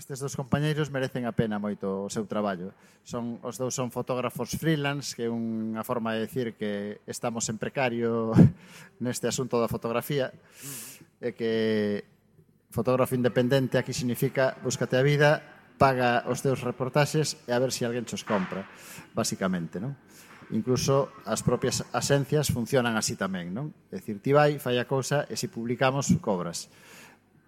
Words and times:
Estes 0.00 0.16
dos 0.16 0.32
compañeiros 0.32 0.88
merecen 0.88 1.28
a 1.28 1.36
pena 1.36 1.60
moito 1.60 2.08
o 2.08 2.08
seu 2.08 2.24
traballo. 2.24 2.72
Son, 3.04 3.36
os 3.44 3.60
dous 3.60 3.76
son 3.76 3.92
fotógrafos 3.92 4.56
freelance, 4.56 5.12
que 5.12 5.28
é 5.28 5.30
unha 5.30 5.84
forma 5.84 6.16
de 6.16 6.24
decir 6.24 6.56
que 6.56 7.04
estamos 7.04 7.44
en 7.52 7.60
precario 7.60 8.32
neste 9.04 9.28
asunto 9.28 9.60
da 9.60 9.68
fotografía, 9.68 10.32
e 11.20 11.36
que 11.36 11.52
fotógrafo 12.72 13.12
independente 13.12 13.76
aquí 13.76 13.92
significa 13.92 14.56
búscate 14.64 14.96
a 14.96 15.04
vida, 15.04 15.44
paga 15.76 16.24
os 16.32 16.40
teus 16.40 16.64
reportaxes 16.64 17.36
e 17.44 17.52
a 17.52 17.60
ver 17.60 17.68
se 17.68 17.84
si 17.84 17.92
alguén 17.92 18.08
chos 18.08 18.24
compra, 18.24 18.64
basicamente, 19.12 19.84
non? 19.84 20.00
Incluso 20.56 21.12
as 21.28 21.44
propias 21.44 21.84
asencias 21.92 22.48
funcionan 22.48 22.96
así 22.96 23.20
tamén, 23.20 23.52
non? 23.52 23.76
É 23.92 24.00
dicir, 24.00 24.16
ti 24.24 24.32
vai, 24.32 24.56
fai 24.56 24.80
a 24.80 24.88
cousa 24.88 25.28
e 25.28 25.36
se 25.36 25.52
publicamos, 25.52 26.08
cobras. 26.24 26.72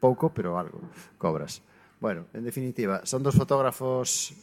Pouco, 0.05 0.37
pero 0.37 0.60
algo, 0.60 0.84
cobras. 1.16 1.71
Bueno, 2.02 2.27
en 2.34 2.42
definitiva, 2.42 3.06
son 3.06 3.23
dos 3.23 3.38
fotógrafos 3.38 4.34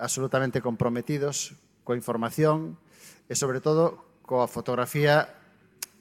absolutamente 0.00 0.64
comprometidos 0.64 1.52
coa 1.84 2.00
información 2.00 2.80
e, 3.28 3.36
sobre 3.36 3.60
todo, 3.60 4.16
coa 4.24 4.48
fotografía 4.48 5.28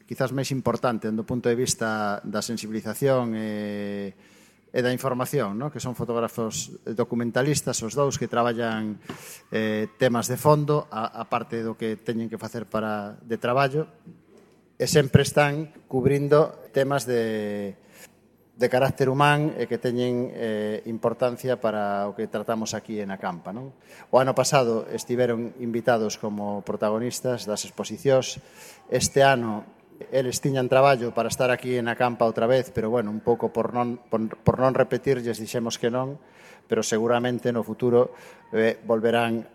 quizás 0.07 0.31
máis 0.31 0.47
importante 0.55 1.11
do 1.11 1.27
punto 1.27 1.51
de 1.51 1.59
vista 1.59 2.23
da 2.23 2.39
sensibilización 2.39 3.35
e, 3.35 4.15
e 4.71 4.79
da 4.79 4.95
información, 4.95 5.59
no? 5.59 5.67
que 5.67 5.83
son 5.83 5.91
fotógrafos 5.91 6.71
documentalistas 6.87 7.83
os 7.83 7.91
dous 7.91 8.15
que 8.15 8.31
traballan 8.31 8.95
eh, 9.51 9.91
temas 9.99 10.31
de 10.31 10.39
fondo 10.39 10.87
a, 10.87 11.19
a 11.19 11.27
parte 11.27 11.67
do 11.67 11.75
que 11.75 11.99
teñen 11.99 12.31
que 12.31 12.39
facer 12.39 12.63
para 12.63 13.19
de 13.27 13.35
traballo 13.35 13.91
e 14.79 14.87
sempre 14.87 15.27
están 15.27 15.67
cubrindo 15.91 16.55
temas 16.71 17.03
de 17.03 17.75
de 18.57 18.67
carácter 18.73 19.05
humán 19.05 19.53
e 19.53 19.69
que 19.69 19.77
teñen 19.77 20.33
eh, 20.33 20.81
importancia 20.89 21.61
para 21.61 22.09
o 22.09 22.17
que 22.17 22.25
tratamos 22.25 22.73
aquí 22.73 22.97
en 22.97 23.13
a 23.13 23.21
campa. 23.21 23.53
Non? 23.53 23.69
O 24.09 24.17
ano 24.17 24.33
pasado 24.33 24.89
estiveron 24.89 25.53
invitados 25.61 26.17
como 26.17 26.65
protagonistas 26.65 27.45
das 27.45 27.69
exposicións. 27.69 28.41
Este 28.89 29.21
ano 29.21 29.61
eles 30.09 30.41
tiñan 30.41 30.69
traballo 30.69 31.13
para 31.13 31.29
estar 31.29 31.53
aquí 31.53 31.77
en 31.77 31.85
a 31.85 31.93
campa 31.93 32.25
outra 32.25 32.49
vez, 32.49 32.73
pero 32.73 32.89
bueno, 32.89 33.13
un 33.13 33.21
pouco 33.21 33.53
por 33.53 33.77
non, 33.77 34.01
por, 34.09 34.25
por 34.41 34.57
non 34.57 34.73
repetirlles 34.73 35.37
dixemos 35.37 35.77
que 35.77 35.93
non, 35.93 36.17
pero 36.65 36.81
seguramente 36.81 37.53
no 37.53 37.61
futuro 37.61 38.17
eh, 38.57 38.81
volverán 38.89 39.45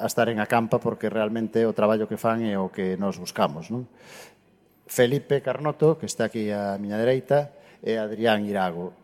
a 0.00 0.06
estar 0.08 0.32
en 0.32 0.40
a 0.40 0.48
campa 0.48 0.80
porque 0.80 1.12
realmente 1.12 1.68
o 1.68 1.76
traballo 1.76 2.08
que 2.08 2.16
fan 2.16 2.40
é 2.48 2.56
o 2.56 2.72
que 2.72 2.96
nos 2.96 3.20
buscamos. 3.20 3.68
Non? 3.68 3.84
Felipe 4.88 5.44
Carnoto, 5.44 6.00
que 6.00 6.08
está 6.08 6.32
aquí 6.32 6.48
a 6.48 6.80
miña 6.80 6.96
dereita, 6.96 7.57
e 7.82 7.98
Adrián 7.98 8.46
Irago. 8.46 8.94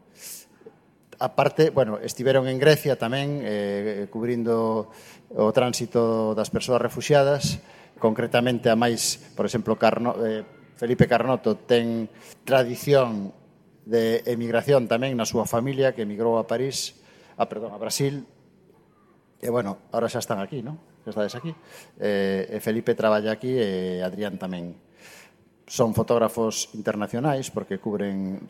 A 1.22 1.32
parte, 1.38 1.70
bueno, 1.70 2.02
estiveron 2.02 2.50
en 2.50 2.58
Grecia 2.58 2.98
tamén 2.98 3.40
eh, 3.46 4.10
cubrindo 4.10 4.90
o 5.34 5.50
tránsito 5.54 6.34
das 6.34 6.50
persoas 6.50 6.82
refugiadas, 6.82 7.62
concretamente 7.98 8.68
a 8.68 8.76
máis, 8.76 9.22
por 9.38 9.46
exemplo, 9.46 9.78
Carno, 9.78 10.18
eh, 10.22 10.42
Felipe 10.74 11.06
Carnoto 11.06 11.54
ten 11.54 12.10
tradición 12.42 13.30
de 13.86 14.26
emigración 14.26 14.90
tamén 14.90 15.14
na 15.14 15.28
súa 15.28 15.46
familia 15.46 15.94
que 15.94 16.02
emigrou 16.02 16.36
a 16.36 16.50
París, 16.50 16.98
a, 17.38 17.46
perdón, 17.46 17.72
a 17.72 17.78
Brasil, 17.78 18.26
e 19.38 19.48
bueno, 19.52 19.76
ahora 19.92 20.08
xa 20.08 20.24
están 20.24 20.40
aquí, 20.40 20.64
non? 20.64 20.80
Xa 21.04 21.12
estades 21.12 21.34
aquí. 21.36 21.52
Eh, 22.00 22.48
e 22.48 22.58
Felipe 22.64 22.96
traballa 22.96 23.36
aquí 23.36 23.52
e 23.52 24.00
Adrián 24.00 24.40
tamén 24.40 24.72
son 25.66 25.96
fotógrafos 25.96 26.68
internacionais 26.76 27.48
porque 27.48 27.80
cubren 27.80 28.44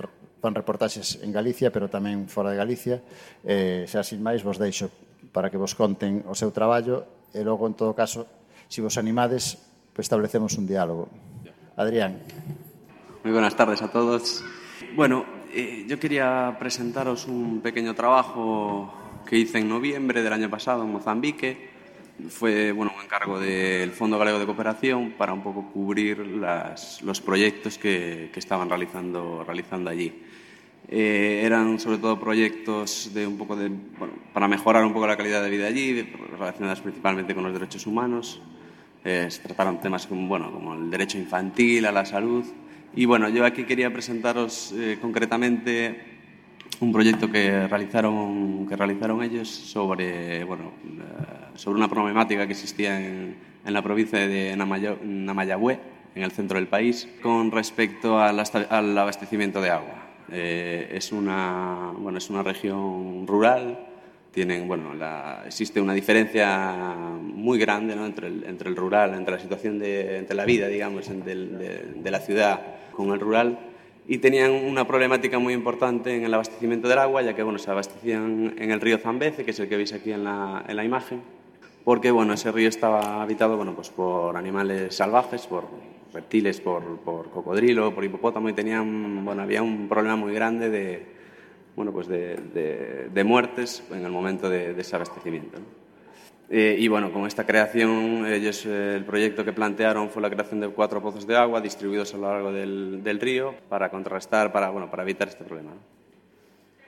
fan 0.45 0.53
reportaxes 0.53 1.25
en 1.25 1.33
Galicia, 1.33 1.73
pero 1.73 1.89
tamén 1.89 2.29
fora 2.29 2.53
de 2.53 2.61
Galicia. 2.61 3.01
Eh, 3.47 3.89
xa 3.89 4.05
sin 4.05 4.21
máis 4.21 4.45
vos 4.45 4.61
deixo 4.61 4.93
para 5.33 5.49
que 5.49 5.57
vos 5.57 5.73
conten 5.73 6.21
o 6.29 6.37
seu 6.37 6.53
traballo 6.53 7.31
e 7.33 7.41
logo 7.41 7.65
en 7.67 7.75
todo 7.75 7.97
caso, 7.97 8.29
se 8.69 8.85
vos 8.85 9.01
animades, 9.01 9.57
pues 9.97 10.05
establecemos 10.07 10.55
un 10.61 10.69
diálogo. 10.69 11.09
Adrián. 11.81 12.21
Moi 13.25 13.33
buenas 13.33 13.57
tardes 13.57 13.81
a 13.81 13.89
todos. 13.89 14.45
Bueno, 14.95 15.25
eh, 15.51 15.89
yo 15.89 15.99
quería 15.99 16.55
presentaros 16.61 17.27
un 17.27 17.65
pequeño 17.65 17.97
trabajo 17.97 18.93
que 19.25 19.41
hice 19.41 19.59
en 19.59 19.69
noviembre 19.73 20.23
del 20.23 20.33
año 20.33 20.53
pasado 20.53 20.85
en 20.85 20.93
Mozambique 20.93 21.74
fue 22.29 22.73
bueno, 22.73 22.93
un 22.97 23.05
encargo 23.05 23.41
del 23.41 23.91
Fondo 23.91 24.19
Galego 24.19 24.39
de 24.39 24.47
Cooperación 24.47 25.15
para 25.19 25.33
un 25.33 25.43
poco 25.43 25.71
cubrir 25.73 26.19
las, 26.19 27.03
los 27.03 27.21
proyectos 27.21 27.79
que, 27.79 28.31
que, 28.33 28.41
estaban 28.41 28.69
realizando, 28.69 29.45
realizando 29.45 29.91
allí. 29.91 30.13
Eh, 30.89 31.41
eran 31.45 31.81
sobre 31.81 31.99
todo 31.99 32.21
proyectos 32.21 33.11
de 33.15 33.27
un 33.27 33.39
poco 33.39 33.57
de, 33.57 33.69
bueno, 33.69 34.15
para 34.33 34.47
mejorar 34.49 34.85
un 34.85 34.93
poco 34.93 35.07
la 35.07 35.17
calidad 35.17 35.43
de 35.43 35.51
vida 35.51 35.67
allí, 35.67 36.03
relacionadas 36.39 36.81
principalmente 36.81 37.35
con 37.35 37.45
los 37.45 37.53
derechos 37.53 37.87
humanos. 37.87 38.41
Eh, 39.05 39.27
se 39.31 39.43
trataron 39.43 39.81
temas 39.81 40.07
como, 40.07 40.29
bueno, 40.29 40.53
como 40.53 40.75
el 40.75 40.91
derecho 40.91 41.19
infantil, 41.19 41.87
a 41.87 41.93
la 41.93 42.05
salud. 42.05 42.45
Y 42.95 43.07
bueno, 43.07 43.29
yo 43.29 43.45
aquí 43.45 43.65
quería 43.65 43.93
presentaros 43.93 44.73
eh, 44.77 44.99
concretamente 45.01 46.14
un 46.81 46.93
proyecto 46.93 47.31
que 47.31 47.67
realizaron, 47.69 48.67
que 48.67 48.77
realizaron 48.77 49.23
ellos 49.23 49.49
sobre, 49.49 50.45
bueno, 50.45 50.73
eh, 50.85 51.57
sobre 51.57 51.79
una 51.79 51.89
problemática 51.89 52.47
que 52.47 52.53
existía 52.53 52.99
en, 52.99 53.37
en 53.65 53.73
la 53.73 53.83
provincia 53.83 54.19
de 54.27 54.57
Namayagüe, 54.57 55.79
en 56.15 56.23
el 56.23 56.31
centro 56.31 56.59
del 56.59 56.69
país, 56.69 57.09
con 57.23 57.51
respecto 57.51 58.19
al, 58.19 58.41
al 58.71 58.99
abastecimiento 58.99 59.61
de 59.61 59.71
agua. 59.71 60.03
Eh, 60.31 60.91
es, 60.93 61.13
una, 61.13 61.93
bueno, 61.99 62.19
es 62.19 62.31
una 62.31 62.43
región 62.43 63.27
rural, 63.27 63.79
tienen, 64.31 64.67
bueno, 64.67 64.93
existe 65.47 65.81
una 65.81 65.93
diferencia 65.93 66.75
muy 67.21 67.59
grande 67.59 67.95
¿no? 67.95 68.05
entre, 68.05 68.27
el, 68.27 68.45
entre 68.45 68.69
el 68.69 68.77
rural, 68.77 69.15
entre 69.15 69.35
la 69.35 69.41
situación 69.41 69.79
de 69.79 70.19
entre 70.19 70.35
la 70.35 70.45
vida, 70.45 70.67
digamos, 70.67 71.09
de, 71.09 71.35
de, 71.35 71.93
de 71.97 72.11
la 72.11 72.21
ciudad 72.21 72.61
con 72.93 73.11
el 73.13 73.21
rural 73.21 73.59
y 74.07 74.19
tenían 74.19 74.53
una 74.53 74.87
problemática 74.87 75.39
muy 75.39 75.55
importante 75.55 76.15
en 76.15 76.25
el 76.25 76.35
abastecimiento 76.35 76.89
del 76.89 76.99
agua, 76.99 77.23
ya 77.23 77.35
que 77.35 77.43
bueno, 77.43 77.59
se 77.59 77.71
abastecían 77.71 78.55
en 78.59 78.71
el 78.71 78.81
río 78.81 78.99
Zambeze, 78.99 79.45
que 79.45 79.53
es 79.53 79.61
el 79.61 79.69
que 79.69 79.77
veis 79.77 79.93
aquí 79.93 80.13
en 80.13 80.25
la, 80.25 80.65
en 80.69 80.77
la 80.77 80.85
imagen, 80.85 81.23
porque 81.85 82.11
bueno, 82.11 82.35
ese 82.35 82.53
río 82.53 82.69
estaba 82.69 83.23
habitado 83.23 83.57
bueno, 83.57 83.75
pues 83.75 83.91
por 83.91 84.37
animales 84.37 84.95
salvajes, 84.95 85.47
por 85.47 85.65
reptiles, 86.13 86.61
por, 86.61 86.99
por 86.99 87.31
cocodrilo, 87.31 87.95
por 87.95 88.05
hipopótamo, 88.05 88.49
y 88.49 88.53
tenían, 88.53 89.25
bueno, 89.25 89.43
había 89.43 89.63
un 89.63 89.89
problema 89.89 90.17
muy 90.17 90.35
grande 90.35 90.69
de, 90.69 91.07
bueno, 91.75 91.93
pues 91.93 92.07
de, 92.07 93.09
de, 93.13 93.25
muertes 93.25 93.83
en 93.91 94.05
el 94.05 94.13
momento 94.13 94.49
de, 94.49 94.75
de 94.75 94.81
ese 94.81 94.97
abastecimiento. 94.97 95.59
Eh, 96.51 96.77
y 96.79 96.89
bueno, 96.89 97.11
con 97.11 97.27
esta 97.27 97.47
creación, 97.47 98.27
ellos, 98.27 98.67
eh, 98.67 98.97
el 98.97 99.05
proyecto 99.05 99.45
que 99.45 99.53
plantearon 99.53 100.11
fue 100.11 100.21
la 100.21 100.29
creación 100.29 100.61
de 100.61 100.69
cuatro 100.69 101.01
pozos 101.01 101.27
de 101.27 101.37
agua 101.37 101.61
distribuidos 101.61 102.13
a 102.15 102.19
lo 102.19 102.31
largo 102.31 102.53
del, 102.53 103.03
del 103.03 103.19
río 103.19 103.55
para 103.69 103.91
contrarrestar, 103.91 104.53
para, 104.53 104.69
bueno, 104.69 104.91
para 104.91 105.03
evitar 105.03 105.29
este 105.29 105.45
problema. 105.45 105.73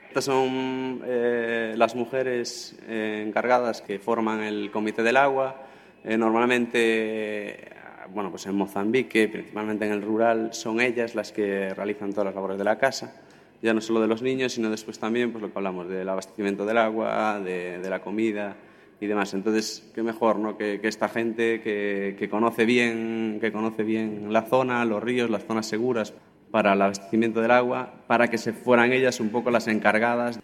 Estas 0.07 0.25
son 0.25 1.01
eh, 1.05 1.73
las 1.75 1.95
mujeres 1.95 2.77
eh, 2.87 3.23
encargadas 3.25 3.81
que 3.81 3.99
forman 3.99 4.41
el 4.41 4.71
Comité 4.71 5.03
del 5.03 5.17
Agua. 5.17 5.63
Normalmente, 6.05 7.69
bueno, 8.13 8.29
pues 8.29 8.45
en 8.45 8.55
Mozambique, 8.55 9.27
principalmente 9.27 9.85
en 9.85 9.91
el 9.91 10.01
rural, 10.01 10.53
son 10.53 10.79
ellas 10.79 11.15
las 11.15 11.33
que 11.33 11.73
realizan 11.73 12.11
todas 12.11 12.27
las 12.27 12.35
labores 12.35 12.57
de 12.57 12.63
la 12.63 12.77
casa 12.77 13.13
ya 13.61 13.73
no 13.73 13.81
solo 13.81 13.99
de 13.99 14.07
los 14.07 14.21
niños, 14.21 14.53
sino 14.53 14.69
después 14.69 14.99
también 14.99 15.31
pues 15.31 15.41
lo 15.41 15.51
que 15.51 15.57
hablamos 15.57 15.89
del 15.89 16.07
abastecimiento 16.07 16.65
del 16.65 16.77
agua, 16.77 17.39
de, 17.39 17.79
de 17.79 17.89
la 17.89 17.99
comida, 17.99 18.55
y 18.99 19.07
demás. 19.07 19.33
Entonces, 19.33 19.89
qué 19.93 20.03
mejor 20.03 20.39
¿no? 20.39 20.57
que, 20.57 20.79
que 20.81 20.87
esta 20.87 21.07
gente 21.07 21.61
que, 21.61 22.15
que, 22.17 22.29
conoce 22.29 22.65
bien, 22.65 23.37
que 23.39 23.51
conoce 23.51 23.83
bien 23.83 24.31
la 24.31 24.43
zona, 24.43 24.83
los 24.85 25.03
ríos, 25.03 25.29
las 25.29 25.45
zonas 25.45 25.67
seguras 25.67 26.13
para 26.51 26.73
el 26.73 26.81
abastecimiento 26.81 27.41
del 27.41 27.51
agua, 27.51 27.93
para 28.07 28.29
que 28.29 28.37
se 28.37 28.53
fueran 28.53 28.91
ellas 28.91 29.19
un 29.19 29.29
poco 29.29 29.51
las 29.51 29.67
encargadas 29.67 30.39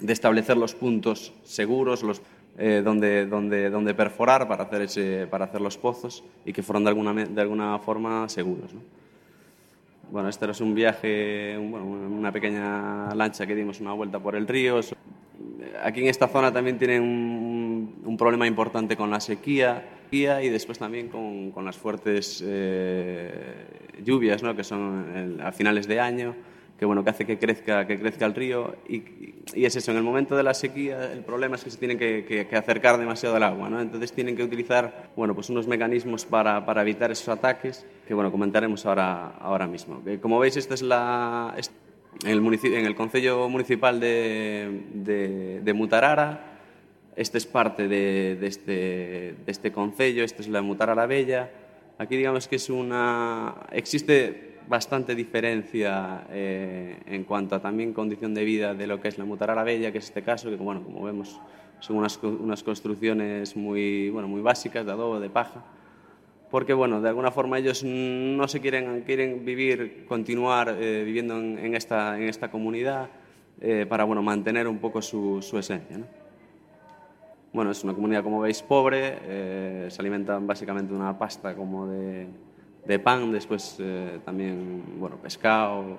de 0.00 0.12
establecer 0.12 0.56
los 0.56 0.74
puntos 0.74 1.34
seguros, 1.42 2.02
los, 2.02 2.22
eh, 2.56 2.82
donde, 2.84 3.26
donde, 3.26 3.68
donde 3.68 3.94
perforar 3.94 4.48
para 4.48 4.64
hacer, 4.64 4.82
ese, 4.82 5.26
para 5.26 5.46
hacer 5.46 5.60
los 5.60 5.76
pozos 5.76 6.24
y 6.44 6.52
que 6.52 6.62
fueran 6.62 6.84
de 6.84 6.90
alguna, 6.90 7.12
de 7.12 7.40
alguna 7.40 7.78
forma 7.80 8.28
seguros. 8.28 8.72
¿no? 8.72 8.80
Bueno, 10.10 10.28
este 10.28 10.44
era 10.44 10.54
un 10.60 10.74
viaje, 10.74 11.58
bueno, 11.58 11.84
una 11.84 12.32
pequeña 12.32 13.14
lancha 13.14 13.46
que 13.46 13.54
dimos 13.54 13.80
una 13.80 13.92
vuelta 13.92 14.18
por 14.20 14.36
el 14.36 14.46
río 14.46 14.80
aquí 15.82 16.00
en 16.00 16.08
esta 16.08 16.28
zona 16.28 16.52
también 16.52 16.78
tienen 16.78 17.02
un, 17.02 17.47
un 18.08 18.16
problema 18.16 18.46
importante 18.46 18.96
con 18.96 19.10
la 19.10 19.20
sequía 19.20 19.84
y 20.10 20.48
después 20.48 20.78
también 20.78 21.08
con, 21.08 21.50
con 21.50 21.66
las 21.66 21.76
fuertes 21.76 22.42
eh, 22.44 23.30
lluvias 24.02 24.42
¿no? 24.42 24.56
que 24.56 24.64
son 24.64 25.38
a 25.42 25.52
finales 25.52 25.86
de 25.86 26.00
año 26.00 26.34
que 26.78 26.86
bueno 26.86 27.04
que 27.04 27.10
hace 27.10 27.26
que 27.26 27.38
crezca 27.38 27.86
que 27.86 27.98
crezca 27.98 28.24
el 28.24 28.34
río 28.34 28.76
y, 28.88 28.96
y, 29.54 29.64
es 29.66 29.76
eso 29.76 29.90
en 29.90 29.98
el 29.98 30.02
momento 30.02 30.34
de 30.34 30.42
la 30.42 30.54
sequía 30.54 31.12
el 31.12 31.24
problema 31.24 31.56
es 31.56 31.64
que 31.64 31.70
se 31.70 31.76
tienen 31.76 31.98
que, 31.98 32.48
acercar 32.52 32.96
demasiado 32.98 33.36
al 33.36 33.42
agua 33.42 33.68
¿no? 33.68 33.82
entonces 33.82 34.12
tienen 34.12 34.34
que 34.34 34.42
utilizar 34.42 35.10
bueno 35.14 35.34
pues 35.34 35.50
unos 35.50 35.66
mecanismos 35.66 36.24
para, 36.24 36.64
para 36.64 36.80
evitar 36.80 37.10
esos 37.10 37.28
ataques 37.28 37.84
que 38.06 38.14
bueno 38.14 38.32
comentaremos 38.32 38.86
ahora 38.86 39.34
ahora 39.40 39.66
mismo 39.66 40.02
como 40.22 40.38
veis 40.38 40.56
esta 40.56 40.72
es 40.72 40.80
la 40.80 41.54
en 42.24 42.30
el, 42.30 42.58
en 42.64 42.86
el 42.86 42.94
Concello 42.94 43.46
Municipal 43.50 44.00
de, 44.00 44.86
de, 44.94 45.60
de 45.60 45.72
Mutarara 45.74 46.57
Este 47.18 47.36
es 47.38 47.46
parte 47.46 47.88
de, 47.88 48.36
de, 48.36 48.46
este, 48.46 48.70
de 49.44 49.48
este 49.48 49.72
concello, 49.72 50.22
esta 50.22 50.40
es 50.40 50.46
la 50.46 50.62
Mutar 50.62 51.08
Bella. 51.08 51.50
Aquí 51.98 52.16
digamos 52.16 52.46
que 52.46 52.54
es 52.54 52.70
una... 52.70 53.56
existe 53.72 54.58
bastante 54.68 55.16
diferencia 55.16 56.28
eh, 56.30 56.96
en 57.06 57.24
cuanto 57.24 57.56
a 57.56 57.60
también 57.60 57.92
condición 57.92 58.34
de 58.34 58.44
vida 58.44 58.72
de 58.72 58.86
lo 58.86 59.00
que 59.00 59.08
es 59.08 59.18
la 59.18 59.24
Mutar 59.24 59.64
Bella, 59.64 59.90
que 59.90 59.98
es 59.98 60.04
este 60.04 60.22
caso, 60.22 60.48
que 60.48 60.54
bueno, 60.54 60.84
como 60.84 61.02
vemos 61.02 61.40
son 61.80 61.96
unas, 61.96 62.22
unas 62.22 62.62
construcciones 62.62 63.56
muy, 63.56 64.10
bueno, 64.10 64.28
muy 64.28 64.40
básicas 64.40 64.86
de 64.86 64.92
adobo, 64.92 65.18
de 65.18 65.28
paja, 65.28 65.64
porque 66.52 66.72
bueno, 66.72 67.00
de 67.00 67.08
alguna 67.08 67.32
forma 67.32 67.58
ellos 67.58 67.82
no 67.82 68.46
se 68.46 68.60
quieren, 68.60 69.02
quieren 69.02 69.44
vivir, 69.44 70.04
continuar 70.06 70.76
eh, 70.78 71.02
viviendo 71.04 71.36
en, 71.36 71.58
en, 71.58 71.74
esta, 71.74 72.16
en 72.16 72.28
esta 72.28 72.48
comunidad 72.48 73.08
eh, 73.60 73.86
para 73.88 74.04
bueno, 74.04 74.22
mantener 74.22 74.68
un 74.68 74.78
poco 74.78 75.02
su, 75.02 75.42
su 75.42 75.58
esencia. 75.58 75.98
¿no? 75.98 76.27
Bueno, 77.50 77.70
es 77.70 77.82
una 77.82 77.94
comunidad, 77.94 78.22
como 78.22 78.40
veis, 78.40 78.62
pobre, 78.62 79.18
eh, 79.22 79.86
se 79.88 80.02
alimentan 80.02 80.46
básicamente 80.46 80.92
de 80.92 80.98
una 80.98 81.18
pasta 81.18 81.54
como 81.54 81.86
de, 81.86 82.26
de 82.86 82.98
pan, 82.98 83.32
después 83.32 83.76
eh, 83.78 84.20
también, 84.22 84.82
bueno, 84.98 85.16
pescado. 85.16 85.96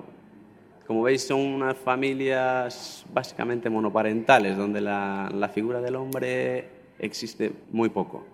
Como 0.85 1.01
veis, 1.01 1.25
son 1.25 1.39
unas 1.39 1.75
familias 1.75 3.03
básicamente 3.11 3.67
monoparentales, 3.67 4.57
donde 4.57 4.79
la, 4.79 5.29
la 5.33 5.49
figura 5.49 5.81
del 5.81 5.95
hombre 5.95 6.69
existe 6.99 7.51
muy 7.71 7.89
poco. 7.89 8.25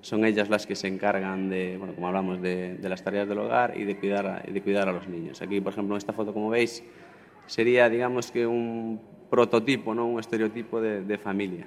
Son 0.00 0.24
ellas 0.24 0.48
las 0.48 0.64
que 0.64 0.76
se 0.76 0.86
encargan 0.86 1.50
de, 1.50 1.76
bueno, 1.76 1.92
como 1.94 2.06
hablamos, 2.06 2.40
de, 2.40 2.76
de 2.76 2.88
las 2.88 3.02
tareas 3.02 3.28
del 3.28 3.38
hogar 3.38 3.76
y 3.76 3.84
de, 3.84 3.98
cuidar 3.98 4.26
a, 4.26 4.40
de 4.48 4.62
cuidar 4.62 4.88
a 4.88 4.92
los 4.92 5.08
niños. 5.08 5.42
Aquí, 5.42 5.60
por 5.60 5.72
ejemplo, 5.72 5.96
en 5.96 5.98
esta 5.98 6.12
foto, 6.12 6.32
como 6.32 6.50
veis, 6.50 6.84
sería, 7.46 7.88
digamos 7.88 8.30
que 8.30 8.46
un 8.46 9.00
prototipo, 9.28 9.92
¿no? 9.92 10.06
un 10.06 10.20
estereotipo 10.20 10.80
de, 10.80 11.02
de 11.02 11.18
familia. 11.18 11.66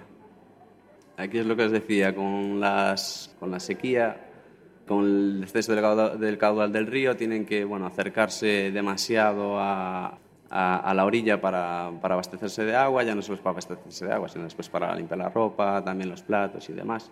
Aquí 1.18 1.38
es 1.38 1.45
lo 1.45 1.56
que 1.56 1.65
os 1.65 1.71
decía, 1.71 2.15
con, 2.15 2.60
las, 2.60 3.36
con 3.39 3.51
la 3.51 3.60
sequía, 3.60 4.30
con 4.88 5.06
el 5.06 5.44
exceso 5.44 5.74
del 5.74 5.81
caudal, 5.81 6.19
del 6.19 6.38
caudal 6.38 6.71
del 6.71 6.88
río, 6.88 7.15
tienen 7.15 7.45
que 7.45 7.63
bueno, 7.65 7.86
acercarse 7.86 8.71
demasiado 8.71 9.60
a, 9.60 10.18
a, 10.50 10.94
la 10.94 11.06
orilla 11.06 11.39
para, 11.39 11.92
para, 12.01 12.15
abastecerse 12.15 12.65
de 12.65 12.75
agua, 12.75 13.04
ya 13.04 13.15
no 13.15 13.21
solo 13.21 13.36
es 13.36 13.42
para 13.42 13.51
abastecerse 13.51 14.06
de 14.06 14.13
agua, 14.13 14.27
sino 14.27 14.44
después 14.44 14.69
para 14.69 14.95
limpiar 14.95 15.19
la 15.19 15.30
ropa, 15.30 15.83
también 15.83 16.10
los 16.10 16.21
platos 16.21 16.69
y 16.69 16.74
demás. 16.74 17.12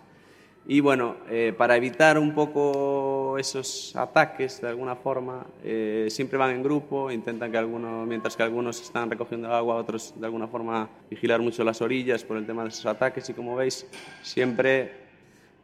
Y 0.64 0.78
bueno, 0.78 1.16
eh, 1.28 1.52
para 1.56 1.76
evitar 1.76 2.16
un 2.18 2.34
poco 2.34 3.36
esos 3.36 3.96
ataques 3.96 4.60
de 4.60 4.68
alguna 4.68 4.94
forma, 4.94 5.44
eh, 5.64 6.06
siempre 6.08 6.38
van 6.38 6.54
en 6.54 6.62
grupo, 6.62 7.10
intentan 7.10 7.50
que 7.50 7.58
algunos, 7.58 8.06
mientras 8.06 8.36
que 8.36 8.44
algunos 8.44 8.80
están 8.80 9.10
recogiendo 9.10 9.52
agua, 9.52 9.74
otros 9.74 10.14
de 10.16 10.24
alguna 10.24 10.46
forma 10.46 10.88
vigilar 11.10 11.40
mucho 11.40 11.64
las 11.64 11.82
orillas 11.82 12.22
por 12.22 12.36
el 12.36 12.46
tema 12.46 12.62
de 12.62 12.68
esos 12.68 12.86
ataques. 12.86 13.28
Y 13.28 13.34
como 13.34 13.56
veis, 13.56 13.88
siempre 14.22 14.92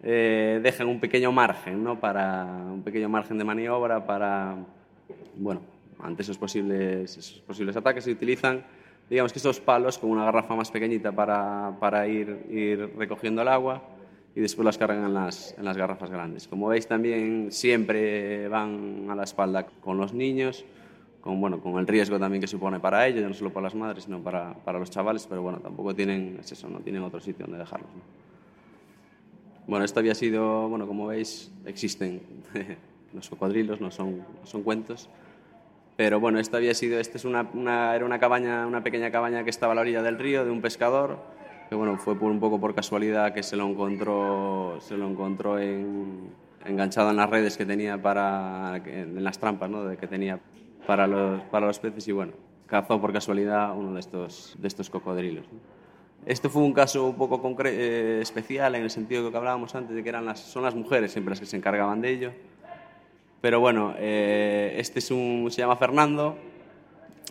eh, 0.02 0.58
dejan 0.64 0.88
un 0.88 0.98
pequeño 0.98 1.30
margen, 1.30 1.84
¿no? 1.84 2.00
para, 2.00 2.44
un 2.44 2.82
pequeño 2.82 3.08
margen 3.08 3.38
de 3.38 3.44
maniobra 3.44 4.04
para, 4.04 4.56
bueno, 5.36 5.60
ante 6.00 6.22
esos 6.22 6.38
posibles, 6.38 7.16
esos 7.16 7.38
posibles 7.46 7.76
ataques. 7.76 8.02
Se 8.02 8.10
utilizan 8.10 8.64
digamos 9.08 9.32
que 9.32 9.38
estos 9.38 9.60
palos 9.60 9.96
con 9.96 10.10
una 10.10 10.24
garrafa 10.24 10.56
más 10.56 10.70
pequeñita 10.70 11.12
para, 11.12 11.76
para 11.80 12.06
ir, 12.08 12.44
ir 12.50 12.92
recogiendo 12.98 13.40
el 13.40 13.48
agua 13.48 13.80
y 14.34 14.40
después 14.40 14.64
las 14.64 14.78
cargan 14.78 15.04
en 15.04 15.14
las, 15.14 15.54
en 15.58 15.64
las 15.64 15.76
garrafas 15.76 16.10
grandes. 16.10 16.46
Como 16.48 16.68
veis 16.68 16.86
también 16.86 17.50
siempre 17.50 18.48
van 18.48 19.06
a 19.10 19.14
la 19.14 19.24
espalda 19.24 19.66
con 19.80 19.98
los 19.98 20.12
niños, 20.12 20.64
con, 21.20 21.40
bueno, 21.40 21.60
con 21.60 21.78
el 21.78 21.86
riesgo 21.86 22.18
también 22.18 22.40
que 22.40 22.46
supone 22.46 22.78
para 22.80 23.06
ellos, 23.06 23.22
no 23.22 23.34
solo 23.34 23.52
para 23.52 23.64
las 23.64 23.74
madres, 23.74 24.04
sino 24.04 24.20
para, 24.22 24.54
para 24.54 24.78
los 24.78 24.90
chavales, 24.90 25.26
pero 25.26 25.42
bueno, 25.42 25.58
tampoco 25.58 25.94
tienen, 25.94 26.38
es 26.40 26.52
eso, 26.52 26.68
no 26.68 26.80
tienen 26.80 27.02
otro 27.02 27.20
sitio 27.20 27.46
donde 27.46 27.58
dejarlos. 27.58 27.90
¿no? 27.90 28.28
Bueno, 29.66 29.84
esto 29.84 30.00
había 30.00 30.14
sido, 30.14 30.68
bueno, 30.68 30.86
como 30.86 31.06
veis, 31.06 31.52
existen 31.66 32.22
los 33.12 33.28
cocodrilos, 33.28 33.80
no 33.80 33.90
son, 33.90 34.18
no 34.18 34.46
son 34.46 34.62
cuentos, 34.62 35.10
pero 35.96 36.20
bueno, 36.20 36.38
esto 36.38 36.56
había 36.56 36.72
sido, 36.74 37.00
esta 37.00 37.18
es 37.18 37.24
una, 37.24 37.46
una, 37.52 37.94
era 37.94 38.06
una 38.06 38.18
cabaña, 38.18 38.66
una 38.66 38.82
pequeña 38.82 39.10
cabaña 39.10 39.44
que 39.44 39.50
estaba 39.50 39.72
a 39.72 39.74
la 39.74 39.80
orilla 39.82 40.00
del 40.00 40.18
río 40.18 40.44
de 40.44 40.50
un 40.50 40.62
pescador, 40.62 41.18
que 41.68 41.74
bueno, 41.74 41.96
fue 41.98 42.18
por 42.18 42.30
un 42.30 42.40
poco 42.40 42.58
por 42.58 42.74
casualidad 42.74 43.34
que 43.34 43.42
se 43.42 43.56
lo 43.56 43.66
encontró, 43.66 44.78
se 44.80 44.96
lo 44.96 45.08
encontró 45.08 45.58
en, 45.58 46.30
enganchado 46.64 47.10
en 47.10 47.16
las 47.16 47.28
redes 47.28 47.56
que 47.56 47.66
tenía 47.66 48.00
para, 48.00 48.80
en 48.84 49.22
las 49.22 49.38
trampas 49.38 49.68
¿no? 49.68 49.96
que 49.96 50.06
tenía 50.06 50.40
para 50.86 51.06
los, 51.06 51.42
para 51.44 51.66
los 51.66 51.78
peces 51.78 52.08
y 52.08 52.12
bueno, 52.12 52.32
cazó 52.66 53.00
por 53.00 53.12
casualidad 53.12 53.76
uno 53.76 53.92
de 53.92 54.00
estos, 54.00 54.56
de 54.58 54.68
estos 54.68 54.88
cocodrilos. 54.88 55.44
¿no? 55.52 55.58
Este 56.26 56.48
fue 56.48 56.62
un 56.62 56.72
caso 56.72 57.06
un 57.06 57.14
poco 57.14 57.56
eh, 57.64 58.18
especial 58.20 58.74
en 58.74 58.82
el 58.82 58.90
sentido 58.90 59.24
de 59.24 59.30
que 59.30 59.36
hablábamos 59.36 59.74
antes 59.74 59.94
de 59.94 60.02
que 60.02 60.08
eran 60.08 60.24
las, 60.24 60.40
son 60.40 60.62
las 60.62 60.74
mujeres 60.74 61.12
siempre 61.12 61.30
las 61.30 61.40
que 61.40 61.46
se 61.46 61.56
encargaban 61.56 62.00
de 62.00 62.10
ello. 62.10 62.32
Pero 63.40 63.60
bueno, 63.60 63.94
eh, 63.96 64.74
este 64.78 64.98
es 64.98 65.10
un, 65.10 65.48
se 65.50 65.62
llama 65.62 65.76
Fernando, 65.76 66.36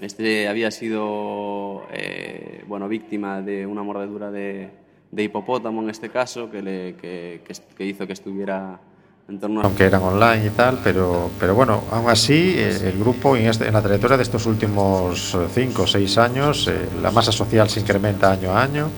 Este 0.01 0.47
había 0.47 0.69
sido 0.69 1.83
eh, 1.91 2.63
bueno, 2.67 2.87
víctima 2.87 3.41
de 3.41 3.65
una 3.65 3.81
mordedura 3.81 4.29
de, 4.29 4.69
de 5.11 5.23
hipopótamo 5.23 5.81
en 5.81 5.89
este 5.89 6.09
caso, 6.09 6.51
que, 6.51 6.61
le, 6.61 6.95
que, 6.95 7.41
que, 7.75 7.85
hizo 7.85 8.05
que 8.05 8.13
estuviera 8.13 8.79
en 9.27 9.39
torno 9.39 9.61
a... 9.61 9.63
Aunque 9.63 9.85
eran 9.85 10.03
online 10.03 10.45
y 10.45 10.49
tal, 10.51 10.79
pero, 10.83 11.31
pero 11.39 11.55
bueno, 11.55 11.83
aún 11.91 12.09
así 12.09 12.53
eh, 12.57 12.77
el 12.83 12.99
grupo 12.99 13.35
en, 13.35 13.47
este, 13.47 13.67
en 13.67 13.73
la 13.73 13.81
trayectoria 13.81 14.17
de 14.17 14.23
estos 14.23 14.45
últimos 14.45 15.35
5 15.51 15.81
o 15.81 15.87
6 15.87 16.17
años, 16.19 16.67
eh, 16.67 16.77
la 17.01 17.09
masa 17.09 17.31
social 17.31 17.67
se 17.69 17.79
incrementa 17.79 18.31
año 18.31 18.51
a 18.51 18.61
año 18.61 18.89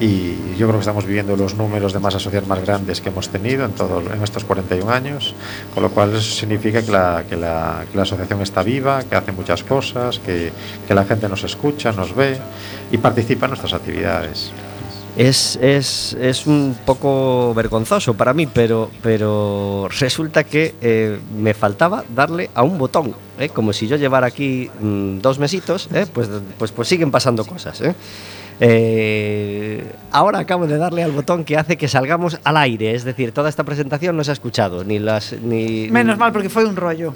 y 0.00 0.56
yo 0.56 0.66
creo 0.66 0.74
que 0.74 0.80
estamos 0.80 1.06
viviendo 1.06 1.36
los 1.36 1.54
números 1.54 1.92
de 1.92 1.98
masa 1.98 2.18
social 2.18 2.46
más 2.46 2.60
grandes 2.60 3.00
que 3.00 3.08
hemos 3.08 3.28
tenido 3.28 3.64
en, 3.64 3.72
todo, 3.72 4.00
en 4.12 4.22
estos 4.22 4.44
41 4.44 4.90
años, 4.90 5.34
con 5.74 5.82
lo 5.82 5.90
cual 5.90 6.10
eso 6.14 6.34
significa 6.34 6.82
que 6.82 6.92
la, 6.92 7.24
que, 7.28 7.36
la, 7.36 7.84
que 7.90 7.96
la 7.96 8.02
asociación 8.02 8.42
está 8.42 8.62
viva, 8.62 9.02
que 9.02 9.16
hace 9.16 9.32
muchas 9.32 9.64
cosas, 9.64 10.18
que, 10.18 10.52
que 10.86 10.94
la 10.94 11.04
gente 11.04 11.28
nos 11.28 11.44
escucha, 11.44 11.92
nos 11.92 12.14
ve 12.14 12.38
y 12.90 12.98
participa 12.98 13.46
en 13.46 13.50
nuestras 13.50 13.72
actividades. 13.72 14.52
Es, 15.18 15.58
es, 15.60 16.16
es, 16.20 16.46
un 16.46 16.76
poco 16.86 17.52
vergonzoso 17.52 18.14
para 18.14 18.32
mí, 18.32 18.46
pero, 18.46 18.88
pero 19.02 19.88
resulta 19.98 20.44
que 20.44 20.76
eh, 20.80 21.18
me 21.36 21.54
faltaba 21.54 22.04
darle 22.14 22.50
a 22.54 22.62
un 22.62 22.78
botón. 22.78 23.16
¿eh? 23.36 23.48
Como 23.48 23.72
si 23.72 23.88
yo 23.88 23.96
llevara 23.96 24.28
aquí 24.28 24.70
mmm, 24.80 25.18
dos 25.18 25.40
mesitos, 25.40 25.88
¿eh? 25.92 26.06
pues, 26.12 26.30
pues, 26.56 26.70
pues 26.70 26.86
siguen 26.86 27.10
pasando 27.10 27.44
cosas. 27.44 27.82
ahora 30.12 30.38
acabo 30.38 30.68
de 30.68 30.78
darle 30.78 31.02
al 31.02 31.10
botón 31.10 31.42
que 31.42 31.56
hace 31.56 31.76
que 31.76 31.88
salgamos 31.88 32.38
al 32.44 32.56
aire, 32.56 32.94
es 32.94 33.02
decir, 33.02 33.32
toda 33.32 33.48
esta 33.48 33.64
presentación 33.64 34.16
no 34.16 34.22
se 34.22 34.30
ha 34.30 34.34
escuchado, 34.34 34.84
ni 34.84 35.00
las... 35.00 35.32
Ni, 35.32 35.90
Menos 35.90 36.16
mal, 36.16 36.30
porque 36.30 36.48
fue 36.48 36.64
un 36.64 36.76
rollo. 36.76 37.12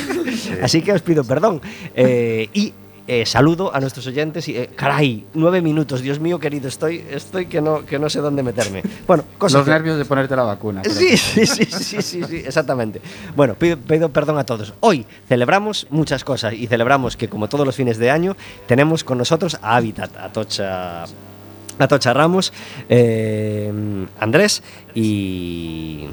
Así 0.62 0.82
que 0.82 0.92
os 0.92 1.00
pido 1.00 1.24
perdón. 1.24 1.62
Y 1.96 2.74
eh, 3.06 3.26
saludo 3.26 3.74
a 3.74 3.80
nuestros 3.80 4.06
oyentes 4.06 4.48
y 4.48 4.56
eh, 4.56 4.70
caray, 4.74 5.26
nueve 5.34 5.60
minutos, 5.60 6.00
Dios 6.00 6.20
mío 6.20 6.38
querido, 6.38 6.68
estoy, 6.68 7.04
estoy 7.10 7.46
que 7.46 7.60
no, 7.60 7.84
que 7.84 7.98
no 7.98 8.08
sé 8.08 8.20
dónde 8.20 8.42
meterme. 8.42 8.82
Bueno, 9.06 9.24
cosas 9.38 9.58
los 9.58 9.64
que... 9.64 9.70
nervios 9.70 9.98
de 9.98 10.04
ponerte 10.04 10.36
la 10.36 10.42
vacuna. 10.42 10.82
Sí, 10.84 11.16
sí, 11.16 11.46
sí, 11.46 11.64
sí, 11.64 12.02
sí, 12.02 12.22
sí, 12.22 12.36
exactamente. 12.36 13.00
Bueno, 13.34 13.54
pido, 13.54 13.76
pido 13.78 14.08
perdón 14.08 14.38
a 14.38 14.44
todos. 14.44 14.74
Hoy 14.80 15.06
celebramos 15.28 15.86
muchas 15.90 16.24
cosas 16.24 16.54
y 16.54 16.66
celebramos 16.66 17.16
que 17.16 17.28
como 17.28 17.48
todos 17.48 17.66
los 17.66 17.76
fines 17.76 17.98
de 17.98 18.10
año 18.10 18.36
tenemos 18.66 19.04
con 19.04 19.18
nosotros 19.18 19.58
a 19.62 19.76
Habitat, 19.76 20.16
a 20.16 20.32
Tocha 20.32 21.04
a 21.78 21.88
Tocha 21.88 22.12
Ramos, 22.12 22.52
eh, 22.88 23.72
Andrés 24.18 24.62
y 24.94 26.06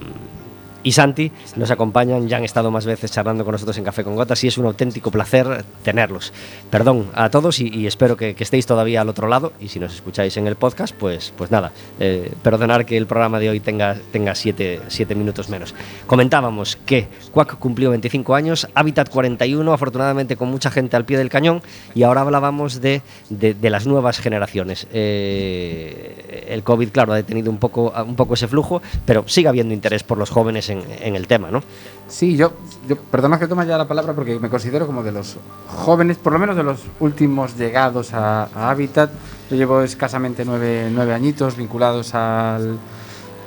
y 0.88 0.94
Santi 0.94 1.34
nos 1.58 1.70
acompañan, 1.70 2.30
ya 2.30 2.38
han 2.38 2.46
estado 2.46 2.72
más 2.72 2.86
veces 2.86 3.12
charlando 3.12 3.44
con 3.44 3.52
nosotros 3.52 3.78
en 3.78 3.84
Café 3.84 4.06
con 4.06 4.16
Gotas 4.16 4.42
y 4.46 4.48
es 4.48 4.58
un 4.58 4.68
auténtico 4.68 5.12
placer 5.12 5.66
tenerlos. 5.84 6.32
Perdón 6.70 7.12
a 7.14 7.30
todos 7.30 7.60
y, 7.60 7.86
espero 7.86 8.16
que, 8.16 8.38
estéis 8.40 8.66
todavía 8.66 9.02
al 9.02 9.10
otro 9.10 9.28
lado 9.28 9.52
y 9.60 9.68
si 9.68 9.82
nos 9.82 9.94
escucháis 9.94 10.38
en 10.38 10.48
el 10.48 10.56
podcast, 10.56 10.96
pues, 10.96 11.34
pues 11.38 11.52
nada, 11.52 11.74
eh, 12.00 12.32
perdonar 12.42 12.86
que 12.86 12.96
el 12.96 13.06
programa 13.06 13.38
de 13.38 13.50
hoy 13.50 13.60
tenga, 13.60 13.98
tenga 14.14 14.34
siete, 14.34 14.80
siete 14.88 15.14
minutos 15.14 15.50
menos. 15.50 15.76
Comentábamos 16.06 16.78
que 16.78 17.10
Quack 17.34 17.60
cumplió 17.60 17.90
25 17.90 18.34
años, 18.34 18.70
Habitat 18.74 19.10
41, 19.10 19.74
afortunadamente 19.74 20.38
con 20.38 20.48
mucha 20.48 20.72
gente 20.72 20.96
al 20.96 21.04
pie 21.04 21.18
del 21.18 21.28
cañón 21.28 21.62
y 21.96 22.04
ahora 22.04 22.22
hablábamos 22.22 22.80
de, 22.80 23.02
de, 23.30 23.54
de 23.56 23.70
las 23.70 23.88
nuevas 23.88 24.20
generaciones. 24.20 24.88
Eh, 24.94 26.46
el 26.48 26.64
COVID, 26.64 26.92
claro, 26.92 27.12
ha 27.12 27.18
detenido 27.18 27.52
un 27.52 27.58
poco, 27.58 27.94
un 28.08 28.16
poco 28.16 28.36
ese 28.36 28.48
flujo, 28.48 28.82
pero 29.06 29.28
sigue 29.28 29.50
habiendo 29.50 29.74
interés 29.74 30.04
por 30.04 30.18
los 30.18 30.30
jóvenes 30.30 30.70
en, 30.70 30.77
en 31.02 31.16
el 31.16 31.28
tema, 31.28 31.52
¿no? 31.52 31.62
Sí, 32.08 32.38
yo, 32.38 32.54
yo 32.88 32.96
perdona 32.96 33.38
que 33.38 33.48
tome 33.48 33.66
ya 33.66 33.78
la 33.78 33.88
palabra 33.88 34.14
porque 34.14 34.40
me 34.40 34.50
considero 34.50 34.86
como 34.88 35.04
de 35.04 35.12
los 35.12 35.36
jóvenes, 35.68 36.18
por 36.18 36.32
lo 36.32 36.40
menos 36.40 36.56
de 36.56 36.64
los 36.64 36.80
últimos 37.02 37.58
llegados 37.58 38.14
a, 38.14 38.44
a 38.56 38.70
Habitat. 38.70 39.12
Yo 39.50 39.58
llevo 39.58 39.82
escasamente 39.82 40.46
nueve, 40.46 40.90
nueve 40.90 41.14
añitos 41.14 41.58
vinculados 41.58 42.16
al, 42.16 42.78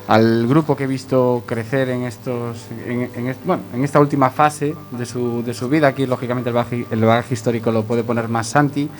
al 0.08 0.46
grupo 0.46 0.76
que 0.76 0.84
he 0.84 0.86
visto 0.86 1.42
crecer 1.46 1.88
en 1.88 2.02
estos 2.02 2.66
en, 2.86 3.10
en 3.14 3.36
bueno, 3.44 3.62
en 3.72 3.82
esta 3.82 3.98
última 3.98 4.28
fase 4.28 4.74
de 4.90 5.06
su, 5.06 5.42
de 5.42 5.54
su 5.54 5.70
vida. 5.70 5.88
Aquí, 5.88 6.04
lógicamente, 6.06 6.50
el 6.50 6.54
bagaje, 6.54 6.86
el 6.90 7.00
bagaje 7.00 7.32
histórico 7.32 7.72
lo 7.72 7.84
puede 7.84 8.04
poner 8.04 8.28
más 8.28 8.46
Santi. 8.46 8.90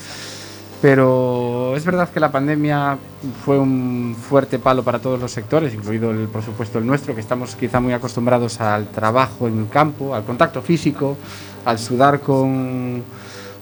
Pero 0.82 1.76
es 1.76 1.84
verdad 1.84 2.08
que 2.08 2.20
la 2.20 2.32
pandemia 2.32 2.96
fue 3.44 3.58
un 3.58 4.16
fuerte 4.18 4.58
palo 4.58 4.82
para 4.82 4.98
todos 4.98 5.20
los 5.20 5.30
sectores, 5.30 5.74
incluido 5.74 6.10
el, 6.10 6.28
por 6.28 6.42
supuesto 6.42 6.78
el 6.78 6.86
nuestro, 6.86 7.14
que 7.14 7.20
estamos 7.20 7.54
quizá 7.54 7.80
muy 7.80 7.92
acostumbrados 7.92 8.60
al 8.62 8.88
trabajo 8.88 9.46
en 9.46 9.58
el 9.58 9.68
campo, 9.68 10.14
al 10.14 10.24
contacto 10.24 10.62
físico, 10.62 11.18
al 11.66 11.78
sudar 11.78 12.20
con, 12.20 13.02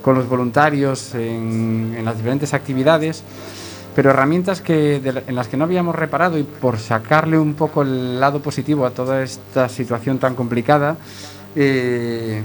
los 0.07 0.27
voluntarios 0.27 1.15
en, 1.15 1.95
en 1.99 2.03
las 2.03 2.17
diferentes 2.17 2.55
actividades, 2.55 3.23
pero 3.95 4.11
herramientas 4.11 4.63
que, 4.63 5.01
de 5.01 5.23
en 5.27 5.35
las 5.35 5.49
que 5.49 5.57
no 5.57 5.65
habíamos 5.65 5.95
reparado 5.95 6.39
y 6.39 6.45
por 6.45 6.79
sacarle 6.79 7.37
un 7.37 7.55
poco 7.55 7.83
el 7.83 8.21
lado 8.21 8.41
positivo 8.41 8.87
a 8.87 8.91
toda 8.91 9.23
esta 9.23 9.69
situación 9.69 10.19
tan 10.19 10.35
complicada, 10.35 10.97
eh, 11.57 12.43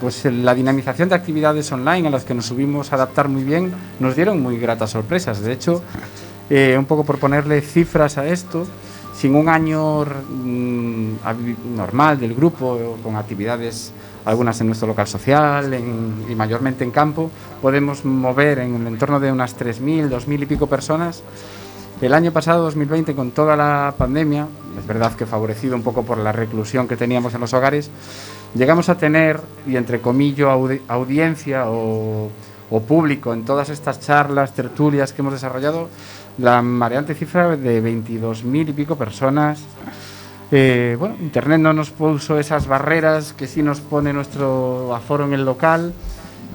pues 0.00 0.24
la 0.26 0.54
dinamización 0.54 1.08
de 1.08 1.14
actividades 1.14 1.70
online 1.72 2.08
a 2.08 2.10
las 2.10 2.24
que 2.24 2.34
nos 2.34 2.46
subimos 2.46 2.92
a 2.92 2.96
adaptar 2.96 3.28
muy 3.28 3.42
bien 3.44 3.72
nos 3.98 4.14
dieron 4.16 4.40
muy 4.40 4.58
gratas 4.58 4.90
sorpresas. 4.90 5.40
De 5.40 5.52
hecho, 5.52 5.82
eh, 6.50 6.76
un 6.78 6.84
poco 6.84 7.04
por 7.04 7.18
ponerle 7.18 7.60
cifras 7.62 8.18
a 8.18 8.26
esto, 8.26 8.66
sin 9.16 9.34
un 9.34 9.48
año 9.48 10.04
mm, 10.04 11.76
normal 11.76 12.18
del 12.18 12.34
grupo, 12.34 12.96
con 13.02 13.16
actividades 13.16 13.92
algunas 14.24 14.60
en 14.60 14.66
nuestro 14.66 14.86
local 14.88 15.06
social 15.06 15.72
en- 15.72 16.24
y 16.28 16.34
mayormente 16.34 16.84
en 16.84 16.90
campo, 16.90 17.30
podemos 17.62 18.04
mover 18.04 18.58
en 18.60 18.74
el 18.76 18.86
entorno 18.86 19.18
de 19.20 19.32
unas 19.32 19.56
3.000, 19.56 20.08
2.000 20.08 20.42
y 20.42 20.46
pico 20.46 20.66
personas. 20.66 21.22
El 22.00 22.14
año 22.14 22.32
pasado, 22.32 22.62
2020, 22.64 23.14
con 23.14 23.30
toda 23.30 23.56
la 23.56 23.94
pandemia, 23.96 24.46
es 24.78 24.86
verdad 24.86 25.12
que 25.14 25.26
favorecido 25.26 25.74
un 25.76 25.82
poco 25.82 26.02
por 26.02 26.16
la 26.18 26.32
reclusión 26.32 26.88
que 26.88 26.96
teníamos 26.96 27.34
en 27.34 27.40
los 27.40 27.52
hogares, 27.52 27.90
llegamos 28.54 28.88
a 28.88 28.96
tener, 28.96 29.40
y 29.66 29.76
entre 29.76 30.00
comillas, 30.00 30.48
audi- 30.48 30.80
audiencia 30.88 31.64
o, 31.68 32.30
o 32.70 32.80
público 32.82 33.32
en 33.32 33.44
todas 33.44 33.68
estas 33.68 34.00
charlas, 34.00 34.54
tertulias 34.54 35.12
que 35.12 35.22
hemos 35.22 35.32
desarrollado, 35.32 35.88
la 36.38 36.62
mareante 36.62 37.14
cifra 37.14 37.56
de 37.56 37.82
22.000 37.82 38.68
y 38.68 38.72
pico 38.72 38.96
personas. 38.96 39.60
Eh, 40.52 40.96
bueno, 40.98 41.16
Internet 41.20 41.60
no 41.60 41.72
nos 41.72 41.90
puso 41.90 42.38
esas 42.38 42.66
barreras 42.66 43.32
que 43.32 43.46
sí 43.46 43.62
nos 43.62 43.80
pone 43.80 44.12
nuestro 44.12 44.94
aforo 44.94 45.24
en 45.24 45.32
el 45.32 45.44
local 45.44 45.92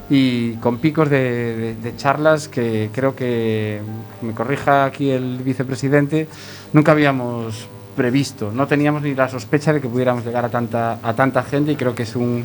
y 0.09 0.53
con 0.55 0.77
picos 0.77 1.09
de 1.09 1.93
charlas 1.97 2.47
que 2.47 2.89
creo 2.93 3.15
que, 3.15 3.79
me 4.21 4.33
corrija 4.33 4.85
aquí 4.85 5.11
el 5.11 5.37
vicepresidente, 5.43 6.27
nunca 6.73 6.91
habíamos 6.91 7.67
previsto. 7.95 8.51
No 8.53 8.67
teníamos 8.67 9.01
ni 9.01 9.15
la 9.15 9.29
sospecha 9.29 9.71
de 9.73 9.81
que 9.81 9.87
pudiéramos 9.87 10.25
llegar 10.25 10.45
a 10.45 10.49
tanta, 10.49 10.99
a 11.01 11.13
tanta 11.13 11.43
gente 11.43 11.71
y 11.71 11.75
creo 11.75 11.95
que 11.95 12.03
es 12.03 12.15
un, 12.15 12.43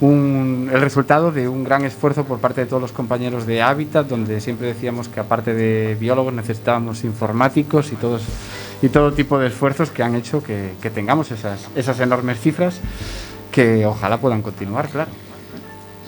un- 0.00 0.70
el 0.72 0.80
resultado 0.80 1.32
de 1.32 1.48
un 1.48 1.64
gran 1.64 1.84
esfuerzo 1.84 2.24
por 2.24 2.38
parte 2.38 2.62
de 2.62 2.66
todos 2.66 2.82
los 2.82 2.92
compañeros 2.92 3.46
de 3.46 3.62
Hábitat, 3.62 4.06
donde 4.08 4.40
siempre 4.40 4.66
decíamos 4.68 5.08
que 5.08 5.20
aparte 5.20 5.54
de 5.54 5.96
biólogos 5.98 6.34
necesitábamos 6.34 7.04
informáticos 7.04 7.92
y 7.92 7.96
todos 7.96 8.22
y 8.82 8.88
todo 8.88 9.12
tipo 9.12 9.38
de 9.38 9.46
esfuerzos 9.46 9.90
que 9.90 10.02
han 10.02 10.14
hecho 10.14 10.42
que, 10.42 10.72
que 10.82 10.90
tengamos 10.90 11.30
esas, 11.30 11.68
esas 11.74 11.98
enormes 12.00 12.38
cifras 12.40 12.78
que 13.50 13.86
ojalá 13.86 14.18
puedan 14.18 14.42
continuar, 14.42 14.88
claro. 14.88 15.10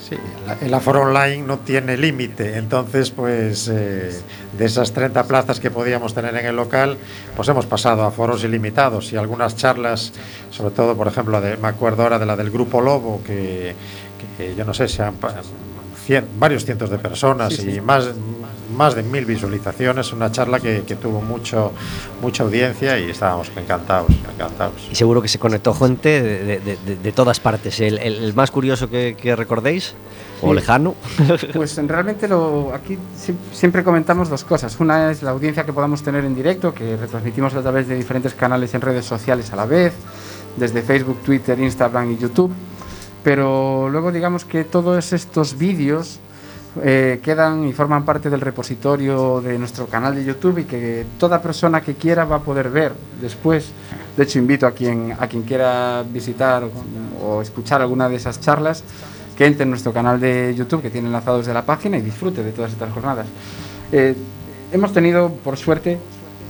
Sí, 0.09 0.17
el 0.63 0.73
aforo 0.73 1.03
online 1.03 1.43
no 1.43 1.59
tiene 1.59 1.97
límite, 1.99 2.57
entonces 2.57 3.11
pues 3.11 3.69
eh, 3.71 4.11
de 4.57 4.65
esas 4.65 4.93
30 4.93 5.25
plazas 5.25 5.61
que 5.61 5.71
podíamos 5.71 6.15
tener 6.15 6.35
en 6.35 6.47
el 6.47 6.57
local, 6.57 6.97
pues 7.37 7.47
hemos 7.49 7.67
pasado 7.67 8.05
a 8.05 8.11
foros 8.11 8.43
ilimitados 8.43 9.13
y 9.13 9.17
algunas 9.17 9.55
charlas, 9.57 10.13
sobre 10.51 10.75
todo 10.75 10.97
por 10.97 11.09
ejemplo, 11.09 11.39
me 11.61 11.69
acuerdo 11.69 12.05
ahora 12.05 12.19
de 12.19 12.25
la 12.25 12.37
del 12.37 12.51
Grupo 12.51 12.81
Lobo, 12.81 13.21
que, 13.23 13.75
que 14.39 14.55
yo 14.55 14.65
no 14.65 14.73
sé, 14.73 14.89
sean 14.89 15.15
pa- 15.17 15.35
cien- 16.09 16.25
varios 16.39 16.65
cientos 16.65 16.89
de 16.91 16.99
personas 16.99 17.53
Sí, 17.55 17.63
sí. 17.63 17.71
y 17.77 17.81
más, 17.81 18.09
más 18.77 18.95
de 18.95 19.03
mil 19.03 19.25
visualizaciones, 19.25 20.13
una 20.13 20.31
charla 20.33 20.59
que, 20.61 20.83
que 20.87 20.97
tuvo 20.97 21.21
mucho, 21.21 21.73
mucha 22.23 22.43
audiencia 22.45 22.99
y 22.99 23.11
estábamos 23.11 23.51
encantados, 23.57 24.09
encantados. 24.35 24.89
Y 24.91 24.95
seguro 24.95 25.21
que 25.21 25.29
se 25.29 25.39
conectó 25.39 25.75
gente 25.75 26.23
de, 26.23 26.61
de- 26.61 26.77
de- 26.87 26.97
de 26.97 27.13
todas 27.13 27.41
partes. 27.41 27.79
El, 27.81 27.99
el- 27.99 28.25
el 28.25 28.35
más 28.35 28.51
curioso 28.51 28.89
que, 28.89 29.17
que 29.21 29.37
recordéis, 29.37 29.95
o 30.41 30.51
Sí. 30.51 30.55
lejano, 30.55 30.95
Pues 31.55 31.77
en- 31.79 31.89
realmente 31.89 32.29
lo, 32.29 32.73
aquí 32.73 32.97
sie- 33.17 33.35
siempre 33.53 33.83
comentamos 33.85 34.29
dos 34.29 34.45
cosas. 34.45 34.79
Una 34.81 35.11
es 35.11 35.23
la 35.23 35.31
audiencia 35.33 35.65
que 35.67 35.73
podamos 35.73 36.03
tener 36.03 36.25
en 36.25 36.35
directo, 36.35 36.73
que 36.73 36.97
retransmitimos 36.97 37.55
a 37.55 37.61
través 37.63 37.89
de 37.89 37.97
diferentes 37.97 38.35
canales 38.35 38.73
en 38.75 38.81
redes 38.81 39.05
sociales 39.05 39.53
a 39.53 39.57
la 39.57 39.67
vez, 39.67 39.93
desde 40.57 40.83
Facebook, 40.83 41.19
Twitter, 41.25 41.59
Instagram 41.59 42.13
y 42.13 42.19
YouTube. 42.19 42.53
Pero 43.25 43.89
luego 43.91 44.13
digamos 44.13 44.45
que 44.45 44.65
todos 44.65 45.13
estos 45.13 45.59
vídeos 45.59 46.19
eh, 46.83 47.21
quedan 47.23 47.67
y 47.67 47.73
forman 47.73 48.05
parte 48.05 48.31
del 48.31 48.41
repositorio 48.41 49.41
de 49.41 49.59
nuestro 49.59 49.87
canal 49.87 50.15
de 50.15 50.25
YouTube 50.25 50.59
y 50.59 50.65
que 50.65 51.05
toda 51.19 51.43
persona 51.43 51.81
que 51.81 51.95
quiera 51.95 52.25
va 52.25 52.37
a 52.37 52.41
poder 52.41 52.71
ver 52.71 52.93
después. 53.21 53.71
De 54.17 54.25
hecho, 54.25 54.39
invito 54.39 54.67
a 54.67 54.71
quien, 54.73 55.15
a 55.19 55.27
quien 55.27 55.43
quiera 55.43 56.05
visitar 56.09 56.65
o- 56.65 57.27
o 57.27 57.43
escuchar 57.43 57.81
alguna 57.83 58.09
de 58.09 58.17
esas 58.17 58.41
charlas 58.41 58.85
que 59.37 59.47
entre 59.47 59.63
en 59.65 59.71
nuestro 59.71 59.93
canal 59.93 60.19
de 60.21 60.55
YouTube 60.57 60.83
que 60.83 60.91
tiene 60.91 61.07
enlazados 61.09 61.47
de 61.47 61.55
la 61.55 61.63
página 61.65 61.97
y 61.99 62.03
disfrute 62.03 62.43
de 62.43 62.53
todas 62.53 62.73
estas 62.73 62.93
jornadas. 62.93 63.27
Eh, 63.93 64.15
hemos 64.73 64.93
tenido, 64.93 65.31
por 65.45 65.57
suerte, 65.57 65.99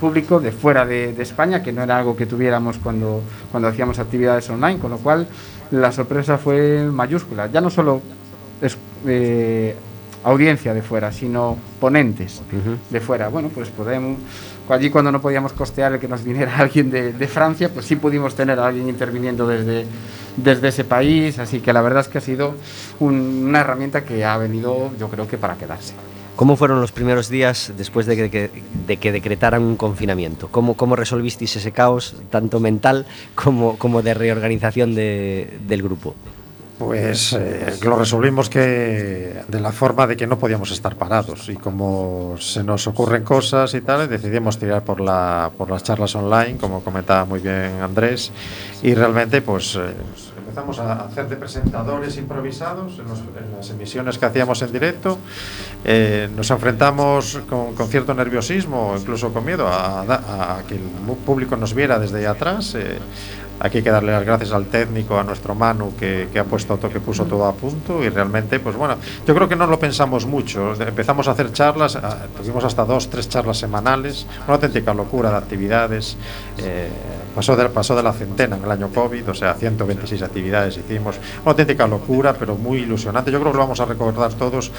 público 0.01 0.41
de 0.41 0.53
fuera 0.53 0.87
de, 0.87 1.13
de 1.13 1.23
España, 1.23 1.63
que 1.63 1.73
no 1.73 1.83
era 1.83 1.99
algo 1.99 2.17
que 2.17 2.25
tuviéramos 2.27 2.79
cuando, 2.79 3.21
cuando 3.51 3.69
hacíamos 3.69 3.99
actividades 3.99 4.49
online, 4.49 4.79
con 4.79 4.91
lo 4.91 4.99
cual 4.99 5.27
la 5.71 5.93
sorpresa 5.93 6.39
fue 6.39 6.85
mayúscula. 6.91 7.47
Ya 7.51 7.61
no 7.61 7.71
solo 7.71 8.01
es, 8.61 8.77
eh, 9.07 9.75
audiencia 10.25 10.75
de 10.75 10.83
fuera, 10.83 11.13
sino 11.13 11.57
ponentes 11.81 12.43
de 12.91 13.01
fuera. 13.01 13.29
Bueno, 13.29 13.51
pues 13.55 13.69
podemos, 13.71 14.19
allí 14.69 14.91
cuando 14.91 15.13
no 15.13 15.21
podíamos 15.21 15.53
costear 15.53 15.93
el 15.93 15.99
que 16.01 16.09
nos 16.09 16.25
viniera 16.25 16.57
alguien 16.59 16.91
de, 16.91 17.13
de 17.13 17.29
Francia, 17.29 17.69
pues 17.73 17.87
sí 17.87 17.97
pudimos 17.97 18.35
tener 18.35 18.59
a 18.59 18.67
alguien 18.67 18.89
interviniendo 18.89 19.47
desde, 19.47 19.87
desde 20.37 20.69
ese 20.69 20.85
país, 20.85 21.39
así 21.39 21.61
que 21.61 21.73
la 21.73 21.83
verdad 21.83 22.01
es 22.01 22.09
que 22.09 22.19
ha 22.19 22.21
sido 22.21 22.55
un- 23.01 23.45
una 23.49 23.61
herramienta 23.61 24.05
que 24.05 24.25
ha 24.25 24.37
venido, 24.37 24.91
yo 24.99 25.09
creo 25.09 25.29
que 25.29 25.39
para 25.39 25.55
quedarse. 25.57 25.95
¿Cómo 26.38 26.54
fueron 26.57 26.80
los 26.80 26.92
primeros 26.92 27.28
días 27.28 27.73
después 27.76 28.07
de 28.07 28.30
que, 28.30 28.50
de 28.87 28.97
que 28.97 29.11
decretaran 29.11 29.62
un 29.62 29.76
confinamiento? 29.76 30.47
¿Cómo, 30.49 30.75
cómo 30.75 30.95
resolvisteis 30.95 31.57
ese 31.57 31.73
caos, 31.73 32.14
tanto 32.30 32.61
mental 32.61 33.07
como, 33.35 33.76
como 33.76 34.02
de 34.02 34.14
reorganización 34.14 34.95
de- 34.95 35.59
del 35.66 35.83
grupo? 35.83 36.14
Pues 36.78 37.33
eh, 37.33 37.75
lo 37.83 37.99
resolvimos 37.99 38.49
que 38.49 39.42
de 39.49 39.61
la 39.61 39.73
forma 39.73 40.07
de 40.07 40.16
que 40.16 40.28
no 40.28 40.38
podíamos 40.38 40.71
estar 40.71 40.95
parados 40.95 41.49
y 41.49 41.57
como 41.57 42.37
se 42.38 42.62
nos 42.62 42.87
ocurren 42.87 43.25
cosas 43.25 43.75
y 43.75 43.80
tal, 43.80 44.09
decidimos 44.09 44.61
tirar 44.61 44.85
por 44.85 45.00
la 45.00 45.50
por 45.59 45.68
las 45.71 45.83
charlas 45.83 46.14
online, 46.14 46.57
como 46.57 46.85
comentaba 46.85 47.25
muy 47.25 47.40
bien 47.40 47.83
Andrés, 47.83 48.30
y 48.80 48.95
realmente 48.95 49.42
pues 49.42 49.75
eh, 49.75 49.90
empezamos 50.49 50.78
a 50.78 50.93
hacer 51.05 51.28
de 51.28 51.37
presentadores 51.37 52.17
improvisados 52.17 52.99
en, 52.99 53.05
los- 53.09 53.19
en 53.21 53.57
las 53.57 53.69
emisiones 53.71 54.17
que 54.19 54.26
hacíamos 54.26 54.62
en 54.62 54.73
directo. 54.73 55.19
Eh, 55.85 56.28
nos 56.35 56.50
enfrentamos 56.50 57.40
con, 57.49 57.75
con 57.75 57.88
cierto 57.88 58.14
nerviosismo, 58.14 58.95
incluso 58.99 59.33
con 59.33 59.45
miedo 59.45 59.69
a, 59.69 60.00
a 60.00 60.62
que 60.67 60.75
el 60.76 60.81
público 61.26 61.57
nos 61.57 61.75
viera 61.75 61.99
desde 61.99 62.26
atrás. 62.26 62.75
eh, 62.75 62.99
aquí 63.61 63.78
hay 63.78 63.83
que 63.83 63.90
darle 63.90 64.12
las 64.12 64.25
gracias 64.25 64.52
al 64.52 64.67
técnico, 64.67 65.19
a 65.19 65.25
nuestro 65.25 65.52
Manu, 65.55 65.93
que, 65.99 66.28
que 66.33 66.38
ha 66.38 66.45
puesto 66.45 66.78
que 66.78 67.00
puso 67.00 67.25
todo 67.25 67.45
a 67.45 67.52
punto 67.52 68.05
y 68.05 68.09
realmente, 68.09 68.61
pues 68.61 68.76
bueno, 68.76 68.95
yo 69.26 69.35
creo 69.35 69.49
que 69.49 69.57
no 69.57 69.67
lo 69.67 69.78
pensamos 69.81 70.26
mucho. 70.26 70.75
Empezamos 70.81 71.26
a 71.28 71.33
hacer 71.33 71.52
charlas, 71.52 71.97
a- 71.97 72.26
tuvimos 72.38 72.62
hasta 72.64 72.85
dos, 72.85 73.11
tres 73.11 73.28
charlas 73.28 73.59
semanales, 73.59 74.26
una 74.47 74.55
auténtica 74.55 74.95
locura 74.95 75.31
de 75.31 75.37
actividades. 75.38 76.17
eh, 76.59 76.88
pasó, 77.38 77.54
de, 77.54 77.68
pasó 77.68 77.95
de 77.95 78.02
la 78.02 78.12
centena 78.12 78.57
en 78.57 78.64
el 78.64 78.71
año 78.73 78.88
COVID, 78.88 79.30
o 79.30 79.35
sea, 79.35 79.54
126 79.54 80.23
actividades 80.23 80.76
hicimos. 80.76 81.21
Una 81.42 81.52
auténtica 81.52 81.87
locura, 81.87 82.35
pero 82.37 82.57
muy 82.57 82.78
ilusionante. 82.78 83.30
Yo 83.30 83.38
creo 83.38 83.52
que 83.52 83.59
lo 83.59 83.62
vamos 83.62 83.78
a 83.78 83.85
recordar 83.85 84.35
todos. 84.35 84.73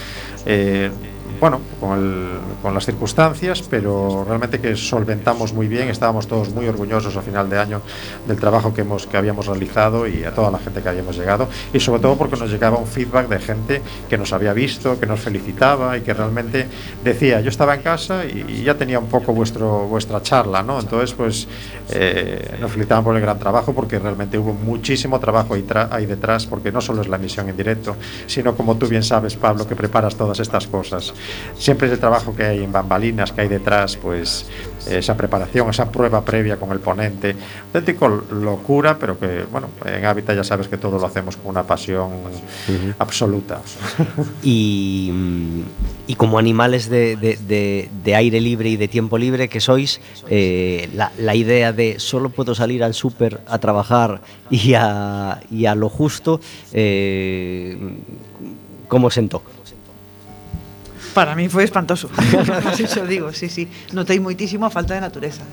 eh, 0.45 0.91
bueno, 1.39 1.61
con, 1.79 1.97
el- 1.99 2.39
con 2.61 2.73
las 2.73 2.85
circunstancias, 2.85 3.63
pero 3.69 4.25
realmente 4.27 4.59
que 4.59 4.75
solventamos 4.75 5.53
muy 5.53 5.67
bien, 5.67 5.89
estábamos 5.89 6.27
todos 6.27 6.49
muy 6.49 6.67
orgullosos 6.67 7.15
a 7.15 7.21
final 7.21 7.49
de 7.49 7.57
año 7.59 7.81
del 8.27 8.37
trabajo 8.37 8.73
que, 8.73 8.81
hemos, 8.81 9.07
que 9.07 9.17
habíamos 9.17 9.47
realizado 9.47 10.07
y 10.07 10.23
a 10.23 10.33
toda 10.33 10.51
la 10.51 10.59
gente 10.59 10.81
que 10.81 10.89
habíamos 10.89 11.17
llegado, 11.17 11.47
y 11.73 11.79
sobre 11.79 12.01
todo 12.01 12.17
porque 12.17 12.35
nos 12.35 12.49
llegaba 12.51 12.77
un 12.77 12.87
feedback 12.87 13.27
de 13.29 13.39
gente 13.39 13.81
que 14.09 14.17
nos 14.17 14.33
había 14.33 14.53
visto, 14.53 14.99
que 14.99 15.05
nos 15.05 15.19
felicitaba 15.19 15.97
y 15.97 16.01
que 16.01 16.13
realmente 16.13 16.67
decía, 17.03 17.39
yo 17.41 17.49
estaba 17.49 17.75
en 17.75 17.81
casa 17.81 18.25
y, 18.25 18.63
ya 18.63 18.75
tenía 18.75 18.99
un 18.99 19.07
poco 19.07 19.33
vuestro, 19.33 19.87
vuestra 19.87 20.21
charla, 20.21 20.61
¿no? 20.61 20.79
Entonces, 20.79 21.13
pues 21.13 21.47
eh, 21.91 22.57
nos 22.59 22.71
felicitaban 22.71 23.03
por 23.03 23.15
el 23.15 23.21
gran 23.21 23.39
trabajo 23.39 23.73
porque 23.73 23.97
realmente 23.99 24.37
hubo 24.37 24.53
muchísimo 24.53 25.19
trabajo 25.19 25.53
ahí, 25.53 25.65
ahí 25.91 26.05
detrás, 26.05 26.45
porque 26.45 26.71
no 26.71 26.81
solo 26.81 27.01
es 27.01 27.07
la 27.07 27.15
emisión 27.15 27.47
en 27.47 27.55
directo, 27.55 27.95
sino 28.27 28.55
como 28.55 28.75
tú 28.75 28.87
bien 28.87 29.03
sabes, 29.03 29.35
Pablo, 29.35 29.65
que 29.67 29.75
preparas 29.75 30.15
todas 30.15 30.39
estas 30.39 30.67
cosas. 30.67 31.13
Siempre 31.57 31.87
es 31.87 31.93
el 31.93 31.99
trabajo 31.99 32.35
que 32.35 32.43
hay 32.43 32.63
en 32.63 32.71
bambalinas, 32.71 33.31
que 33.31 33.41
hay 33.41 33.47
detrás, 33.47 33.97
pues 33.97 34.45
esa 34.89 35.15
preparación, 35.17 35.69
esa 35.69 35.91
prueba 35.91 36.23
previa 36.23 36.55
con 36.57 36.71
el 36.71 36.79
ponente. 36.79 37.35
Auténtico 37.67 38.07
locura, 38.07 38.97
pero 38.97 39.19
que, 39.19 39.43
bueno, 39.51 39.67
en 39.85 40.05
Hábitat 40.05 40.35
ya 40.37 40.43
sabes 40.43 40.67
que 40.67 40.77
todo 40.77 40.97
lo 40.97 41.05
hacemos 41.05 41.35
con 41.37 41.47
una 41.51 41.63
pasión 41.63 42.09
absoluta. 42.97 43.61
Y, 44.41 45.09
mm, 45.13 45.61
y 46.07 46.15
como 46.15 46.39
animales 46.39 46.89
de, 46.89 47.15
de- 47.17 47.37
de- 47.47 47.89
de 48.03 48.15
aire 48.15 48.39
libre 48.41 48.69
y 48.69 48.77
de 48.77 48.87
tiempo 48.87 49.17
libre 49.17 49.47
que 49.49 49.59
sois, 49.59 49.99
eh, 50.29 50.89
la, 50.95 51.11
la 51.19 51.35
idea 51.35 51.71
de 51.73 51.99
solo 51.99 52.29
puedo 52.29 52.55
salir 52.55 52.83
al 52.83 52.93
súper 52.93 53.41
a 53.47 53.59
trabajar 53.59 54.21
y 54.49 54.73
a, 54.75 55.39
y 55.51 55.65
a 55.65 55.75
lo 55.75 55.89
justo, 55.89 56.39
eh, 56.73 57.77
¿cómo 58.87 59.09
sentó? 59.11 59.43
Para 61.13 61.35
mí 61.35 61.49
foi 61.49 61.63
espantoso. 61.63 62.09
Así 62.69 62.85
xo 62.87 63.05
digo, 63.05 63.33
sí, 63.33 63.49
sí. 63.49 63.67
Notei 63.93 64.19
moitísimo 64.19 64.65
a 64.65 64.71
falta 64.71 64.93
de 64.93 65.01
natureza. 65.01 65.43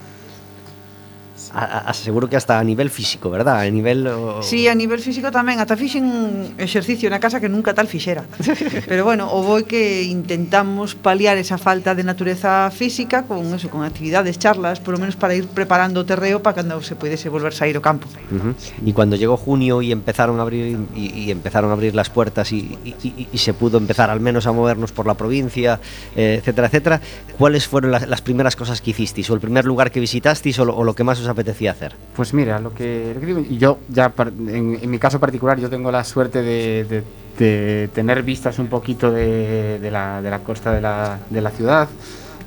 A- 1.57 1.89
a- 1.89 1.95
seguro 1.97 2.29
que 2.29 2.37
hasta 2.37 2.61
a 2.61 2.65
nivel 2.65 2.91
físico, 2.93 3.31
¿verdad? 3.33 3.65
A 3.65 3.71
nivel... 3.73 4.05
o- 4.13 4.43
Sí, 4.45 4.69
a 4.69 4.75
nivel 4.77 5.01
físico 5.01 5.33
tamén, 5.33 5.57
ata 5.57 5.73
fixen 5.73 6.53
exercicio 6.61 7.09
na 7.09 7.17
casa 7.17 7.41
que 7.41 7.49
nunca 7.49 7.73
tal 7.73 7.89
fixera. 7.89 8.29
Pero 8.85 9.09
bueno, 9.09 9.25
o 9.33 9.41
bo 9.41 9.57
é 9.57 9.65
que 9.65 10.05
intentamos 10.05 10.93
paliar 10.93 11.41
esa 11.41 11.57
falta 11.57 11.97
de 11.97 12.05
natureza 12.05 12.69
física 12.69 13.25
con 13.25 13.41
eso, 13.57 13.73
con 13.73 13.89
actividades, 13.89 14.37
charlas, 14.37 14.85
por 14.85 14.93
lo 14.93 15.01
menos 15.01 15.17
para 15.17 15.33
ir 15.33 15.49
preparando 15.49 16.05
o 16.05 16.05
terreo 16.05 16.45
para 16.45 16.61
cando 16.61 16.77
se 16.85 16.93
puidese 16.93 17.33
volver 17.33 17.57
sair 17.57 17.73
ao 17.73 17.81
campo. 17.81 18.05
Ujú. 18.29 18.53
Y 18.85 18.93
cuando 18.93 19.17
llegó 19.17 19.41
junio 19.41 19.81
y 19.81 19.97
empezaron 19.97 20.37
a 20.37 20.45
abrir 20.45 20.77
y, 20.93 21.09
y 21.25 21.31
empezaron 21.33 21.73
a 21.73 21.73
abrir 21.73 21.97
las 21.97 22.13
puertas 22.13 22.53
y, 22.53 22.69
y- 22.85 22.93
y- 23.01 23.29
y 23.33 23.39
se 23.41 23.57
pudo 23.57 23.81
empezar 23.81 24.13
al 24.13 24.21
menos 24.21 24.45
a 24.45 24.53
movernos 24.53 24.93
por 24.93 25.09
la 25.09 25.17
provincia, 25.17 25.81
eh, 26.13 26.37
etcétera, 26.37 26.69
etcétera, 26.69 27.01
¿cuáles 27.41 27.65
fueron 27.65 27.97
las, 27.97 28.05
las 28.05 28.21
primeras 28.21 28.57
cosas 28.61 28.85
que 28.85 28.93
hicisteis 28.93 29.25
o 29.31 29.33
el 29.33 29.41
primer 29.41 29.65
lugar 29.65 29.89
que 29.89 30.05
visitasteis 30.05 30.59
o 30.61 30.69
lo, 30.69 30.77
o 30.77 30.85
lo 30.85 30.93
que 30.93 31.01
más 31.01 31.17
os 31.17 31.25
apetecía 31.25 31.46
hacer? 31.71 31.95
Pues 32.15 32.33
mira, 32.35 32.59
lo 32.59 32.73
que, 32.75 33.13
lo 33.15 33.21
que 33.21 33.27
digo, 33.27 33.41
yo 33.43 33.79
ya 33.89 34.13
en, 34.49 34.79
en 34.83 34.91
mi 34.91 34.99
caso 34.99 35.19
particular 35.21 35.59
yo 35.59 35.69
tengo 35.71 35.91
la 35.91 36.05
suerte 36.05 36.43
de, 36.43 36.85
de- 36.85 37.03
de 37.39 37.91
tener 37.93 38.23
vistas 38.23 38.59
un 38.59 38.69
poquito 38.69 39.13
de, 39.13 39.79
de 39.79 39.91
la, 39.91 40.23
la 40.23 40.39
costa 40.39 40.73
de 40.73 40.81
la, 40.81 41.19
de 41.29 41.41
la 41.43 41.51
ciudad 41.51 41.87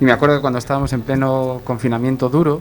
y 0.00 0.04
me 0.04 0.10
acuerdo 0.10 0.34
que 0.36 0.40
cuando 0.40 0.58
estábamos 0.58 0.92
en 0.92 1.02
pleno 1.02 1.60
confinamiento 1.62 2.28
duro 2.28 2.60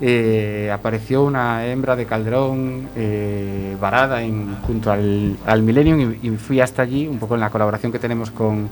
eh, 0.00 0.70
apareció 0.72 1.22
una 1.24 1.66
hembra 1.66 1.94
de 1.94 2.04
calderón 2.04 2.88
eh, 2.96 3.76
varada 3.80 4.22
en, 4.22 4.56
junto 4.62 4.90
al, 4.90 5.36
al 5.46 5.62
Millennium 5.62 6.16
y, 6.20 6.26
y 6.28 6.30
fui 6.36 6.60
hasta 6.60 6.82
allí 6.82 7.06
un 7.06 7.18
poco 7.20 7.34
en 7.36 7.40
la 7.40 7.50
colaboración 7.50 7.92
que 7.92 7.98
tenemos 8.00 8.30
con, 8.32 8.68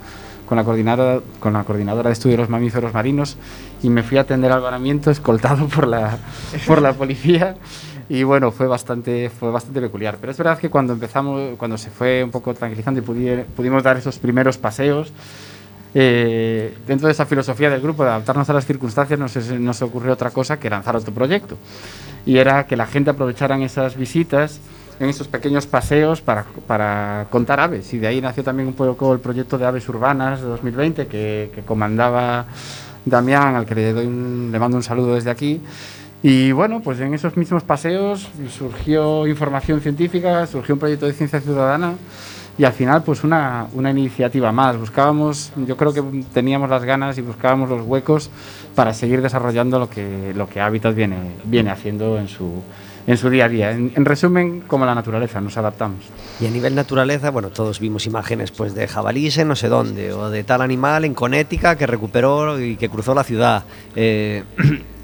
con 0.47 0.57
la 0.57 0.65
coordinadora 0.65 1.21
con 1.41 1.53
la 1.53 1.65
coordinadora 1.65 2.09
de 2.09 2.13
estudio 2.15 2.37
de 2.37 2.43
los 2.43 2.49
mamíferos 2.49 2.95
marinos 2.95 3.37
y 3.83 3.91
me 3.91 4.03
fui 4.03 4.17
a 4.19 4.23
atender 4.23 4.53
al 4.53 4.61
varamiento 4.61 5.11
escoltado 5.11 5.67
por 5.75 5.87
la 5.87 6.19
por 6.67 6.81
la 6.81 6.93
policía. 6.93 7.57
Y 8.09 8.23
bueno 8.23 8.53
fue 8.53 8.69
bastante 8.69 9.29
fue 9.31 9.51
bastante 9.51 9.81
peculiar. 9.81 10.17
Pero 10.21 10.31
es 10.31 10.39
verdad 10.39 10.59
que 10.59 10.71
cuando 10.71 10.93
empezamos 10.93 11.57
cuando 11.59 11.77
se 11.77 11.91
fue 11.91 12.23
un 12.23 12.31
poco 12.31 12.55
tranquilizando 12.55 13.01
y 13.01 13.03
pudi- 13.03 13.45
pudimos 13.45 13.83
dar 13.83 13.97
esos 13.97 14.19
primeros 14.19 14.57
paseos 14.59 15.13
eh, 15.95 16.77
dentro 16.87 17.07
de 17.09 17.13
esa 17.13 17.25
filosofía 17.27 17.71
del 17.71 17.81
grupo 17.81 18.05
de 18.05 18.11
adaptarnos 18.11 18.49
a 18.51 18.53
las 18.53 18.67
circunstancias 18.67 19.19
nos, 19.19 19.35
nos 19.59 19.83
ocurrió 19.83 20.13
otra 20.13 20.31
cosa 20.31 20.59
que 20.59 20.69
lanzar 20.71 20.95
otro 20.95 21.13
proyecto. 21.13 21.57
Y 22.27 22.37
era 22.39 22.67
que 22.67 22.77
la 22.77 22.87
gente 22.87 23.11
aprovecharan 23.11 23.63
esas 23.63 23.97
visitas 23.97 24.61
en 24.99 25.09
esos 25.09 25.29
pequeños 25.29 25.67
paseos 25.67 26.21
para, 26.21 26.45
para 26.67 27.27
contar 27.31 27.61
aves 27.61 27.93
y 27.95 27.99
de 27.99 28.07
ahí 28.07 28.21
nació 28.21 28.43
también 28.43 28.69
un 28.69 28.75
poco 28.75 29.13
el 29.13 29.21
proyecto 29.21 29.59
de 29.59 29.67
aves 29.67 29.89
urbanas 29.89 30.41
de 30.41 30.47
2020 30.49 31.07
que, 31.07 31.51
que 31.55 31.61
comandaba 31.63 32.47
Damián 33.05 33.55
al 33.55 33.67
que 33.67 33.75
le, 33.75 33.93
doy 33.93 34.07
un- 34.07 34.49
le 34.51 34.59
mando 34.59 34.77
un 34.77 34.83
saludo 34.83 35.15
desde 35.15 35.31
aquí 35.31 35.61
y 36.23 36.51
bueno, 36.51 36.81
pues 36.81 36.99
en 37.01 37.15
esos 37.15 37.37
mismos 37.37 37.63
paseos 37.63 38.29
surgió 38.51 39.27
información 39.27 39.81
científica, 39.81 40.47
surgió 40.47 40.75
un 40.75 40.81
proyecto 40.81 41.07
de 41.07 41.13
ciencia 41.13 41.41
ciudadana 41.41 41.93
y 42.59 42.65
al 42.65 42.73
final 42.73 43.03
pues 43.05 43.23
una, 43.23 43.67
una 43.75 43.91
iniciativa 43.91 44.51
más. 44.51 44.79
Buscábamos, 44.79 45.53
yo 45.67 45.77
creo 45.77 45.93
que 45.93 46.03
teníamos 46.33 46.71
las 46.71 46.83
ganas 46.85 47.19
y 47.19 47.21
buscábamos 47.21 47.69
los 47.69 47.83
huecos 47.87 48.31
para 48.75 48.95
seguir 48.95 49.21
desarrollando 49.21 49.79
lo 49.79 49.91
que, 49.91 50.33
lo 50.35 50.49
que 50.49 50.61
Habitat 50.61 50.95
viene, 50.97 51.17
viene 51.45 51.71
haciendo 51.71 52.19
en 52.19 52.29
su, 52.29 52.63
en 53.07 53.17
su 53.17 53.31
día 53.31 53.47
a 53.47 53.49
día. 53.49 53.71
En, 53.71 53.93
en 53.95 54.05
resumen, 54.05 54.63
como 54.67 54.85
la 54.87 54.95
naturaleza, 54.95 55.41
nos 55.41 55.57
adaptamos. 55.57 56.05
Y 56.41 56.47
a 56.47 56.51
nivel 56.51 56.75
naturaleza, 56.75 57.31
bueno, 57.31 57.51
todos 57.51 57.81
vimos 57.81 58.07
imágenes 58.07 58.51
pues 58.51 58.75
de 58.75 58.89
jabalíes 58.89 59.39
en 59.39 59.49
no 59.49 59.57
sé 59.57 59.69
dónde, 59.69 60.13
o 60.13 60.31
de 60.31 60.45
tal 60.45 60.61
animal 60.61 61.05
en 61.05 61.15
Conética 61.15 61.77
que 61.77 61.87
recuperó 61.87 62.61
y 62.61 62.77
que 62.77 62.89
cruzó 62.89 63.15
la 63.15 63.25
ciudad. 63.25 63.65
Eh, 63.95 64.45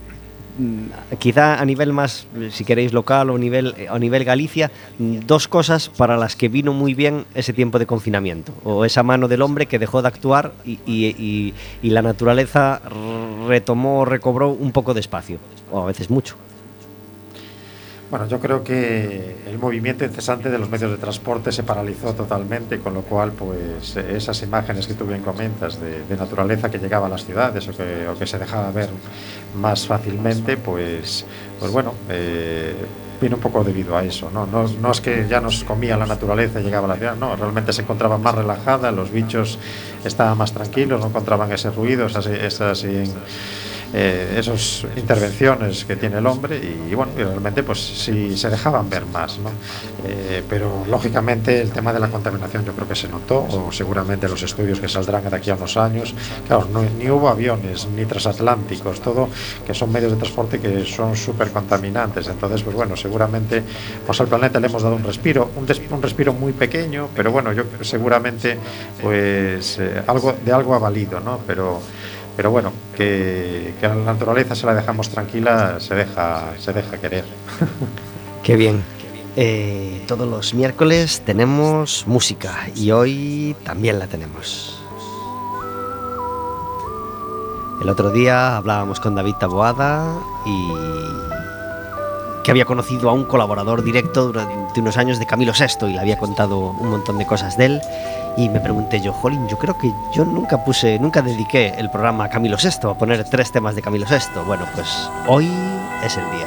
quizá 1.19 1.61
a 1.61 1.65
nivel 1.65 1.93
más, 1.93 2.27
si 2.51 2.65
queréis, 2.65 2.93
local 2.93 3.31
o 3.31 3.39
nivel, 3.39 3.75
o 3.91 3.99
nivel 3.99 4.25
Galicia, 4.25 4.71
dos 4.99 5.49
cosas 5.49 5.89
para 5.89 6.19
las 6.19 6.37
que 6.37 6.49
vino 6.49 6.75
muy 6.75 6.93
bien 6.93 7.25
ese 7.35 7.55
tiempo 7.55 7.79
de 7.79 7.87
confinamiento, 7.87 8.53
o 8.65 8.85
esa 8.85 9.03
mano 9.03 9.29
del 9.29 9.41
hombre 9.41 9.65
que 9.65 9.79
dejó 9.79 10.03
de 10.03 10.09
actuar 10.09 10.53
y 10.65 11.55
la 11.83 12.03
naturaleza 12.03 12.83
retomó, 13.49 14.05
recobró 14.05 14.51
un 14.51 14.73
poco 14.73 14.93
de 14.93 15.01
espacio, 15.01 15.39
o 15.71 15.83
a 15.83 15.87
veces 15.87 16.11
mucho. 16.11 16.37
Bueno, 18.13 18.29
yo 18.29 18.39
creo 18.41 18.63
que 18.63 19.37
el 19.47 19.59
movimiento 19.59 20.05
incesante 20.05 20.51
de 20.51 20.59
los 20.59 20.69
medios 20.69 20.91
de 20.91 20.99
transporte 20.99 21.51
se 21.51 21.63
paralizó 21.63 22.13
totalmente, 22.13 22.79
con 22.79 22.93
lo 22.93 23.01
cual, 23.01 23.33
pues 23.33 23.97
esas 23.97 24.43
imágenes 24.43 24.87
que 24.87 24.93
tú 24.93 25.07
bien 25.07 25.23
comentas 25.23 25.81
de, 25.81 26.15
naturaleza 26.15 26.71
que 26.71 26.77
llegaba 26.77 27.07
a 27.07 27.09
las 27.09 27.25
ciudades 27.25 27.67
o 27.69 27.73
que, 27.75 28.07
o 28.07 28.19
que 28.19 28.27
se 28.27 28.39
dejaba 28.39 28.71
ver 28.71 28.91
más 29.57 29.87
fácilmente, 29.87 30.59
pues, 30.59 31.25
pues 31.59 31.73
bueno, 31.73 31.95
eh, 32.11 32.75
vino 33.19 33.37
un 33.37 33.41
poco 33.41 33.65
debido 33.65 33.97
a 33.97 34.05
eso. 34.05 34.31
¿no? 34.31 34.47
No, 34.47 34.91
es 34.91 35.01
que 35.01 35.27
ya 35.27 35.41
nos 35.41 35.65
comía 35.65 35.97
la 35.97 36.05
naturaleza 36.05 36.61
y 36.61 36.65
llegaba 36.65 36.85
a 36.85 36.89
la 36.89 36.97
ciudad, 36.97 37.17
no, 37.17 37.35
realmente 37.35 37.73
se 37.73 37.81
encontraba 37.81 38.19
más 38.19 38.35
relajada, 38.35 38.93
los 38.93 39.11
bichos 39.11 39.59
estaban 40.05 40.37
más 40.37 40.53
tranquilos, 40.53 41.01
no 41.01 41.07
encontraban 41.07 41.51
ese 41.51 41.71
ruido, 41.71 42.05
esas, 42.05 42.27
esas 42.27 42.85
eh, 43.95 44.37
esas 44.39 44.87
intervenciones 44.97 45.85
que 45.85 45.97
tiene 45.97 46.19
el 46.19 46.27
hombre 46.27 46.59
y, 46.91 46.95
bueno, 46.95 47.13
y 47.17 47.23
realmente 47.23 47.63
pues 47.63 47.79
sí 47.81 48.37
se 48.37 48.49
dejaban 48.51 48.89
ver 48.89 49.05
más, 49.07 49.39
¿no? 49.39 49.51
Eh, 50.09 50.43
pero 50.49 50.85
lógicamente 50.89 51.61
el 51.61 51.71
tema 51.71 51.93
de 51.93 52.01
la 52.01 52.09
contaminación 52.09 52.65
yo 52.65 52.73
creo 52.73 52.89
que 52.89 52.95
se 52.97 53.09
notó 53.09 53.41
o 53.49 53.71
seguramente 53.71 54.29
los 54.29 54.43
estudios 54.43 54.81
que 54.81 54.89
saldrán 54.89 55.29
de 55.29 55.37
aquí 55.37 55.51
a 55.51 55.55
unos 55.55 55.77
años, 55.77 56.15
claro, 56.47 56.67
no- 56.73 56.83
ni 56.83 57.09
hubo 57.11 57.29
aviones 57.29 57.87
ni 57.95 58.05
transatlánticos, 58.07 59.01
todo 59.01 59.29
que 59.67 59.75
son 59.75 59.93
medios 59.93 60.13
de 60.13 60.19
transporte 60.19 60.59
que 60.59 60.85
son 60.85 61.17
súper 61.17 61.51
contaminantes, 61.51 62.27
entonces 62.29 62.63
pues 62.63 62.75
bueno, 62.75 62.97
seguramente 62.97 63.63
pues 64.07 64.21
al 64.21 64.27
planeta 64.29 64.59
le 64.59 64.67
hemos 64.69 64.83
dado 64.83 64.97
un 64.97 65.05
respiro, 65.05 65.51
un, 65.57 65.67
des- 65.67 65.83
un 65.91 66.03
respiro 66.03 66.33
muy 66.33 66.53
pequeño, 66.53 67.09
pero 67.15 67.31
bueno, 67.31 67.53
yo 67.53 67.65
seguramente 67.83 68.57
pues 69.01 69.79
eh, 69.79 70.03
algo 70.07 70.35
de 70.45 70.53
algo 70.53 70.75
ha 70.75 70.79
valido, 70.79 71.21
¿no? 71.21 71.39
Pero 71.47 71.81
pero 72.37 72.51
bueno, 72.51 72.73
que, 72.97 73.75
que 73.81 73.89
la 73.89 73.95
naturaleza 73.95 74.55
se 74.55 74.67
la 74.67 74.75
dejamos 74.75 75.09
tranquila, 75.11 75.79
se 75.81 75.95
deja, 75.95 76.55
se 76.59 76.73
deja 76.73 76.99
querer. 76.99 77.25
Qué 78.43 78.57
bien. 78.57 78.83
Eh, 79.37 80.05
todos 80.07 80.29
los 80.29 80.53
miércoles 80.53 81.23
tenemos 81.25 82.05
música 82.07 82.69
y 82.75 82.91
hoy 82.91 83.57
también 83.65 83.99
la 83.99 84.07
tenemos. 84.07 84.79
El 87.81 87.89
otro 87.89 88.11
día 88.11 88.57
hablábamos 88.57 89.01
con 89.01 89.15
David 89.15 89.35
Taboada 89.41 90.17
y 90.45 91.32
que 92.45 92.51
había 92.51 92.65
conocido 92.65 93.09
a 93.09 93.13
un 93.13 93.25
colaborador 93.25 93.83
directo 93.85 94.27
durante 94.27 94.81
unos 94.81 94.97
años 94.97 95.19
de 95.19 95.27
Camilo 95.27 95.53
VI 95.53 95.87
y 95.89 95.93
le 95.93 96.01
había 96.01 96.17
contado 96.19 96.59
un 96.59 96.91
montón 96.91 97.19
de 97.19 97.27
cosas 97.27 97.57
de 97.57 97.67
él. 97.67 97.81
Y 98.37 98.49
me 98.49 98.61
pregunté 98.61 99.01
yo, 99.01 99.13
jolín, 99.13 99.47
yo 99.49 99.59
creo 99.59 99.77
que 99.77 99.93
yo 100.13 100.25
nunca 100.25 100.65
puse, 100.65 100.99
nunca 100.99 101.21
dediqué 101.23 101.75
el 101.77 101.91
programa 101.91 102.25
a 102.25 102.29
Camilo 102.31 102.57
VI, 102.57 102.89
a 102.89 102.95
poner 102.95 103.25
tres 103.25 103.53
temas 103.53 103.75
de 103.75 103.83
Camilo 103.83 104.07
VI. 104.09 104.41
Bueno, 104.47 104.65
pues 104.75 105.11
hoy 105.29 105.51
es 106.05 106.17
el 106.17 106.25
día. 106.31 106.47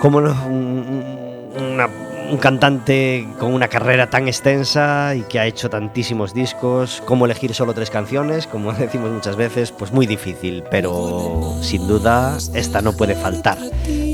Como 0.00 0.18
una- 0.18 1.88
un 2.30 2.38
cantante 2.38 3.26
con 3.38 3.52
una 3.52 3.68
carrera 3.68 4.10
tan 4.10 4.28
extensa 4.28 5.14
y 5.14 5.22
que 5.22 5.38
ha 5.38 5.46
hecho 5.46 5.70
tantísimos 5.70 6.34
discos, 6.34 7.02
cómo 7.06 7.26
elegir 7.26 7.54
solo 7.54 7.74
tres 7.74 7.90
canciones, 7.90 8.46
como 8.46 8.72
decimos 8.74 9.10
muchas 9.10 9.36
veces, 9.36 9.72
pues 9.72 9.92
muy 9.92 10.06
difícil, 10.06 10.64
pero 10.70 11.58
sin 11.62 11.86
duda 11.86 12.36
esta 12.54 12.80
no 12.80 12.96
puede 12.96 13.14
faltar. 13.14 13.58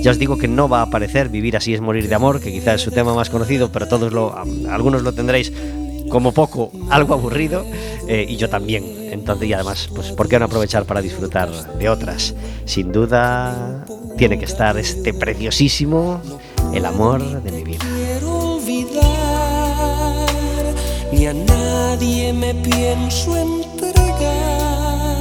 Ya 0.02 0.10
os 0.10 0.18
digo 0.18 0.38
que 0.38 0.48
no 0.48 0.68
va 0.68 0.80
a 0.80 0.82
aparecer 0.82 1.28
Vivir 1.28 1.56
así 1.56 1.74
es 1.74 1.80
morir 1.80 2.08
de 2.08 2.14
amor, 2.14 2.40
que 2.40 2.50
quizás 2.52 2.76
es 2.76 2.80
su 2.82 2.90
tema 2.90 3.14
más 3.14 3.30
conocido, 3.30 3.70
pero 3.70 3.86
todos 3.86 4.12
lo, 4.12 4.34
algunos 4.68 5.02
lo 5.02 5.12
tendréis 5.12 5.52
como 6.10 6.32
poco 6.32 6.72
algo 6.90 7.14
aburrido 7.14 7.64
eh, 8.08 8.26
y 8.28 8.36
yo 8.36 8.50
también. 8.50 8.84
Entonces, 9.12 9.48
y 9.48 9.52
además, 9.52 9.88
pues, 9.94 10.12
¿por 10.12 10.28
qué 10.28 10.38
no 10.38 10.46
aprovechar 10.46 10.84
para 10.84 11.00
disfrutar 11.00 11.50
de 11.78 11.88
otras? 11.88 12.34
Sin 12.64 12.92
duda, 12.92 13.84
tiene 14.18 14.38
que 14.38 14.44
estar 14.44 14.76
este 14.76 15.14
preciosísimo 15.14 16.20
El 16.74 16.84
amor 16.84 17.42
de 17.42 17.52
mi 17.52 17.64
vida. 17.64 17.84
Ni 21.12 21.26
a 21.26 21.34
nadie 21.34 22.32
me 22.32 22.54
pienso 22.54 23.36
entregar. 23.36 25.20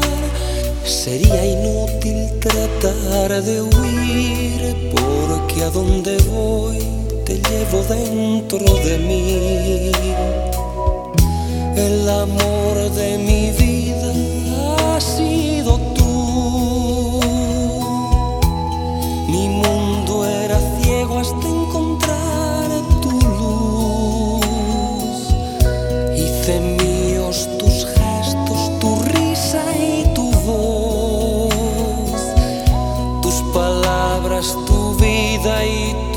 Sería 0.83 1.45
inútil 1.45 2.39
tratar 2.39 3.41
de 3.41 3.61
huir, 3.61 4.91
porque 4.91 5.63
a 5.63 5.69
donde 5.69 6.17
voy 6.29 6.77
te 7.25 7.35
llevo 7.35 7.83
dentro 7.83 8.59
de 8.85 8.97
mí. 8.97 9.91
El 11.75 12.09
amor 12.09 12.75
de 12.91 13.17
mi 13.17 13.51
vida 13.51 14.13
ha 14.95 15.01
sido 15.01 15.77
tú. 15.95 17.19
Mi 19.27 19.47
mundo 19.47 20.25
era 20.25 20.59
ciego 20.81 21.19
hasta 21.19 21.47
encontrar 21.47 21.68
vida 35.49 36.08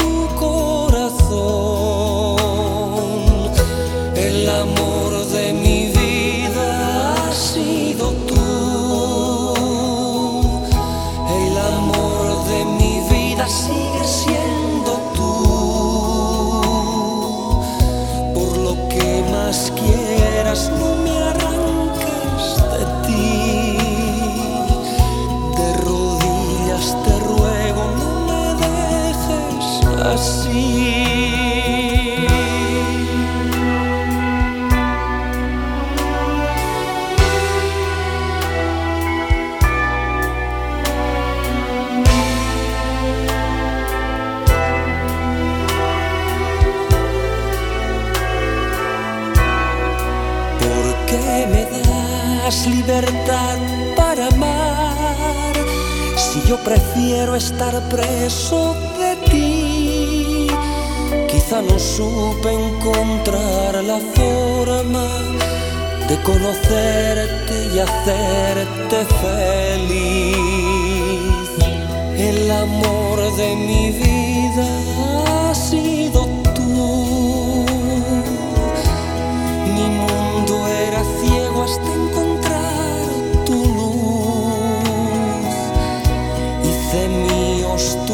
libertad 52.66 53.58
para 53.96 54.26
amar 54.28 55.54
si 56.16 56.48
yo 56.48 56.56
prefiero 56.58 57.34
estar 57.34 57.80
preso? 57.88 58.76
No 61.60 61.78
supe 61.78 62.50
encontrar 62.50 63.84
la 63.84 63.98
forma 63.98 65.06
de 66.08 66.16
conocerte 66.22 67.68
y 67.74 67.78
hacerte 67.78 69.04
feliz. 69.20 70.38
El 72.16 72.50
amor 72.50 73.36
de 73.36 73.54
mi 73.54 73.90
vida 73.90 74.66
ha 75.26 75.54
sido 75.54 76.24
tú. 76.54 77.66
Mi 79.74 79.88
mundo 79.90 80.66
era 80.66 81.04
ciego 81.20 81.64
hasta 81.64 81.92
encontrar 81.92 83.06
tu 83.44 83.58
luz. 83.76 85.54
Hice 86.64 87.08
míos 87.08 87.98
tus 88.06 88.11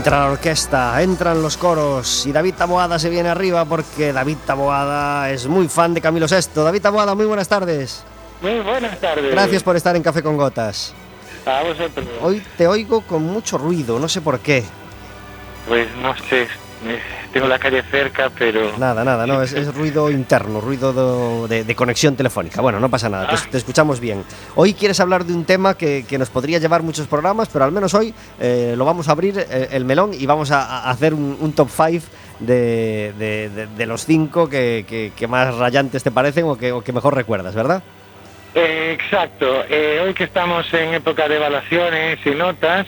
Entra 0.00 0.20
la 0.20 0.30
orquesta, 0.30 1.02
entran 1.02 1.42
los 1.42 1.58
coros 1.58 2.24
y 2.24 2.32
David 2.32 2.54
Taboada 2.54 2.98
se 2.98 3.10
viene 3.10 3.28
arriba 3.28 3.66
porque 3.66 4.14
David 4.14 4.38
Taboada 4.46 5.30
es 5.30 5.46
muy 5.46 5.68
fan 5.68 5.92
de 5.92 6.00
Camilo 6.00 6.24
VI. 6.26 6.62
David 6.62 6.80
Taboada, 6.80 7.14
muy 7.14 7.26
buenas 7.26 7.48
tardes. 7.48 8.02
Muy 8.40 8.60
buenas 8.60 8.98
tardes. 8.98 9.30
Gracias 9.30 9.62
por 9.62 9.76
estar 9.76 9.94
en 9.96 10.02
Café 10.02 10.22
con 10.22 10.38
Gotas. 10.38 10.94
A 11.44 11.62
vosotros. 11.64 12.06
Hoy 12.22 12.42
te 12.56 12.66
oigo 12.66 13.02
con 13.02 13.24
mucho 13.24 13.58
ruido, 13.58 13.98
no 13.98 14.08
sé 14.08 14.22
por 14.22 14.40
qué. 14.40 14.64
Pues 15.68 15.94
no 15.96 16.16
sé, 16.30 16.48
tengo 17.32 17.46
la 17.46 17.58
calle 17.58 17.82
cerca, 17.90 18.30
pero... 18.38 18.76
Nada, 18.78 19.04
nada, 19.04 19.26
no, 19.26 19.42
es, 19.42 19.52
es 19.52 19.74
ruido 19.74 20.10
interno, 20.10 20.60
ruido 20.60 20.92
do- 20.92 21.46
de, 21.48 21.64
de 21.64 21.74
conexión 21.74 22.16
telefónica. 22.16 22.60
Bueno, 22.60 22.80
no 22.80 22.88
pasa 22.88 23.08
nada, 23.08 23.28
te, 23.28 23.50
te 23.50 23.58
escuchamos 23.58 24.00
bien. 24.00 24.24
Hoy 24.56 24.74
quieres 24.74 24.98
hablar 25.00 25.24
de 25.24 25.32
un 25.34 25.44
tema 25.44 25.74
que, 25.76 26.04
que 26.08 26.18
nos 26.18 26.30
podría 26.30 26.58
llevar 26.58 26.82
muchos 26.82 27.06
programas, 27.06 27.48
pero 27.52 27.64
al 27.64 27.72
menos 27.72 27.94
hoy 27.94 28.14
eh, 28.40 28.74
lo 28.76 28.84
vamos 28.84 29.08
a 29.08 29.12
abrir 29.12 29.38
eh, 29.38 29.68
el 29.72 29.84
melón 29.84 30.12
y 30.14 30.26
vamos 30.26 30.50
a, 30.50 30.80
a 30.84 30.90
hacer 30.90 31.14
un, 31.14 31.36
un 31.40 31.52
top 31.52 31.68
5 31.70 32.06
de, 32.40 33.12
de- 33.76 33.86
los 33.86 34.04
cinco 34.06 34.48
que, 34.48 34.84
que- 34.88 35.12
que 35.16 35.26
más 35.26 35.54
rayantes 35.56 36.02
te 36.02 36.10
parecen 36.10 36.44
o 36.46 36.56
que, 36.56 36.72
o 36.72 36.82
que 36.82 36.92
mejor 36.92 37.14
recuerdas, 37.14 37.54
¿verdad? 37.54 37.82
Eh, 38.54 38.96
exacto. 38.98 39.62
Eh, 39.68 40.00
hoy 40.04 40.14
que 40.14 40.24
estamos 40.24 40.72
en 40.74 40.94
época 40.94 41.28
de 41.28 41.36
evaluaciones 41.36 42.18
y 42.24 42.30
notas, 42.30 42.86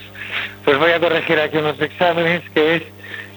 pues 0.65 0.79
voy 0.79 0.91
a 0.93 0.99
corregir 0.99 1.39
aquí 1.39 1.59
unos 1.59 1.81
exámenes, 1.81 2.43
que 2.55 2.77
es 2.77 2.83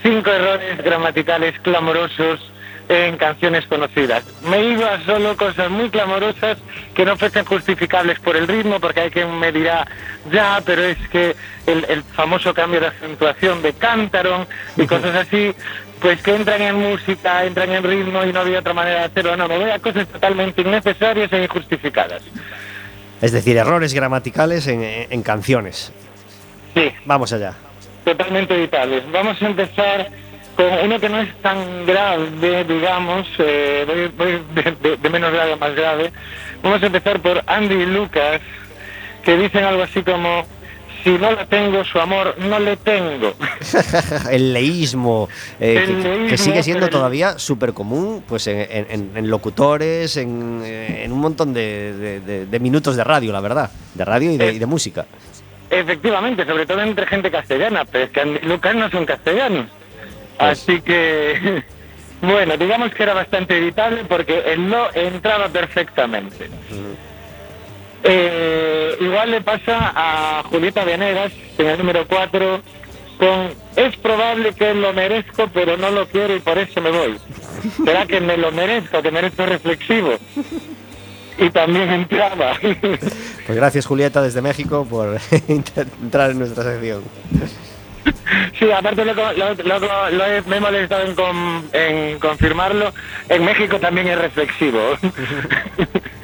cinco 0.06 0.30
errores 0.30 0.78
gramaticales 0.84 1.60
clamorosos 1.62 2.40
en 2.88 3.18
canciones 3.18 3.66
conocidas. 3.66 4.24
Me 4.48 4.64
iba 4.64 4.94
a 4.94 5.04
solo 5.04 5.36
cosas 5.36 5.72
muy 5.72 5.90
clamorosas 5.90 6.60
que 6.94 7.04
no 7.04 7.18
fuesen 7.18 7.44
justificables 7.44 8.20
por 8.20 8.36
el 8.38 8.48
ritmo, 8.48 8.80
porque 8.80 9.00
hay 9.02 9.10
quien 9.10 9.40
me 9.40 9.52
dirá, 9.52 9.88
ya, 10.32 10.62
pero 10.64 10.84
es 10.84 10.98
que 11.10 11.36
el, 11.66 11.84
el 11.90 12.04
famoso 12.04 12.54
cambio 12.54 12.80
de 12.82 12.88
acentuación 12.88 13.64
de 13.64 13.74
Cantaron 13.74 14.46
y 14.78 14.86
cosas 14.86 15.16
así, 15.16 15.56
pues 16.00 16.22
que 16.22 16.36
entran 16.36 16.62
en 16.62 16.76
música, 16.76 17.44
entran 17.44 17.72
en 17.72 17.84
ritmo 17.84 18.24
y 18.24 18.32
no 18.32 18.42
había 18.42 18.60
otra 18.60 18.74
manera 18.76 19.00
de 19.00 19.06
hacerlo. 19.06 19.36
No, 19.36 19.48
me 19.48 19.58
voy 19.58 19.72
a 19.72 19.80
cosas 19.80 20.08
totalmente 20.08 20.62
innecesarias 20.62 21.34
e 21.34 21.44
injustificadas. 21.44 22.22
Es 23.20 23.32
decir, 23.32 23.58
errores 23.58 23.96
gramaticales 23.96 24.68
en- 24.68 25.08
en 25.10 25.24
canciones. 25.24 25.92
Sí. 26.76 26.92
Vamos 27.06 27.34
allá. 27.34 27.54
Totalmente 28.06 28.54
evitables. 28.56 29.04
Vamos 29.12 29.42
a 29.42 29.46
empezar 29.48 30.10
con 30.56 30.66
uno 30.86 31.00
que 31.00 31.10
no 31.10 31.20
es 31.20 31.34
tan 31.42 31.86
grave, 31.86 32.64
digamos, 32.64 33.28
eh, 33.40 33.84
voy, 33.86 34.08
voy 34.18 34.42
de, 34.56 34.72
de- 34.90 34.98
de 34.98 35.10
menos 35.10 35.34
grave 35.34 35.52
a 35.54 35.56
más 35.58 35.76
grave. 35.76 36.12
Vamos 36.64 36.82
a 36.82 36.86
empezar 36.86 37.20
por 37.20 37.44
Andy 37.46 37.76
y 37.76 37.86
Lucas, 37.86 38.40
que 39.24 39.36
dicen 39.36 39.66
algo 39.66 39.84
así 39.84 40.02
como, 40.02 40.46
si 41.04 41.10
no 41.12 41.32
la 41.34 41.46
tengo, 41.46 41.84
su 41.84 42.00
amor 42.00 42.36
no 42.40 42.58
le 42.58 42.78
tengo. 42.78 43.34
el 44.32 44.54
leísmo, 44.54 45.28
eh, 45.60 45.84
El 45.88 46.28
que- 46.30 46.38
sigue 46.38 46.64
siendo 46.64 46.88
todavía 46.90 47.38
súper 47.38 47.74
común 47.74 48.24
pues 48.26 48.48
en, 48.48 48.60
en- 48.60 48.88
en- 48.90 49.12
en 49.16 49.30
locutores, 49.30 50.16
en, 50.16 50.62
eh, 50.64 51.02
en 51.04 51.12
un 51.12 51.20
montón 51.20 51.54
de, 51.54 52.48
minutos 52.62 52.96
de 52.96 53.04
radio, 53.04 53.34
la 53.34 53.42
verdad. 53.42 53.70
De 53.94 54.06
radio 54.06 54.32
y 54.32 54.38
de, 54.38 54.54
y 54.54 54.60
de 54.60 54.66
música. 54.66 55.06
Efectivamente, 55.76 56.46
sobre 56.46 56.66
todo 56.66 56.82
entre 56.82 57.06
gente 57.06 57.30
castellana, 57.30 57.84
pero 57.84 58.06
es 58.06 58.12
que 58.12 58.26
Lucas 58.44 58.76
no 58.76 58.90
son 58.90 59.06
castellanos. 59.06 59.66
Así 60.38 60.80
que, 60.80 61.64
bueno, 62.22 62.56
digamos 62.56 62.94
que 62.94 63.04
era 63.04 63.14
bastante 63.14 63.58
evitable 63.58 64.06
porque 64.06 64.54
el 64.54 64.70
no 64.70 64.88
entraba 64.94 65.50
perfectamente. 65.50 66.50
Eh, 68.04 68.96
igual 69.02 69.32
le 69.32 69.42
pasa 69.42 69.92
a 69.96 70.44
Julieta 70.44 70.86
Venegas 70.86 71.34
en 71.58 71.68
el 71.68 71.78
número 71.80 72.06
4 72.08 72.62
con 73.18 73.50
es 73.76 73.96
probable 73.98 74.54
que 74.54 74.74
lo 74.74 74.94
merezco 74.94 75.48
pero 75.54 75.76
no 75.76 75.90
lo 75.90 76.06
quiero 76.08 76.36
y 76.36 76.40
por 76.40 76.58
eso 76.58 76.80
me 76.82 76.92
voy. 76.92 77.18
¿Será 77.84 78.06
que 78.06 78.22
me 78.22 78.38
lo 78.38 78.52
merezco, 78.52 79.02
que 79.02 79.12
merezco 79.12 79.46
reflexivo? 79.46 80.14
Y 81.38 81.50
también 81.50 81.90
entraba. 81.92 82.54
Pues 83.46 83.56
gracias 83.58 83.86
Julieta 83.86 84.22
desde 84.24 84.42
México 84.42 84.88
por 84.90 85.20
entrar 85.48 86.32
en 86.32 86.40
nuestra 86.40 86.64
sección. 86.64 87.04
Sí, 88.58 88.72
aparte 88.72 89.06
lo, 89.06 89.14
lo, 89.14 89.54
lo- 89.54 90.10
lo 90.10 90.26
he- 90.26 90.42
me 90.44 90.58
he 90.58 90.60
molestado 90.60 91.06
en, 91.06 91.14
con- 91.16 91.66
en 91.74 92.18
confirmarlo. 92.20 92.92
En 93.30 93.46
México 93.46 93.80
también 93.80 94.08
es 94.08 94.18
reflexivo. 94.18 94.80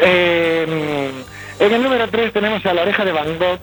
Eh, 0.00 1.10
en 1.58 1.72
el 1.74 1.82
número 1.82 2.08
3 2.08 2.32
tenemos 2.32 2.64
a 2.66 2.72
la 2.72 2.82
oreja 2.82 3.04
de 3.04 3.10
Van 3.12 3.36
Gogh 3.36 3.58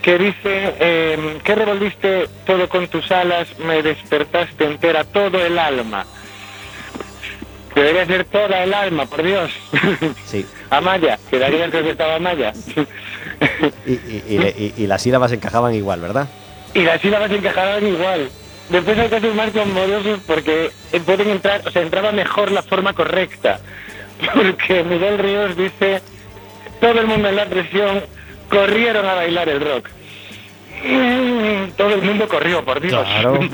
que 0.00 0.16
dice 0.18 0.74
eh, 0.80 1.38
que 1.44 1.54
revolviste 1.54 2.28
todo 2.46 2.66
con 2.68 2.88
tus 2.88 3.10
alas, 3.10 3.46
me 3.58 3.82
despertaste 3.82 4.64
entera 4.64 5.04
todo 5.04 5.44
el 5.44 5.58
alma. 5.58 6.06
Debería 7.76 8.06
ser 8.06 8.24
toda 8.24 8.64
el 8.64 8.74
alma, 8.74 9.06
por 9.06 9.22
Dios. 9.22 9.50
Sí. 10.26 10.44
Amaya, 10.70 11.18
quedaría 11.30 11.70
que 11.70 11.90
estaba 11.90 12.16
Amaya. 12.16 12.52
Y, 13.86 13.92
y- 13.92 14.24
y 14.26 14.74
y- 14.82 14.86
las 14.88 15.02
sílabas 15.02 15.30
encajaban 15.32 15.74
igual, 15.74 16.00
¿verdad? 16.00 16.26
y 16.74 16.80
las 16.82 17.00
sílabas 17.00 17.30
encajaban 17.30 17.86
igual. 17.86 18.28
Después 18.70 18.98
hay 18.98 19.08
casos 19.08 19.34
más 19.34 19.50
conmodosos 19.50 20.18
porque 20.26 20.70
pueden 21.06 21.30
entrar, 21.30 21.62
o 21.66 21.70
sea, 21.70 21.82
entraba 21.82 22.10
mejor 22.12 22.50
la 22.50 22.62
forma 22.62 22.92
correcta. 22.94 23.60
Porque 24.34 24.82
Miguel 24.82 25.18
Ríos 25.18 25.56
dice, 25.56 26.00
todo 26.80 26.98
el 27.00 27.06
mundo 27.06 27.28
en 27.28 27.36
la 27.36 27.46
presión 27.46 28.02
corrieron 28.50 29.06
a 29.06 29.14
bailar 29.14 29.48
el 29.50 29.60
rock. 29.60 29.88
Mm, 30.84 31.70
Todo 31.76 31.94
el 31.94 32.02
mundo 32.02 32.26
corrió, 32.28 32.64
por 32.64 32.80
Dios. 32.80 33.06
Claro. 33.06 33.38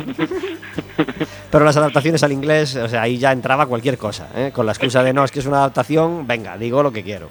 Pero 1.52 1.64
las 1.64 1.76
adaptaciones 1.76 2.22
al 2.24 2.32
inglés, 2.32 2.74
o 2.74 2.88
sea, 2.88 3.02
ahí 3.02 3.18
ya 3.18 3.30
entraba 3.30 3.66
cualquier 3.66 3.96
cosa, 3.98 4.26
¿eh? 4.34 4.50
Con 4.52 4.66
la 4.66 4.72
excusa 4.72 5.04
de 5.04 5.12
no, 5.12 5.22
es 5.22 5.30
que 5.30 5.38
es 5.38 5.46
una 5.46 5.58
adaptación, 5.58 6.26
venga, 6.26 6.56
digo 6.58 6.82
lo 6.82 6.90
que 6.90 7.02
quiero. 7.04 7.28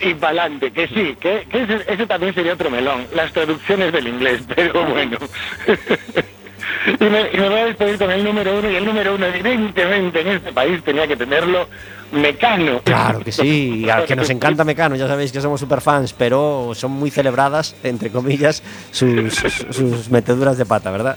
y 0.00 0.14
pa'lante, 0.14 0.70
que 0.72 0.86
sí, 0.88 1.16
que, 1.20 1.46
que 1.50 1.62
ese, 1.64 1.80
ese 1.88 2.06
también 2.06 2.32
sería 2.34 2.52
otro 2.54 2.70
melón, 2.70 3.06
las 3.14 3.32
traducciones 3.32 3.92
del 3.92 4.06
inglés, 4.08 4.42
pero 4.54 4.86
bueno. 4.86 5.18
y, 7.00 7.04
me, 7.04 7.30
y 7.32 7.36
me 7.36 7.48
voy 7.48 7.58
a 7.60 7.64
despedir 7.66 7.98
con 7.98 8.10
el 8.10 8.22
número 8.22 8.58
uno, 8.58 8.70
y 8.70 8.76
el 8.76 8.84
número 8.84 9.14
uno 9.14 9.26
evidentemente 9.26 10.20
en 10.20 10.28
este 10.28 10.52
país 10.52 10.82
tenía 10.84 11.06
que 11.06 11.16
tenerlo 11.16 11.68
Mecano. 12.12 12.80
Claro 12.84 13.20
que 13.20 13.32
sí, 13.32 13.82
y 13.86 13.90
al 13.90 14.04
que 14.04 14.14
nos 14.14 14.30
encanta 14.30 14.62
Mecano, 14.64 14.94
ya 14.94 15.08
sabéis 15.08 15.32
que 15.32 15.40
somos 15.40 15.58
super 15.60 15.80
fans, 15.80 16.12
pero 16.12 16.70
son 16.74 16.92
muy 16.92 17.10
celebradas, 17.10 17.74
entre 17.82 18.10
comillas, 18.10 18.62
sus, 18.92 19.34
sus- 19.34 19.66
sus 19.70 20.10
meteduras 20.10 20.56
de 20.58 20.64
pata, 20.66 20.90
¿verdad? 20.90 21.16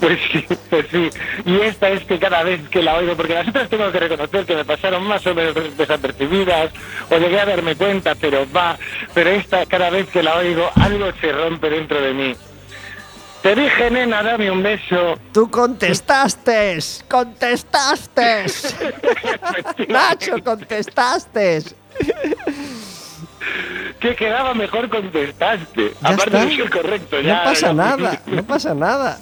Pues 0.00 0.18
sí, 0.32 0.46
pues 0.70 0.86
sí. 0.90 1.10
Y 1.44 1.60
esta 1.60 1.88
es 1.90 2.04
que 2.04 2.18
cada 2.18 2.42
vez 2.42 2.66
que 2.68 2.82
la 2.82 2.96
oigo, 2.96 3.16
porque 3.16 3.34
las 3.34 3.48
otras 3.48 3.68
tengo 3.68 3.90
que 3.92 4.00
reconocer 4.00 4.46
que 4.46 4.56
me 4.56 4.64
pasaron 4.64 5.04
más 5.04 5.26
o 5.26 5.34
menos 5.34 5.54
desapercibidas, 5.76 6.70
o 7.10 7.18
llegué 7.18 7.40
a 7.40 7.46
darme 7.46 7.76
cuenta, 7.76 8.14
pero 8.14 8.46
va, 8.50 8.78
pero 9.14 9.30
esta 9.30 9.66
cada 9.66 9.90
vez 9.90 10.08
que 10.08 10.22
la 10.22 10.36
oigo, 10.36 10.70
algo 10.76 11.10
se 11.20 11.32
rompe 11.32 11.70
dentro 11.70 12.00
de 12.00 12.14
mí. 12.14 12.34
Te 13.42 13.54
dije, 13.54 13.90
nena, 13.90 14.22
dame 14.22 14.50
un 14.50 14.62
beso. 14.62 15.18
Tú 15.32 15.50
contestaste, 15.50 16.78
contestaste. 17.08 18.44
Nacho, 19.88 20.44
contestaste. 20.44 21.62
Que 23.98 24.14
quedaba 24.16 24.54
mejor 24.54 24.88
contestaste. 24.88 25.92
Ya 26.02 26.08
Aparte 26.10 26.42
está. 26.54 26.70
correcto, 26.70 27.16
No 27.16 27.22
ya. 27.22 27.44
pasa 27.44 27.72
nada, 27.72 28.20
no 28.26 28.42
pasa 28.44 28.74
nada. 28.74 29.18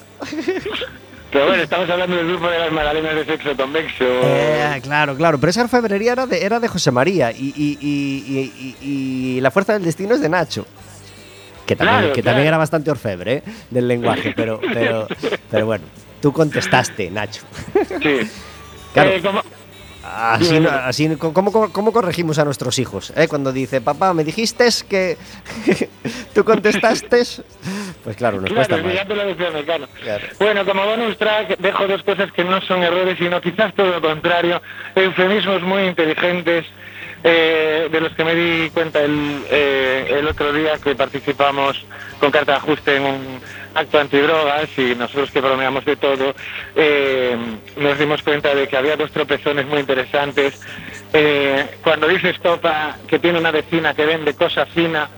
Pero 1.30 1.46
bueno, 1.46 1.62
estamos 1.62 1.88
hablando 1.90 2.16
del 2.16 2.26
grupo 2.26 2.48
de 2.48 2.58
las 2.58 2.72
magdalenas 2.72 3.14
de 3.14 3.24
sexo 3.26 3.54
convexo. 3.56 4.04
Eh, 4.04 4.80
claro, 4.82 5.14
claro, 5.16 5.38
pero 5.38 5.50
esa 5.50 5.62
orfebrería 5.62 6.12
era 6.12 6.26
de, 6.26 6.42
era 6.44 6.58
de 6.58 6.68
José 6.68 6.90
María 6.90 7.30
y, 7.32 7.52
y- 7.54 7.78
y- 7.80 8.24
y- 8.26 8.76
y- 8.82 9.36
y 9.36 9.40
la 9.40 9.50
fuerza 9.50 9.74
del 9.74 9.84
destino 9.84 10.14
es 10.14 10.20
de 10.22 10.28
Nacho. 10.30 10.66
Que 11.66 11.76
también, 11.76 11.98
Claro, 11.98 12.14
que 12.14 12.22
claro. 12.22 12.34
también 12.34 12.48
era 12.48 12.56
bastante 12.56 12.90
orfebre 12.90 13.34
¿eh? 13.34 13.42
del 13.70 13.86
lenguaje, 13.88 14.32
pero, 14.34 14.58
pero, 14.72 15.06
pero 15.50 15.66
bueno, 15.66 15.84
tú 16.22 16.32
contestaste, 16.32 17.10
Nacho. 17.10 17.42
Sí. 18.02 18.20
Claro. 18.94 19.10
Eh, 19.10 19.20
como- 19.20 19.42
Así, 20.10 20.56
así 20.66 21.16
¿cómo, 21.16 21.52
cómo, 21.52 21.72
cómo 21.72 21.92
corregimos 21.92 22.38
a 22.38 22.44
nuestros 22.44 22.78
hijos? 22.78 23.12
eh? 23.16 23.28
Cuando 23.28 23.52
dice, 23.52 23.80
papá, 23.80 24.14
me 24.14 24.24
dijiste 24.24 24.68
que 24.88 25.16
tú 26.34 26.44
contestaste, 26.44 27.22
pues 28.04 28.16
claro, 28.16 28.40
nos 28.40 28.52
cuesta 28.52 28.76
Claro, 28.78 28.88
más. 28.88 29.52
Mecano. 29.54 29.86
Claro. 30.02 30.26
Bueno, 30.38 30.64
como 30.64 30.84
bonus 30.84 31.16
track 31.18 31.58
dejo 31.58 31.86
dos 31.86 32.02
cosas 32.02 32.32
que 32.32 32.44
no 32.44 32.60
son 32.62 32.82
errores, 32.82 33.16
sino 33.18 33.40
quizás 33.40 33.74
todo 33.74 33.86
lo 33.92 34.00
contrario, 34.00 34.60
eufemismos 34.94 35.62
muy 35.62 35.82
inteligentes 35.84 36.64
eh, 37.24 37.88
de 37.90 38.00
los 38.00 38.12
que 38.14 38.24
me 38.24 38.34
di 38.34 38.70
cuenta 38.70 39.00
el, 39.00 39.42
eh, 39.50 40.18
el 40.18 40.26
otro 40.26 40.52
día 40.52 40.78
que 40.82 40.94
participamos 40.94 41.84
con 42.20 42.30
carta 42.30 42.52
de 42.52 42.58
ajuste 42.58 42.96
en 42.96 43.02
un 43.04 43.40
acto 43.74 43.98
antidrogas 43.98 44.68
y 44.76 44.94
nosotros 44.94 45.30
que 45.30 45.40
bromeamos 45.40 45.84
de 45.84 45.96
todo, 45.96 46.34
eh, 46.74 47.36
nos 47.76 47.98
dimos 47.98 48.22
cuenta 48.22 48.54
de 48.54 48.68
que 48.68 48.76
había 48.76 48.96
dos 48.96 49.10
tropezones 49.10 49.66
muy 49.66 49.80
interesantes. 49.80 50.60
Eh, 51.12 51.78
cuando 51.82 52.08
dice 52.08 52.30
Estopa 52.30 52.96
que 53.06 53.18
tiene 53.18 53.38
una 53.38 53.50
vecina 53.50 53.94
que 53.94 54.04
vende 54.04 54.34
cosa 54.34 54.66
fina, 54.66 55.08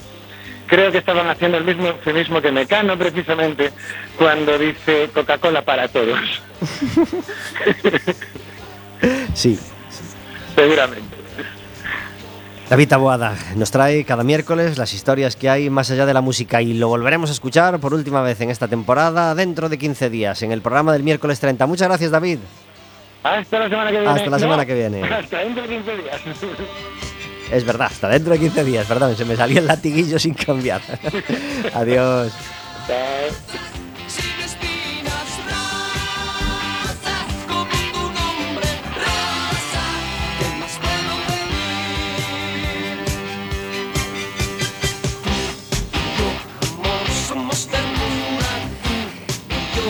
creo 0.66 0.92
que 0.92 0.98
estaban 0.98 1.28
haciendo 1.28 1.58
el 1.58 1.64
mismo 1.64 1.88
eufemismo 1.88 2.40
que 2.40 2.52
Mecano 2.52 2.96
precisamente 2.96 3.72
cuando 4.16 4.58
dice 4.58 5.10
Coca-Cola 5.12 5.62
para 5.62 5.88
todos. 5.88 6.18
Sí. 9.32 9.58
Seguramente. 10.54 11.19
David 12.70 12.86
Taboada 12.86 13.34
nos 13.56 13.72
trae 13.72 14.04
cada 14.04 14.22
miércoles 14.22 14.78
las 14.78 14.94
historias 14.94 15.34
que 15.34 15.50
hay 15.50 15.68
más 15.68 15.90
allá 15.90 16.06
de 16.06 16.14
la 16.14 16.20
música 16.20 16.62
y 16.62 16.72
lo 16.74 16.86
volveremos 16.86 17.28
a 17.28 17.32
escuchar 17.32 17.80
por 17.80 17.92
última 17.92 18.22
vez 18.22 18.40
en 18.42 18.48
esta 18.48 18.68
temporada 18.68 19.34
dentro 19.34 19.68
de 19.68 19.76
15 19.76 20.08
días 20.08 20.40
en 20.44 20.52
el 20.52 20.62
programa 20.62 20.92
del 20.92 21.02
miércoles 21.02 21.40
30. 21.40 21.66
Muchas 21.66 21.88
gracias 21.88 22.12
David. 22.12 22.38
Hasta 23.24 23.58
la 23.58 23.68
semana 23.68 23.90
que 23.90 23.98
viene. 23.98 24.08
Hasta 24.08 24.30
la 24.30 24.38
semana 24.38 24.66
que 24.66 24.74
viene. 24.74 25.02
Hasta 25.12 25.38
dentro 25.38 25.62
de 25.64 25.68
15 25.68 25.96
días. 25.96 26.20
Es 27.50 27.64
verdad, 27.64 27.88
hasta 27.90 28.06
dentro 28.06 28.32
de 28.32 28.38
15 28.38 28.62
días, 28.62 28.86
perdón, 28.86 29.16
se 29.16 29.24
me 29.24 29.34
salía 29.34 29.58
el 29.58 29.66
latiguillo 29.66 30.20
sin 30.20 30.34
cambiar. 30.34 30.80
Adiós. 31.74 32.32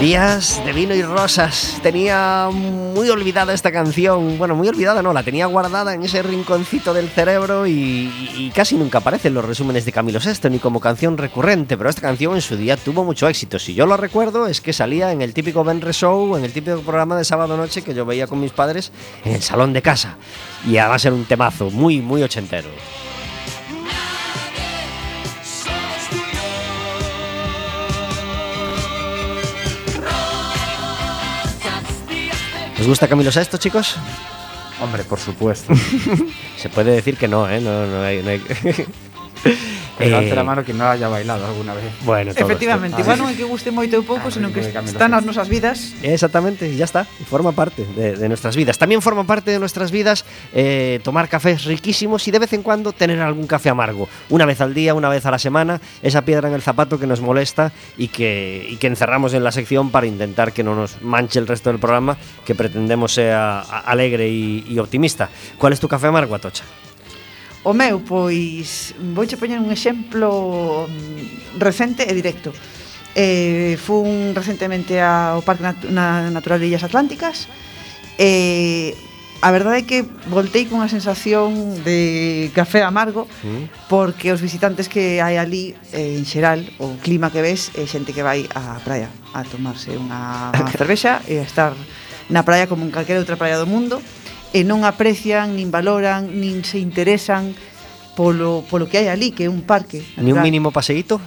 Días 0.00 0.62
de 0.64 0.72
vino 0.72 0.94
y 0.94 1.02
rosas. 1.02 1.78
Tenía 1.82 2.48
muy 2.50 3.10
olvidada 3.10 3.52
esta 3.52 3.70
canción. 3.70 4.38
Bueno, 4.38 4.54
muy 4.54 4.66
olvidada 4.66 5.02
no, 5.02 5.12
la 5.12 5.22
tenía 5.22 5.44
guardada 5.44 5.92
en 5.92 6.02
ese 6.02 6.22
rinconcito 6.22 6.94
del 6.94 7.10
cerebro 7.10 7.66
y, 7.66 8.50
casi 8.54 8.76
nunca 8.76 8.98
aparece 8.98 9.28
en 9.28 9.34
los 9.34 9.44
resúmenes 9.44 9.84
de 9.84 9.92
Camilo 9.92 10.18
VI 10.18 10.48
ni 10.48 10.58
como 10.58 10.80
canción 10.80 11.18
recurrente. 11.18 11.76
Pero 11.76 11.90
esta 11.90 12.00
canción 12.00 12.34
en 12.34 12.40
su 12.40 12.56
día 12.56 12.78
tuvo 12.78 13.04
mucho 13.04 13.28
éxito. 13.28 13.58
Si 13.58 13.74
yo 13.74 13.84
lo 13.84 13.98
recuerdo, 13.98 14.46
es 14.46 14.62
que 14.62 14.72
salía 14.72 15.12
en 15.12 15.20
el 15.20 15.34
típico 15.34 15.64
Benre 15.64 15.92
Show, 15.92 16.34
en 16.34 16.46
el 16.46 16.52
típico 16.54 16.80
programa 16.80 17.18
de 17.18 17.24
sábado 17.26 17.58
noche 17.58 17.82
que 17.82 17.92
yo 17.92 18.06
veía 18.06 18.26
con 18.26 18.40
mis 18.40 18.52
padres 18.52 18.92
en 19.22 19.34
el 19.34 19.42
salón 19.42 19.74
de 19.74 19.82
casa. 19.82 20.16
Y 20.66 20.78
además 20.78 21.04
era 21.04 21.14
un 21.14 21.26
temazo 21.26 21.70
muy, 21.70 22.00
muy 22.00 22.22
ochentero. 22.22 22.70
¿Os 32.80 32.86
gusta 32.86 33.06
Camilo 33.06 33.30
VI, 33.30 33.58
chicos? 33.58 33.96
Hombre, 34.82 35.04
por 35.04 35.18
supuesto. 35.18 35.74
Se 36.56 36.70
puede 36.70 36.92
decir 36.92 37.18
que 37.18 37.28
no, 37.28 37.48
¿eh? 37.48 37.60
No, 37.60 37.86
no 37.86 38.02
hay... 38.02 38.22
No 38.22 38.30
hay... 38.30 38.40
Que 39.42 40.07
levante 40.07 40.31
Eh, 40.33 40.35
la 40.35 40.44
mano 40.44 40.64
quien 40.64 40.79
no 40.79 40.88
haya 40.88 41.09
bailado 41.09 41.44
alguna 41.46 41.74
vez. 41.74 41.85
Bueno, 42.05 42.33
todos, 42.33 42.48
Efectivamente, 42.48 42.96
todos. 42.96 43.05
igual 43.05 43.18
non 43.20 43.29
é 43.29 43.37
que 43.37 43.44
guste 43.44 43.68
moito 43.68 44.00
ou 44.00 44.05
pouco, 44.05 44.29
Ah, 44.29 44.33
senón 44.33 44.48
que 44.53 44.64
están 44.64 44.88
Sesto. 44.88 45.20
nosas 45.20 45.48
vidas. 45.53 45.92
Exactamente, 46.00 46.64
y 46.72 46.76
ya 46.81 46.88
está. 46.88 47.05
y 47.20 47.24
Forma 47.29 47.53
parte 47.53 47.85
de, 47.85 48.16
de 48.16 48.26
nuestras 48.29 48.57
vidas. 48.57 48.81
También 48.81 49.05
forma 49.05 49.24
parte 49.29 49.53
de 49.53 49.61
nuestras 49.61 49.92
vidas 49.92 50.24
eh, 50.57 51.00
tomar 51.05 51.29
cafés 51.29 51.64
riquísimos 51.68 52.24
y 52.29 52.31
de 52.33 52.38
vez 52.40 52.53
en 52.57 52.62
cuando 52.64 52.92
tener 52.96 53.20
algún 53.20 53.44
café 53.46 53.68
amargo. 53.68 54.09
Una 54.33 54.46
vez 54.48 54.61
al 54.64 54.72
día, 54.72 54.94
una 54.96 55.09
vez 55.12 55.26
a 55.26 55.31
la 55.31 55.38
semana, 55.38 55.81
esa 56.00 56.24
piedra 56.24 56.48
en 56.48 56.55
el 56.57 56.62
zapato 56.62 56.96
que 56.98 57.07
nos 57.07 57.20
molesta 57.20 57.72
y 58.00 58.09
que, 58.09 58.66
y 58.72 58.76
que 58.76 58.87
encerramos 58.87 59.35
en 59.35 59.44
la 59.44 59.53
sección 59.53 59.90
para 59.90 60.07
intentar 60.07 60.53
que 60.53 60.64
no 60.64 60.74
nos 60.74 61.03
manche 61.03 61.38
el 61.38 61.46
resto 61.46 61.68
del 61.68 61.79
programa, 61.79 62.16
que 62.46 62.55
pretendemos 62.55 63.12
sea 63.12 63.61
alegre 63.61 64.29
y, 64.29 64.64
y 64.68 64.79
optimista. 64.79 65.29
¿Cuál 65.59 65.74
es 65.74 65.81
tu 65.81 65.88
café 65.88 66.07
amargo, 66.09 66.35
Atocha? 66.35 66.64
O 67.62 67.77
meu, 67.77 68.01
pois, 68.01 68.96
vouche 69.12 69.37
poñer 69.37 69.61
un 69.61 69.68
exemplo 69.68 70.88
mm, 70.88 71.61
recente 71.61 72.09
e 72.09 72.12
directo. 72.16 72.57
Eh, 73.12 73.77
fun 73.77 74.33
recentemente 74.33 74.96
ao 75.03 75.44
Parque 75.44 75.66
Nat 75.66 75.79
na 75.90 76.31
Natural 76.33 76.62
de 76.62 76.70
Illas 76.70 76.87
Atlánticas 76.87 77.51
e 78.16 78.94
eh, 78.94 79.11
a 79.42 79.51
verdade 79.51 79.83
é 79.83 79.88
que 79.88 80.05
voltei 80.29 80.68
cunha 80.68 80.87
sensación 80.87 81.81
de 81.83 82.53
café 82.53 82.85
amargo 82.85 83.27
mm. 83.42 83.88
porque 83.88 84.31
os 84.31 84.40
visitantes 84.40 84.87
que 84.87 85.18
hai 85.18 85.40
ali 85.40 85.75
eh, 85.90 86.16
en 86.16 86.25
xeral, 86.29 86.62
o 86.79 87.01
clima 87.03 87.33
que 87.35 87.42
ves 87.42 87.73
é 87.75 87.83
xente 87.88 88.14
que 88.14 88.23
vai 88.23 88.44
á 88.53 88.79
praia 88.85 89.09
a 89.33 89.42
tomarse 89.42 89.96
unha 89.96 90.53
cervexa 90.77 91.25
e 91.27 91.40
a 91.40 91.44
estar 91.44 91.73
na 92.31 92.44
praia 92.44 92.68
como 92.68 92.87
en 92.87 92.92
calquera 92.94 93.18
outra 93.18 93.40
praia 93.40 93.59
do 93.59 93.66
mundo 93.66 93.99
e 94.50 94.66
non 94.66 94.82
aprecian, 94.82 95.54
nin 95.54 95.70
valoran, 95.70 96.26
nin 96.30 96.66
se 96.66 96.82
interesan 96.82 97.54
polo, 98.18 98.66
polo 98.66 98.90
que 98.90 98.98
hai 98.98 99.08
ali, 99.08 99.30
que 99.30 99.46
é 99.46 99.50
un 99.50 99.62
parque. 99.62 100.02
Ni 100.18 100.34
un 100.34 100.42
mínimo 100.42 100.74
paseíto? 100.74 101.22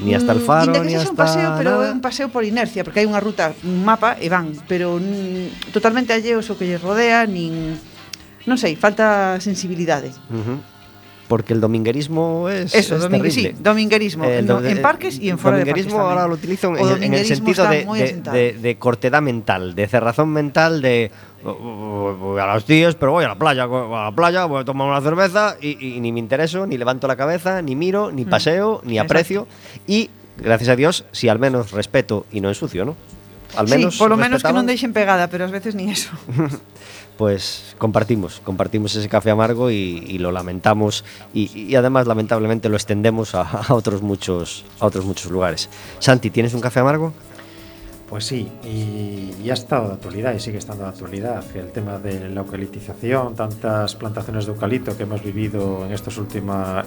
Ni 0.00 0.14
hasta 0.14 0.32
el 0.32 0.40
mm, 0.40 0.46
faro, 0.46 0.84
ni 0.84 0.94
hasta... 0.94 1.10
un 1.10 1.16
paseo, 1.16 1.52
pero 1.58 1.70
nada. 1.76 1.88
é 1.88 1.92
un 1.92 2.00
paseo 2.00 2.28
por 2.32 2.44
inercia, 2.46 2.80
porque 2.80 3.04
hai 3.04 3.06
unha 3.06 3.20
ruta, 3.20 3.52
un 3.66 3.84
mapa, 3.84 4.16
e 4.16 4.32
van, 4.32 4.56
pero 4.64 4.96
mm, 4.96 5.74
totalmente 5.74 6.16
alleos 6.16 6.48
o 6.48 6.56
que 6.56 6.64
lles 6.64 6.80
rodea, 6.80 7.28
nin... 7.28 7.76
Non 8.42 8.58
sei, 8.58 8.74
falta 8.74 9.38
sensibilidade. 9.38 10.10
Uh 10.32 10.40
-huh. 10.40 10.58
Porque 11.32 11.54
el 11.54 11.62
dominguerismo 11.62 12.50
es, 12.50 12.74
Eso, 12.74 12.96
es 12.96 13.00
domingue, 13.00 13.30
terrible. 13.30 13.56
sí, 13.56 13.62
dominguerismo, 13.62 14.24
no, 14.42 14.60
do- 14.60 14.68
en 14.68 14.76
eh, 14.76 14.80
parques 14.82 15.18
y 15.18 15.30
en 15.30 15.38
fuera 15.38 15.56
de 15.56 15.64
parques 15.64 15.86
dominguerismo 15.86 16.00
ahora 16.06 16.28
lo 16.28 16.34
utilizo 16.34 16.76
en, 16.76 17.02
en 17.04 17.14
el 17.14 17.24
sentido 17.24 17.66
de, 17.68 17.86
de- 17.86 18.20
de- 18.30 18.52
de 18.60 18.76
cortedad 18.76 19.22
mental, 19.22 19.74
de 19.74 19.88
cerrazón 19.88 20.28
mental, 20.28 20.82
de 20.82 21.10
"Oh, 21.42 21.48
oh, 21.50 22.16
voy 22.20 22.40
a 22.40 22.52
los 22.52 22.66
tíos, 22.66 22.96
pero 22.96 23.12
voy 23.12 23.24
a 23.24 23.28
la 23.28 23.36
playa, 23.38 23.64
voy 23.64 23.96
a 23.96 24.04
la 24.10 24.12
playa, 24.12 24.44
voy 24.44 24.60
a 24.60 24.64
tomar 24.66 24.88
una 24.88 25.00
cerveza 25.00 25.56
y, 25.58 25.96
y 25.96 26.00
ni 26.00 26.12
me 26.12 26.18
intereso, 26.20 26.66
ni 26.66 26.76
levanto 26.76 27.08
la 27.08 27.16
cabeza, 27.16 27.62
ni 27.62 27.76
miro, 27.76 28.12
ni 28.12 28.26
Mm. 28.26 28.28
paseo, 28.28 28.82
ni 28.84 28.98
Exacto. 28.98 29.12
aprecio 29.14 29.46
y 29.86 30.10
gracias 30.36 30.68
a 30.68 30.76
Dios, 30.76 31.06
si 31.12 31.30
al 31.30 31.38
menos 31.38 31.72
respeto 31.72 32.26
y 32.30 32.42
no 32.42 32.48
ensucio, 32.50 32.84
¿no? 32.84 32.94
Al 33.56 33.68
menos 33.68 33.94
sí, 33.94 33.98
polo 34.00 34.16
menos 34.16 34.42
que 34.42 34.52
non 34.52 34.64
deixen 34.68 34.92
pegada, 34.92 35.28
pero 35.32 35.44
ás 35.48 35.52
veces 35.52 35.72
nin 35.76 35.88
eso. 35.88 36.12
pues 37.22 37.76
compartimos, 37.78 38.40
compartimos 38.42 38.96
ese 38.96 39.08
café 39.08 39.30
amargo 39.30 39.70
y, 39.70 40.18
lo 40.18 40.32
lamentamos 40.32 41.04
y, 41.32 41.56
y 41.56 41.76
además 41.76 42.08
lamentablemente 42.08 42.68
lo 42.68 42.74
extendemos 42.74 43.36
a, 43.36 43.42
a 43.42 43.74
otros 43.74 44.02
muchos 44.02 44.64
a 44.80 44.86
otros 44.86 45.04
muchos 45.04 45.30
lugares. 45.30 45.70
Santi, 46.00 46.30
¿tienes 46.30 46.52
un 46.52 46.60
café 46.60 46.80
amargo? 46.80 47.12
Pues 48.12 48.26
sí, 48.26 48.46
y, 48.62 49.48
ha 49.48 49.54
estado 49.54 49.88
de 49.88 49.94
actualidad 49.94 50.34
y 50.34 50.38
sigue 50.38 50.58
estando 50.58 50.82
de 50.82 50.90
actualidad. 50.90 51.42
El 51.54 51.72
tema 51.72 51.98
de 51.98 52.28
la 52.28 52.42
eucaliptización, 52.42 53.34
tantas 53.34 53.94
plantaciones 53.94 54.44
de 54.44 54.52
eucalipto 54.52 54.94
que 54.94 55.04
hemos 55.04 55.22
vivido 55.22 55.86
en 55.86 55.92
estos, 55.92 56.20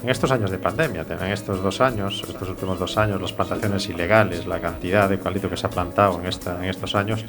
estos 0.06 0.30
años 0.30 0.52
de 0.52 0.58
pandemia, 0.58 1.04
en 1.08 1.32
estos 1.32 1.60
dos 1.64 1.80
años, 1.80 2.22
estos 2.28 2.48
últimos 2.48 2.78
dos 2.78 2.96
años, 2.96 3.20
las 3.20 3.32
plantaciones 3.32 3.88
ilegales, 3.88 4.46
la 4.46 4.60
cantidad 4.60 5.08
de 5.08 5.16
eucalipto 5.16 5.50
que 5.50 5.56
se 5.56 5.66
ha 5.66 5.70
plantado 5.70 6.20
en, 6.20 6.64
estos 6.64 6.94
años. 6.94 7.24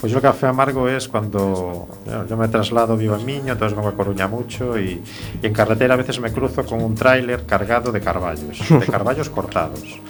Pues 0.00 0.10
yo 0.10 0.16
el 0.16 0.22
café 0.22 0.46
amargo 0.46 0.88
es 0.88 1.06
cuando 1.06 1.86
yo 2.26 2.36
me 2.38 2.48
traslado, 2.48 2.96
vivo 2.96 3.14
en 3.16 3.26
Miño, 3.26 3.52
entonces 3.52 3.76
vengo 3.76 3.90
a 3.90 3.94
Coruña 3.94 4.26
mucho 4.26 4.78
y, 4.80 5.02
y 5.42 5.46
en 5.46 5.52
carretera 5.52 5.92
a 5.92 5.98
veces 5.98 6.18
me 6.18 6.32
cruzo 6.32 6.64
con 6.64 6.82
un 6.82 6.94
tráiler 6.94 7.44
cargado 7.44 7.92
de 7.92 8.00
carballos, 8.00 8.58
de 8.70 8.86
carballos 8.86 9.28
cortados 9.28 10.00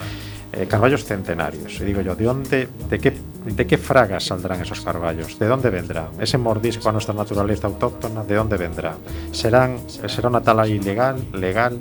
eh, 0.57 0.97
centenarios. 0.99 1.81
Y 1.81 1.85
digo 1.85 2.01
yo, 2.01 2.15
¿de 2.15 2.25
dónde, 2.25 2.69
de 2.89 2.99
qué, 2.99 3.13
de 3.45 3.67
qué 3.67 3.79
fragas 3.79 4.25
saldrán 4.25 4.61
esos 4.61 4.81
carballos? 4.81 5.39
¿De 5.39 5.47
dónde 5.47 5.71
vendrá? 5.71 6.09
Ese 6.19 6.39
mordisco 6.39 6.89
a 6.89 6.93
nuestra 6.93 7.15
naturaleza 7.15 7.67
autóctona, 7.67 8.25
¿de 8.25 8.35
dónde 8.35 8.57
vendrá? 8.57 8.97
¿Serán, 9.33 9.79
será 9.89 10.29
una 10.29 10.41
tala 10.41 10.67
ilegal, 10.67 11.17
legal? 11.33 11.81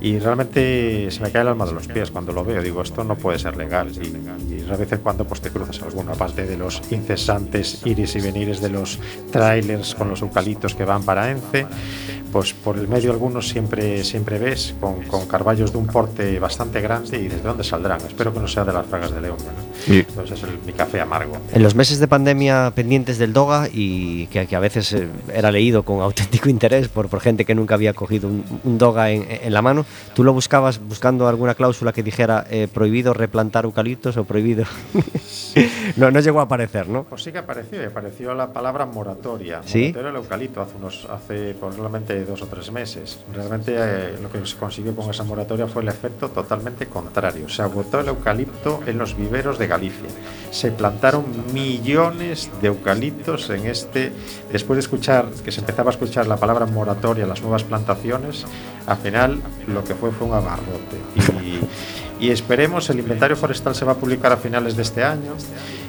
Y 0.00 0.18
realmente 0.18 1.10
se 1.10 1.20
me 1.22 1.30
cae 1.30 1.42
el 1.42 1.48
alma 1.48 1.66
de 1.66 1.72
los 1.72 1.86
pies 1.86 2.10
cuando 2.10 2.32
lo 2.32 2.44
veo. 2.44 2.62
Digo, 2.62 2.82
esto 2.82 3.04
no 3.04 3.16
puede 3.16 3.38
ser 3.38 3.56
legal. 3.56 3.90
Y, 3.90 4.54
y 4.54 4.70
a 4.70 4.76
veces 4.76 5.00
cuando 5.02 5.24
pues 5.24 5.40
te 5.40 5.50
cruzas 5.50 5.82
alguna 5.82 6.12
parte 6.12 6.46
de 6.46 6.56
los 6.56 6.82
incesantes 6.90 7.84
iris 7.84 8.16
y 8.16 8.20
venires 8.20 8.60
de 8.60 8.70
los 8.70 8.98
trailers 9.30 9.94
con 9.94 10.08
los 10.08 10.22
eucaliptos 10.22 10.74
que 10.74 10.84
van 10.84 11.02
para 11.02 11.30
Ence, 11.30 11.66
pues 12.32 12.52
por 12.52 12.76
el 12.76 12.88
medio 12.88 13.10
algunos 13.12 13.48
siempre, 13.48 14.04
siempre 14.04 14.38
ves 14.38 14.74
con, 14.80 15.02
con 15.04 15.26
carballos 15.26 15.72
de 15.72 15.78
un 15.78 15.86
porte 15.86 16.38
bastante 16.38 16.80
grande 16.80 17.18
y 17.18 17.28
desde 17.28 17.42
dónde 17.42 17.64
saldrán. 17.64 18.00
Espero 18.06 18.32
que 18.32 18.40
no 18.40 18.48
sea 18.48 18.64
de 18.64 18.72
las 18.72 18.86
fragas 18.86 19.12
de 19.14 19.20
León. 19.20 19.36
¿no? 19.38 19.94
Y- 19.94 20.00
Entonces 20.00 20.38
es 20.38 20.44
el- 20.44 20.58
mi 20.66 20.72
café 20.72 21.00
amargo. 21.00 21.36
En 21.52 21.62
los 21.62 21.74
meses 21.74 21.98
de 21.98 22.08
pandemia 22.08 22.72
pendientes 22.74 23.18
del 23.18 23.32
DOGA 23.32 23.68
y 23.72 24.26
que, 24.26 24.46
que 24.46 24.56
a 24.56 24.60
veces 24.60 24.92
eh, 24.92 25.08
era 25.32 25.50
leído 25.50 25.82
con 25.84 26.00
auténtico 26.00 26.48
interés 26.48 26.88
por, 26.88 27.08
por 27.08 27.20
gente 27.20 27.44
que 27.44 27.54
nunca 27.54 27.74
había 27.74 27.94
cogido 27.94 28.28
un, 28.28 28.44
un 28.64 28.78
DOGA 28.78 29.10
en, 29.10 29.26
en 29.28 29.52
la 29.52 29.62
mano, 29.62 29.86
¿tú 30.14 30.24
lo 30.24 30.32
buscabas 30.32 30.78
buscando 30.80 31.28
alguna 31.28 31.54
cláusula 31.54 31.92
que 31.92 32.02
dijera 32.02 32.46
eh, 32.50 32.68
prohibido 32.72 33.14
replantar 33.14 33.64
eucaliptos 33.64 34.16
o 34.16 34.24
prohibido? 34.24 34.64
no, 35.96 36.10
no 36.10 36.20
llegó 36.20 36.40
a 36.40 36.44
aparecer, 36.44 36.88
¿no? 36.88 37.04
Pues 37.04 37.22
sí 37.22 37.32
que 37.32 37.38
apareció, 37.38 37.80
y 37.82 37.86
apareció 37.86 38.34
la 38.34 38.52
palabra 38.52 38.86
moratoria. 38.86 39.60
¿Sí? 39.64 39.80
Moratoria 39.88 40.08
del 40.12 40.16
eucalipto 40.22 40.60
hace, 40.62 40.76
unos, 40.76 41.06
hace 41.10 41.54
probablemente 41.54 42.17
dos 42.24 42.42
o 42.42 42.46
tres 42.46 42.70
meses. 42.70 43.18
Realmente 43.32 43.74
eh, 43.76 44.18
lo 44.20 44.30
que 44.30 44.44
se 44.46 44.56
consiguió 44.56 44.94
con 44.94 45.10
esa 45.10 45.24
moratoria 45.24 45.66
fue 45.66 45.82
el 45.82 45.88
efecto 45.88 46.28
totalmente 46.28 46.86
contrario. 46.86 47.48
Se 47.48 47.62
agotó 47.62 48.00
el 48.00 48.08
eucalipto 48.08 48.80
en 48.86 48.98
los 48.98 49.16
viveros 49.16 49.58
de 49.58 49.66
Galicia. 49.66 50.08
Se 50.50 50.70
plantaron 50.70 51.24
millones 51.52 52.50
de 52.60 52.68
eucaliptos 52.68 53.50
en 53.50 53.66
este. 53.66 54.12
Después 54.52 54.76
de 54.76 54.80
escuchar, 54.80 55.30
que 55.44 55.52
se 55.52 55.60
empezaba 55.60 55.90
a 55.90 55.92
escuchar 55.92 56.26
la 56.26 56.36
palabra 56.36 56.66
moratoria, 56.66 57.26
las 57.26 57.42
nuevas 57.42 57.64
plantaciones, 57.64 58.44
al 58.86 58.96
final 58.98 59.40
lo 59.66 59.84
que 59.84 59.94
fue 59.94 60.10
fue 60.10 60.26
un 60.26 60.34
abarrote. 60.34 60.96
Y, 61.42 62.26
y 62.26 62.30
esperemos, 62.30 62.90
el 62.90 62.98
inventario 62.98 63.36
forestal 63.36 63.74
se 63.74 63.84
va 63.84 63.92
a 63.92 63.96
publicar 63.96 64.32
a 64.32 64.36
finales 64.36 64.76
de 64.76 64.82
este 64.82 65.04
año 65.04 65.34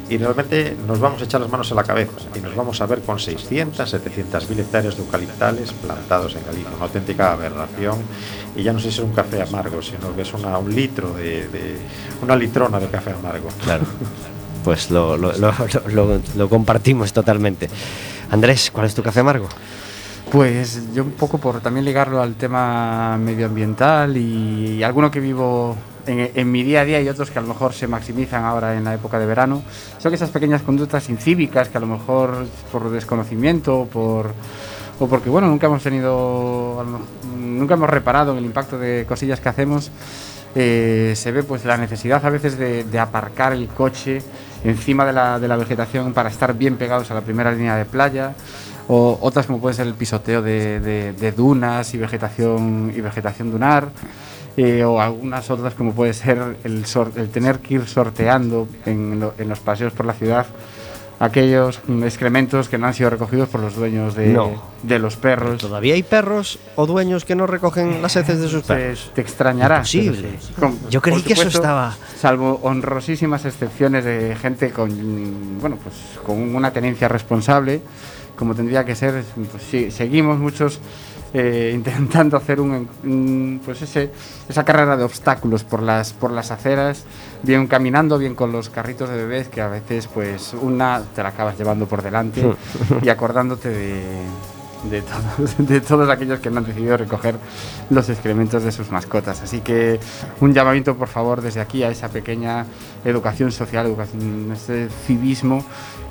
y 0.09 0.17
realmente 0.17 0.75
nos 0.87 0.99
vamos 0.99 1.21
a 1.21 1.25
echar 1.25 1.39
las 1.41 1.49
manos 1.51 1.71
a 1.71 1.75
la 1.75 1.83
cabeza 1.83 2.11
y 2.35 2.39
nos 2.39 2.55
vamos 2.55 2.81
a 2.81 2.85
ver 2.85 3.01
con 3.01 3.19
600, 3.19 3.89
700 3.89 4.49
mil 4.49 4.59
hectáreas 4.59 4.95
de 4.97 5.03
eucaliptales 5.03 5.71
plantados 5.73 6.35
en 6.35 6.45
Galicia, 6.45 6.71
una 6.75 6.85
auténtica 6.85 7.33
aberración 7.33 7.97
y 8.55 8.63
ya 8.63 8.73
no 8.73 8.79
sé 8.79 8.91
si 8.91 8.97
es 8.99 9.03
un 9.05 9.13
café 9.13 9.41
amargo, 9.41 9.81
sino 9.81 10.15
que 10.15 10.23
es 10.23 10.33
una, 10.33 10.57
un 10.57 10.73
litro 10.73 11.13
de, 11.13 11.47
de- 11.49 11.77
una 12.23 12.35
litrona 12.35 12.79
de 12.79 12.87
café 12.87 13.11
amargo. 13.11 13.49
Claro. 13.63 13.85
Pues 14.63 14.91
lo, 14.91 15.15
lo- 15.17 15.31
lo- 15.37 15.53
lo- 15.93 16.21
lo 16.35 16.49
compartimos 16.49 17.13
totalmente. 17.13 17.69
Andrés, 18.31 18.71
¿cuál 18.71 18.87
es 18.87 18.95
tu 18.95 19.01
café 19.01 19.21
amargo? 19.21 19.47
Pues 20.31 20.93
yo 20.93 21.03
un 21.03 21.11
poco 21.11 21.37
por 21.39 21.59
también 21.61 21.85
ligarlo 21.85 22.21
al 22.21 22.35
tema 22.35 23.17
medioambiental 23.17 24.15
y, 24.17 24.83
alguno 24.83 25.09
que 25.09 25.19
vivo 25.19 25.75
en, 26.07 26.31
en 26.33 26.51
mi 26.51 26.63
día 26.63 26.81
a 26.81 26.85
día 26.85 27.01
y 27.01 27.09
otros 27.09 27.29
que 27.31 27.39
a 27.39 27.41
lo 27.41 27.47
mejor 27.47 27.73
se 27.73 27.87
maximizan 27.87 28.43
ahora 28.43 28.75
en 28.75 28.83
la 28.83 28.93
época 28.93 29.19
de 29.19 29.25
verano, 29.25 29.61
son 29.97 30.13
esas 30.13 30.29
pequeñas 30.29 30.61
conductas 30.61 31.09
incívicas 31.09 31.69
que 31.69 31.77
a 31.77 31.81
lo 31.81 31.87
mejor 31.87 32.45
por 32.71 32.89
desconocimiento 32.89 33.87
por, 33.91 34.33
o 34.99 35.07
porque 35.07 35.29
bueno, 35.29 35.47
nunca 35.47 35.67
hemos 35.67 35.83
tenido, 35.83 36.83
nunca 37.37 37.73
hemos 37.75 37.89
reparado 37.89 38.31
en 38.33 38.39
el 38.39 38.45
impacto 38.45 38.77
de 38.77 39.05
cosillas 39.07 39.39
que 39.39 39.49
hacemos, 39.49 39.91
eh, 40.55 41.13
se 41.15 41.31
ve 41.31 41.43
pues 41.43 41.63
la 41.65 41.77
necesidad 41.77 42.25
a 42.25 42.29
veces 42.29 42.57
de, 42.57 42.83
de 42.83 42.99
aparcar 42.99 43.53
el 43.53 43.67
coche 43.67 44.21
encima 44.63 45.05
de 45.05 45.13
la, 45.13 45.39
de 45.39 45.47
la 45.47 45.55
vegetación 45.55 46.13
para 46.13 46.29
estar 46.29 46.53
bien 46.55 46.75
pegados 46.77 47.11
a 47.11 47.13
la 47.13 47.21
primera 47.21 47.51
línea 47.51 47.75
de 47.75 47.85
playa 47.85 48.33
o 48.87 49.19
otras 49.21 49.45
como 49.45 49.59
puede 49.61 49.75
ser 49.75 49.85
el 49.85 49.93
pisoteo 49.93 50.41
de- 50.41 50.79
de 51.13 51.31
dunas 51.31 51.93
y 51.93 51.97
vegetación 51.99 52.91
y 52.95 52.99
vegetación 52.99 53.51
dunar 53.51 53.89
eh, 54.61 54.83
o 54.83 54.99
algunas 54.99 55.49
otras 55.49 55.73
como 55.73 55.93
puede 55.93 56.13
ser 56.13 56.57
el, 56.65 56.83
el 57.15 57.29
tener 57.29 57.59
que 57.59 57.75
ir 57.75 57.87
sorteando 57.87 58.67
en, 58.85 59.19
lo- 59.19 59.33
en 59.37 59.47
los 59.47 59.59
paseos 59.59 59.93
por 59.93 60.05
la 60.05 60.13
ciudad 60.13 60.45
aquellos 61.21 61.81
excrementos 62.03 62.69
que 62.69 62.77
no 62.77 62.87
han 62.87 62.93
sido 62.93 63.09
recogidos 63.09 63.49
por 63.49 63.59
los 63.59 63.75
dueños 63.75 64.15
de, 64.15 64.27
No. 64.27 64.51
de 64.83 64.99
los 64.99 65.17
perros. 65.17 65.59
¿Todavía 65.59 65.93
hay 65.95 66.03
perros 66.03 66.59
o 66.75 66.85
dueños 66.85 67.25
que 67.25 67.35
no 67.35 67.45
recogen 67.45 68.01
las 68.01 68.15
heces 68.15 68.39
de 68.39 68.47
sus 68.47 68.63
perros? 68.63 69.11
Te 69.13 69.19
extrañará. 69.21 69.77
Imposible. 69.77 70.29
Con- 70.57 70.77
Yo 70.89 71.01
creí 71.01 71.15
por 71.17 71.23
que 71.25 71.33
eso 71.33 71.41
supuesto, 71.43 71.59
estaba- 71.59 71.97
Salvo 72.17 72.59
honrosísimas 72.63 73.43
excepciones 73.45 74.05
de 74.05 74.35
gente 74.41 74.71
con, 74.71 75.59
bueno, 75.59 75.77
pues 75.83 75.95
con 76.25 76.55
una 76.55 76.71
tenencia 76.71 77.09
responsable, 77.09 77.81
como 78.37 78.55
tendría 78.55 78.85
que 78.85 78.95
ser, 78.95 79.21
pues 79.51 79.63
sí, 79.69 79.91
seguimos 79.91 80.39
muchos 80.39 80.79
eh, 81.33 81.71
intentando 81.75 82.37
hacer 82.37 82.59
un, 82.59 82.87
un, 83.03 83.61
pues 83.63 83.81
ese, 83.81 84.11
esa 84.47 84.63
carrera 84.63 84.97
de 84.97 85.03
obstáculos 85.03 85.63
por 85.63 85.81
las, 85.81 86.13
por 86.13 86.31
las 86.31 86.51
aceras, 86.51 87.05
bien 87.43 87.67
caminando, 87.67 88.17
bien 88.17 88.35
con 88.35 88.51
los 88.51 88.69
carritos 88.69 89.09
de 89.09 89.15
bebés, 89.17 89.47
que 89.47 89.61
a 89.61 89.67
veces 89.67 90.07
pues 90.07 90.53
una 90.53 91.01
te 91.15 91.23
la 91.23 91.29
acabas 91.29 91.57
llevando 91.57 91.85
por 91.85 92.01
delante 92.01 92.43
y 93.01 93.09
acordándote 93.09 93.69
de, 93.69 94.03
de 94.83 95.01
todos, 95.01 95.55
de 95.67 95.81
todos 95.81 96.09
aquellos 96.09 96.39
que 96.39 96.49
no 96.49 96.59
han 96.59 96.65
decidido 96.65 96.97
recoger 96.97 97.35
los 97.89 98.09
excrementos 98.09 98.63
de 98.63 98.71
sus 98.71 98.91
mascotas. 98.91 99.41
Así 99.41 99.61
que 99.61 99.99
un 100.39 100.53
llamamiento, 100.53 100.95
por 100.95 101.07
favor, 101.07 101.41
desde 101.41 101.61
aquí 101.61 101.83
a 101.83 101.89
esa 101.89 102.09
pequeña 102.09 102.65
educación 103.05 103.51
social, 103.51 103.85
educación, 103.85 104.51
ese 104.53 104.87
civismo 105.07 105.63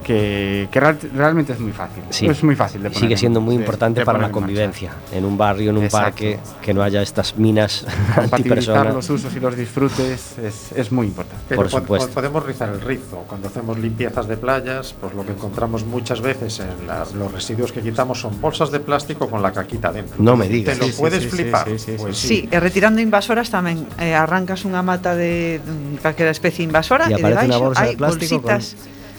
que, 0.05 0.69
que 0.73 0.81
real- 0.81 0.99
realmente 1.15 1.53
es 1.53 1.61
muy 1.61 1.73
fácil. 1.73 2.03
Sí. 2.09 2.25
Es 2.27 2.43
muy 2.43 2.57
fácil 2.57 2.83
de 2.83 2.89
poner 2.89 3.01
sigue 3.01 3.13
en- 3.15 3.19
siendo 3.19 3.41
muy 3.43 3.57
de- 3.57 3.61
importante 3.63 4.01
de 4.01 4.07
para 4.07 4.19
la 4.19 4.29
poner 4.29 4.31
en 4.31 4.41
convivencia. 4.55 4.91
En 5.13 5.25
un 5.27 5.37
barrio, 5.37 5.69
en 5.71 5.77
un 5.77 5.85
Exacto. 5.85 6.05
parque, 6.07 6.39
que 6.63 6.73
no 6.73 6.83
haya 6.83 7.03
estas 7.03 7.37
minas 7.37 7.85
Compatibilizar 8.15 8.33
antipersonas. 8.79 8.95
los 8.95 9.11
usos 9.11 9.35
y 9.37 9.41
los 9.41 9.55
disfrutes 9.57 10.39
es, 10.39 10.73
es 10.73 10.93
muy 10.93 11.09
importante. 11.09 11.45
Pero 11.49 11.61
Por 11.63 11.71
po- 11.71 11.79
supuesto. 11.81 12.09
po- 12.09 12.15
podemos 12.15 12.47
rizar 12.47 12.71
el 12.71 12.81
rizo. 12.81 13.25
Cuando 13.29 13.49
hacemos 13.49 13.79
limpiezas 13.79 14.27
de 14.29 14.37
playas, 14.39 14.95
pues 14.99 15.13
lo 15.13 15.27
que 15.27 15.33
encontramos 15.33 15.85
muchas 15.85 16.23
veces 16.23 16.61
en 16.61 16.87
la- 16.87 17.05
los 17.15 17.31
residuos 17.31 17.73
que 17.73 17.83
quitamos 17.83 18.19
son 18.21 18.41
bolsas 18.41 18.71
de 18.71 18.81
plástico 18.81 19.29
con 19.29 19.43
la 19.43 19.53
caquita 19.53 19.93
dentro. 19.93 20.17
No 20.23 20.37
me 20.37 20.49
digas. 20.49 20.79
¿Te 20.79 20.87
lo 20.87 20.91
Sí, 20.91 20.97
puedes 20.99 21.23
sí, 21.25 21.29
flipar? 21.29 21.67
sí, 21.69 21.79
sí, 21.79 21.95
Pues 21.99 22.17
Sí, 22.17 22.49
e 22.51 22.59
retirando 22.61 23.03
invasoras 23.03 23.51
tamén 23.53 23.85
eh, 24.01 24.15
arrancas 24.17 24.65
unha 24.65 24.81
mata 24.81 25.13
de 25.13 25.61
calquera 26.01 26.31
especie 26.33 26.65
invasora 26.65 26.78
Y 27.11 27.13
e 27.13 27.17
aparece 27.19 27.47
unha 27.47 27.59
debaixo 27.59 27.65
bolsa 27.67 27.83
de 27.83 27.89
hai 27.89 27.97
plástico 27.97 28.43
bolsitas, 28.47 28.65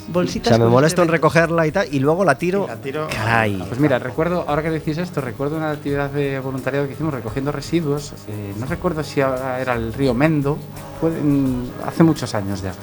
O 0.10 0.12
bolsitas 0.12 0.49
sea, 0.49 0.57
me 0.57 0.66
con 0.66 0.74
molesto 0.74 1.01
en 1.05 1.10
recogerla 1.14 1.68
y 1.68 1.72
tal, 1.72 1.86
y 1.93 1.99
luego 2.01 2.26
la 2.26 2.34
tiro. 2.34 2.66
la 2.66 2.82
tiro- 2.82 3.05
Caray. 3.14 3.62
Pues 3.68 3.78
mira, 3.80 3.99
recuerdo, 4.01 4.41
ahora 4.47 4.64
que 4.66 4.72
decís 4.74 4.97
esto, 4.97 5.22
recuerdo 5.22 5.57
una 5.57 5.70
actividad 5.70 6.10
de 6.10 6.39
voluntariado 6.41 6.88
que 6.88 6.93
hicimos 6.97 7.14
recogiendo 7.14 7.51
residuos. 7.53 8.14
eh, 8.28 8.53
no 8.57 8.66
recuerdo 8.66 9.03
si 9.03 9.20
era 9.22 9.74
el 9.78 9.93
río 9.93 10.14
Mendo, 10.18 10.57
fue, 10.99 11.12
mm, 11.12 11.86
hace 11.86 12.01
muchos 12.01 12.34
años 12.34 12.62
ya. 12.66 12.74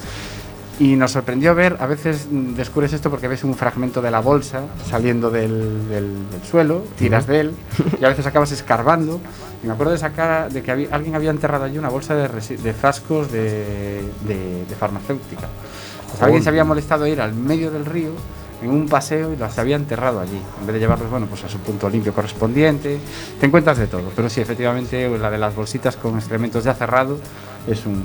Y 0.79 0.95
nos 0.95 1.11
sorprendió 1.11 1.55
ver, 1.55 1.77
a 1.79 1.87
veces 1.87 2.27
descubres 2.31 2.93
esto 2.93 3.09
porque 3.09 3.27
ves 3.27 3.43
un 3.43 3.55
fragmento 3.55 3.99
de 4.01 4.11
la 4.11 4.19
bolsa 4.19 4.61
saliendo 4.87 5.31
del, 5.31 5.87
del- 5.89 6.29
del 6.29 6.43
suelo, 6.47 6.83
tiras 6.99 7.25
de 7.25 7.39
él 7.39 7.51
y 7.99 8.05
a 8.05 8.09
veces 8.09 8.27
acabas 8.27 8.51
escarbando. 8.51 9.19
Y 9.63 9.67
me 9.67 9.73
acuerdo 9.73 9.93
de 9.93 9.97
sacar, 9.97 10.51
de 10.51 10.61
que 10.61 10.69
había- 10.71 10.89
alguien 10.91 11.15
había 11.15 11.31
enterrado 11.31 11.63
allí 11.63 11.79
una 11.79 11.89
bolsa 11.89 12.13
de, 12.13 12.27
de 12.27 12.73
frascos 12.73 13.31
de, 13.31 14.03
de- 14.27 14.65
de 14.69 14.75
farmacéutica. 14.75 15.47
Pues 16.11 16.21
alguien 16.21 16.43
se 16.43 16.49
había 16.49 16.63
molestado 16.63 17.05
a 17.05 17.09
ir 17.09 17.21
al 17.21 17.33
medio 17.33 17.71
del 17.71 17.83
río 17.85 18.11
en 18.61 18.69
un 18.69 18.87
paseo 18.87 19.33
y 19.33 19.35
los 19.35 19.57
había 19.57 19.75
enterrado 19.77 20.19
allí. 20.19 20.39
En 20.61 20.67
vez 20.67 20.75
de 20.75 20.79
llevarlos, 20.79 21.09
bueno, 21.09 21.25
pues 21.25 21.43
a 21.43 21.49
su 21.49 21.57
punto 21.57 21.89
limpio 21.89 22.13
correspondiente. 22.13 22.99
Te 23.39 23.45
encuentras 23.47 23.79
de 23.79 23.87
todo. 23.87 24.11
Pero 24.15 24.29
sí, 24.29 24.41
efectivamente, 24.41 25.09
la 25.17 25.31
de 25.31 25.37
las 25.39 25.55
bolsitas 25.55 25.95
con 25.95 26.15
excrementos 26.17 26.63
ya 26.63 26.75
cerrado 26.75 27.17
es 27.67 27.85
un, 27.87 28.01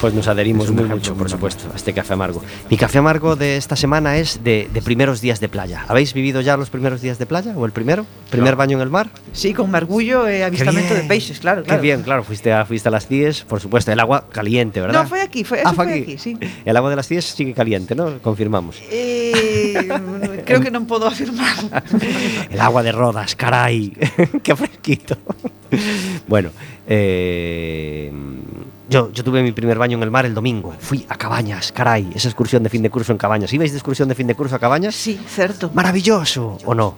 Pues 0.00 0.14
nos 0.14 0.28
adherimos 0.28 0.70
muy 0.70 0.84
mucho, 0.84 1.16
por 1.16 1.28
supuesto, 1.28 1.68
a 1.72 1.76
este 1.76 1.92
café 1.92 2.12
amargo. 2.12 2.40
Mi 2.70 2.76
café 2.76 2.98
amargo 2.98 3.34
de 3.34 3.56
esta 3.56 3.74
semana 3.74 4.16
es 4.16 4.44
de, 4.44 4.68
de 4.72 4.80
primeros 4.80 5.20
días 5.20 5.40
de 5.40 5.48
playa. 5.48 5.84
¿Habéis 5.88 6.14
vivido 6.14 6.40
ya 6.40 6.56
los 6.56 6.70
primeros 6.70 7.00
días 7.02 7.18
de 7.18 7.26
playa? 7.26 7.52
¿O 7.56 7.66
el 7.66 7.72
primero? 7.72 8.06
¿Primer 8.30 8.54
baño 8.54 8.76
en 8.76 8.82
el 8.82 8.90
mar? 8.90 9.08
Sí, 9.32 9.52
con 9.54 9.72
mergullo 9.72 10.28
e 10.28 10.44
avistamento 10.44 10.90
de 10.94 11.00
bien. 11.00 11.08
peixes, 11.08 11.40
claro, 11.40 11.62
Qué 11.62 11.68
claro. 11.68 11.82
bien, 11.82 12.02
claro. 12.02 12.22
Fuiste 12.22 12.52
a, 12.52 12.64
fuiste 12.64 12.86
a 12.88 12.92
las 12.92 13.08
CIES, 13.08 13.42
por 13.42 13.58
supuesto. 13.60 13.90
El 13.90 13.98
agua 13.98 14.26
caliente, 14.30 14.80
¿verdad? 14.80 15.02
No, 15.02 15.08
foi 15.08 15.18
aquí, 15.20 15.42
foi, 15.42 15.58
Ah, 15.64 15.72
fue 15.74 15.90
aquí. 15.90 16.02
aquí, 16.02 16.18
sí. 16.18 16.38
El 16.64 16.76
agua 16.76 16.90
de 16.90 16.96
las 16.96 17.08
CIES 17.08 17.24
sigue 17.24 17.52
caliente, 17.52 17.96
¿no? 17.96 18.18
Confirmamos. 18.22 18.78
Eh, 18.92 19.74
creo 20.46 20.60
que 20.62 20.70
non 20.70 20.86
podo 20.86 21.10
afirmar. 21.10 21.58
El 22.54 22.60
agua 22.62 22.86
de 22.86 22.92
Rodas, 22.94 23.34
caray. 23.34 23.90
Qué 24.46 24.54
fresquito. 24.54 25.18
bueno, 26.30 26.50
eh, 26.86 28.12
yo, 28.88 29.12
yo 29.12 29.22
tuve 29.24 29.42
mi 29.42 29.52
primer 29.52 29.78
baño 29.78 29.96
en 29.96 30.02
el 30.02 30.10
mar 30.10 30.24
el 30.26 30.34
domingo. 30.34 30.74
Fui 30.78 31.04
a 31.08 31.16
Cabañas, 31.16 31.72
caray. 31.72 32.10
Esa 32.14 32.28
excursión 32.28 32.62
de 32.62 32.68
fin 32.70 32.82
de 32.82 32.90
curso 32.90 33.12
en 33.12 33.18
Cabañas. 33.18 33.52
¿Ibais 33.52 33.72
de 33.72 33.78
excursión 33.78 34.08
de 34.08 34.14
fin 34.14 34.26
de 34.26 34.34
curso 34.34 34.56
a 34.56 34.58
Cabañas? 34.58 34.94
Sí, 34.94 35.20
certo. 35.28 35.70
Maravilloso, 35.74 36.58
¿o 36.64 36.74
no? 36.74 36.94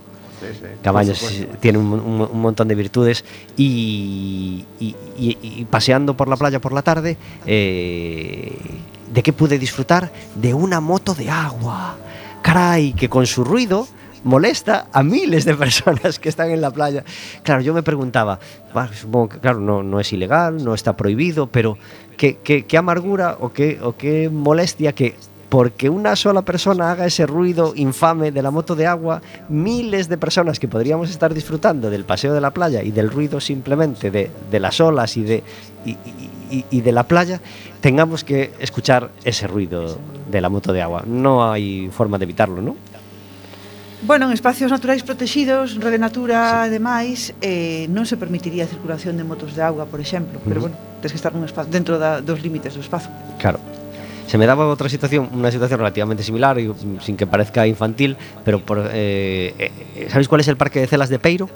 Cabañas 0.82 1.22
tiene 1.60 1.76
un, 1.78 1.86
un- 1.92 2.28
un 2.32 2.40
montón 2.40 2.66
de 2.66 2.74
virtudes 2.74 3.24
y, 3.58 4.64
y- 4.80 4.96
y- 5.18 5.36
y 5.42 5.64
paseando 5.68 6.16
por 6.16 6.28
la 6.28 6.36
playa 6.36 6.60
por 6.60 6.72
la 6.72 6.80
tarde, 6.80 7.18
eh, 7.46 8.56
¿de 9.12 9.22
qué 9.22 9.32
pude 9.34 9.58
disfrutar? 9.58 10.10
De 10.34 10.54
una 10.54 10.80
moto 10.80 11.14
de 11.14 11.28
agua. 11.30 11.96
Caray, 12.42 12.94
que 12.94 13.10
con 13.10 13.26
su 13.26 13.44
ruido 13.44 13.86
molesta 14.24 14.86
a 14.92 15.02
miles 15.02 15.44
de 15.44 15.54
personas 15.54 16.18
que 16.18 16.28
están 16.28 16.50
en 16.50 16.60
la 16.60 16.70
playa. 16.70 17.04
Claro, 17.42 17.62
yo 17.62 17.74
me 17.74 17.82
preguntaba, 17.82 18.38
"Bah, 18.74 18.88
supongo 18.92 19.30
que 19.30 19.38
claro, 19.38 19.60
no, 19.60 20.00
es 20.00 20.12
ilegal, 20.12 20.64
no 20.64 20.74
está 20.74 20.96
prohibido, 20.96 21.46
pero 21.46 21.78
qué, 22.16 22.66
amargura 22.78 23.36
o 23.40 23.52
qué, 23.52 23.78
o 23.82 23.96
qué 23.96 24.28
molestia 24.30 24.92
que 24.92 25.14
porque 25.48 25.90
una 25.90 26.14
sola 26.14 26.42
persona 26.42 26.92
haga 26.92 27.06
ese 27.06 27.26
ruido 27.26 27.72
infame 27.74 28.30
de 28.30 28.40
la 28.40 28.52
moto 28.52 28.76
de 28.76 28.86
agua, 28.86 29.20
miles 29.48 30.08
de 30.08 30.16
personas 30.16 30.60
que 30.60 30.68
podríamos 30.68 31.10
estar 31.10 31.34
disfrutando 31.34 31.90
del 31.90 32.04
paseo 32.04 32.32
de 32.32 32.40
la 32.40 32.52
playa 32.52 32.84
y 32.84 32.92
del 32.92 33.10
ruido 33.10 33.40
simplemente 33.40 34.12
de, 34.12 34.60
las 34.60 34.80
olas 34.80 35.16
y 35.16 35.24
de 35.24 36.92
la 36.92 37.02
playa, 37.02 37.40
tengamos 37.80 38.22
que 38.22 38.52
escuchar 38.60 39.10
ese 39.24 39.48
ruido 39.48 39.98
de 40.30 40.40
la 40.40 40.48
moto 40.48 40.72
de 40.72 40.82
agua. 40.82 41.02
No 41.04 41.50
hay 41.50 41.88
forma 41.88 42.16
de 42.18 42.24
evitarlo, 42.24 42.62
¿no? 42.62 42.76
Bueno, 44.02 44.26
en 44.26 44.32
espacios 44.32 44.70
naturais 44.70 45.02
protegidos, 45.02 45.76
Rede 45.76 45.98
Natura 45.98 46.64
sí. 46.64 46.68
e 46.68 46.70
demais, 46.72 47.18
eh, 47.44 47.84
non 47.92 48.08
se 48.08 48.16
permitiría 48.16 48.64
a 48.64 48.70
circulación 48.70 49.20
de 49.20 49.28
motos 49.28 49.52
de 49.52 49.60
auga, 49.60 49.84
por 49.84 50.00
exemplo, 50.00 50.40
pero 50.40 50.64
uh 50.64 50.72
-huh. 50.72 50.72
bueno, 50.72 50.76
tens 51.04 51.12
que 51.12 51.20
estar 51.20 51.36
nun 51.36 51.44
espazo, 51.44 51.68
dentro 51.68 52.00
da, 52.00 52.24
dos 52.24 52.40
límites 52.40 52.72
do 52.72 52.80
espazo. 52.80 53.12
Claro. 53.36 53.60
Se 54.24 54.40
me 54.40 54.48
daba 54.48 54.64
outra 54.64 54.88
situación, 54.88 55.28
unha 55.36 55.52
situación 55.52 55.84
relativamente 55.84 56.24
similar, 56.24 56.56
sin 57.04 57.20
que 57.20 57.28
parezca 57.28 57.68
infantil, 57.68 58.16
pero 58.40 58.64
por, 58.64 58.88
eh, 58.88 59.52
eh, 59.60 59.68
eh 59.68 60.08
sabéis 60.08 60.32
cuál 60.32 60.40
es 60.40 60.48
el 60.48 60.56
parque 60.56 60.80
de 60.80 60.88
Celas 60.88 61.12
de 61.12 61.20
Peiro? 61.20 61.52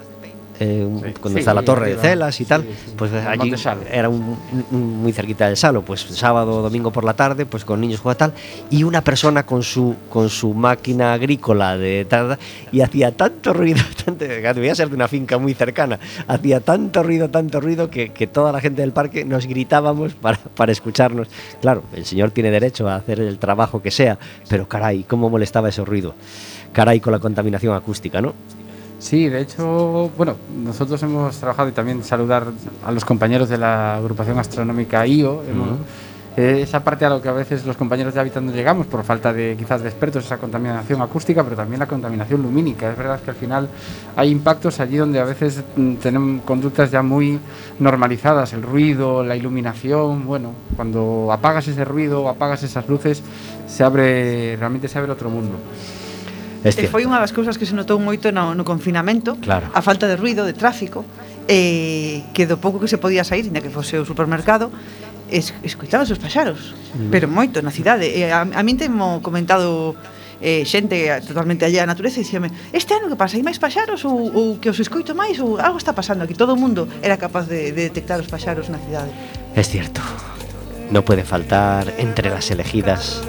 Eh, 0.61 0.87
cuando 1.21 1.37
Sí, 1.37 1.41
está 1.41 1.53
la 1.55 1.63
torre 1.63 1.95
de 1.95 2.01
Celas 2.01 2.41
y 2.41 2.45
tal, 2.45 2.65
pues 2.97 3.13
allí 3.13 3.51
era 3.91 4.09
un- 4.09 4.37
un- 4.71 5.03
muy 5.03 5.13
cerquita 5.13 5.47
del 5.47 5.57
Salo, 5.57 5.83
pues 5.83 6.01
sábado 6.01 6.63
domingo 6.63 6.91
por 6.93 7.05
la 7.05 7.15
tarde, 7.15 7.45
pues 7.47 7.65
con 7.65 7.81
niños 7.81 8.01
jugando 8.01 8.19
tal, 8.19 8.33
y 8.71 8.85
una 8.85 9.03
persona 9.03 9.45
con 9.45 9.63
su 9.63 9.97
con 10.09 10.29
su 10.29 10.55
máquina 10.55 11.13
agrícola 11.13 11.77
de 11.77 12.05
tal, 12.09 12.39
y 12.73 12.81
hacía 12.83 13.11
tanto 13.17 13.53
ruido, 13.53 13.83
tanto, 14.05 14.25
debía 14.25 14.75
ser 14.75 14.89
de 14.91 14.95
una 14.95 15.09
finca 15.09 15.39
muy 15.39 15.55
cercana, 15.55 15.99
hacía 16.29 16.61
tanto 16.61 17.03
ruido, 17.03 17.29
tanto 17.31 17.61
ruido 17.61 17.91
que, 17.91 18.11
que 18.13 18.27
toda 18.27 18.53
la 18.53 18.61
gente 18.61 18.83
del 18.83 18.93
parque 18.93 19.25
nos 19.25 19.47
gritábamos 19.47 20.15
para, 20.15 20.39
para 20.39 20.71
escucharnos. 20.73 21.29
Claro, 21.61 21.83
el 21.95 22.05
señor 22.05 22.31
tiene 22.31 22.51
derecho 22.51 22.89
a 22.89 22.97
hacer 22.97 23.19
el 23.21 23.39
trabajo 23.39 23.83
que 23.83 23.91
sea, 23.91 24.19
pero 24.49 24.69
caray, 24.69 25.05
cómo 25.05 25.29
molestaba 25.31 25.69
ese 25.69 25.85
ruido. 25.85 26.15
Caray 26.73 26.99
con 27.01 27.13
la 27.13 27.19
contaminación 27.21 27.75
acústica, 27.75 28.21
¿no? 28.21 28.35
Sí, 29.05 29.29
de 29.29 29.43
hecho, 29.43 30.11
bueno, 30.17 30.37
nosotros 30.65 31.03
hemos 31.03 31.37
trabajado 31.37 31.69
y 31.69 31.73
también 31.73 32.03
saludar 32.03 32.47
a 32.83 32.91
los 32.91 33.05
compañeros 33.05 33.51
de 33.51 33.59
la 33.59 33.97
agrupación 33.97 34.39
astronómica 34.39 35.07
IO. 35.07 35.43
hemos- 35.47 35.69
eh, 36.39 36.63
esa 36.63 36.83
parte 36.83 37.05
a 37.05 37.11
lo 37.11 37.21
que 37.21 37.29
a 37.29 37.33
veces 37.33 37.67
los 37.67 37.77
compañeros 37.77 38.15
de 38.15 38.21
Hábitat 38.21 38.43
no 38.43 38.51
llegamos 38.51 38.87
por 38.87 39.05
falta 39.05 39.31
de 39.35 39.57
quizás 39.59 39.83
de 39.83 39.91
expertos, 39.91 40.25
esa 40.25 40.39
contaminación 40.39 41.03
acústica, 41.03 41.45
pero 41.45 41.55
también 41.55 41.81
la 41.81 41.87
contaminación 41.87 42.41
lumínica. 42.43 42.91
Es 42.93 42.97
verdad 42.97 43.21
que 43.21 43.31
al 43.31 43.37
final 43.37 43.69
hay 44.17 44.31
impactos 44.31 44.81
allí 44.81 44.97
donde 44.97 45.21
a 45.21 45.25
veces 45.25 45.63
mm, 45.77 45.97
tenemos 45.97 46.43
conductas 46.45 46.91
ya 46.91 47.03
muy 47.03 47.39
normalizadas, 47.79 48.55
el 48.55 48.63
ruido, 48.63 49.23
la 49.23 49.37
iluminación, 49.37 50.25
bueno, 50.27 50.53
cuando 50.77 51.29
apagas 51.31 51.69
ese 51.69 51.85
ruido 51.85 52.23
o 52.23 52.29
apagas 52.31 52.63
esas 52.63 52.89
luces, 52.89 53.23
se 53.69 53.85
abre, 53.85 54.57
realmente 54.57 54.89
se 54.89 54.99
abre 54.99 55.13
otro 55.13 55.29
mundo. 55.29 55.59
e 56.65 56.89
foi 56.89 57.05
unha 57.05 57.21
das 57.21 57.37
cousas 57.37 57.61
que 57.61 57.69
se 57.69 57.77
notou 57.77 58.01
moito 58.01 58.33
no, 58.33 58.57
no 58.57 58.65
confinamento, 58.65 59.37
claro. 59.37 59.69
a 59.69 59.81
falta 59.85 60.09
de 60.09 60.17
ruido, 60.17 60.49
de 60.49 60.57
tráfico, 60.57 61.05
eh, 61.45 62.25
que 62.33 62.49
do 62.49 62.57
pouco 62.57 62.81
que 62.81 62.89
se 62.89 62.97
podía 62.97 63.21
sair, 63.21 63.45
inda 63.45 63.61
que 63.61 63.69
fose 63.69 64.01
o 64.01 64.09
supermercado, 64.09 64.73
es, 65.29 65.53
escoitaba 65.61 66.09
os 66.09 66.17
paxaros, 66.17 66.73
mm. 66.97 67.13
pero 67.13 67.29
moito 67.29 67.61
na 67.61 67.69
cidade. 67.69 68.09
E 68.09 68.25
a, 68.33 68.49
a 68.49 68.63
min 68.65 68.81
temo 68.81 69.21
comentado 69.21 69.93
eh, 70.41 70.65
xente 70.65 71.05
totalmente 71.29 71.69
allá 71.69 71.85
a 71.85 71.89
natureza 71.89 72.21
e 72.21 72.25
dixeme, 72.25 72.49
este 72.73 72.97
ano 72.97 73.13
que 73.13 73.19
pasa, 73.21 73.37
hai 73.37 73.45
máis 73.45 73.61
paxaros 73.61 74.01
ou, 74.09 74.33
ou 74.33 74.47
que 74.57 74.73
os 74.73 74.81
escoito 74.81 75.13
máis 75.13 75.37
ou 75.45 75.61
algo 75.61 75.77
está 75.77 75.93
pasando 75.93 76.25
aquí. 76.25 76.33
Todo 76.33 76.57
o 76.57 76.59
mundo 76.59 76.89
era 77.05 77.21
capaz 77.21 77.45
de, 77.45 77.77
de 77.77 77.93
detectar 77.93 78.17
os 78.17 78.29
paxaros 78.29 78.73
na 78.73 78.81
cidade. 78.81 79.13
Es 79.53 79.69
cierto. 79.69 80.01
No 80.89 81.05
puede 81.05 81.25
faltar 81.25 81.93
entre 81.99 82.29
las 82.29 82.51
elegidas 82.51 83.25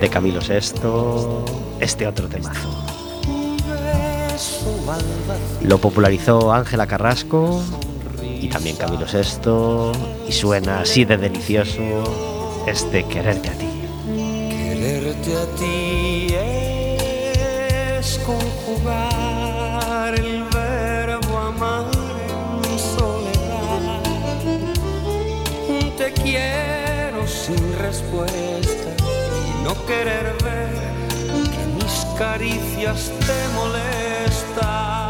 de 0.00 0.08
Camilo 0.08 0.40
VI 0.40 1.44
este 1.80 2.06
otro 2.06 2.28
temazo. 2.28 2.68
Lo 5.62 5.78
popularizó 5.78 6.52
Ángela 6.52 6.86
Carrasco 6.86 7.62
y 8.22 8.48
también 8.48 8.76
Camilo 8.76 9.06
VI 9.06 10.28
y 10.28 10.32
suena 10.32 10.80
así 10.80 11.04
de 11.04 11.16
delicioso 11.16 11.82
este 12.66 13.04
quererte 13.04 13.48
a 13.48 13.52
ti. 13.52 13.66
Quererte 14.50 15.36
a 15.36 15.46
ti 15.56 15.85
querer 29.86 30.34
ver 30.42 30.68
que 31.50 31.66
mis 31.74 32.04
caricias 32.18 33.10
te 33.26 33.48
molestan. 33.54 35.05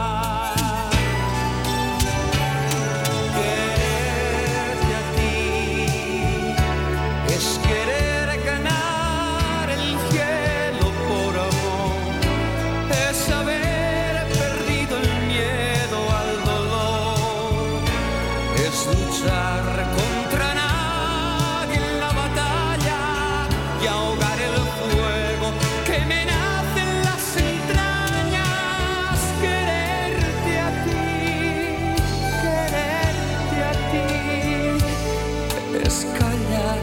Es 35.97 36.05
callar 36.19 36.83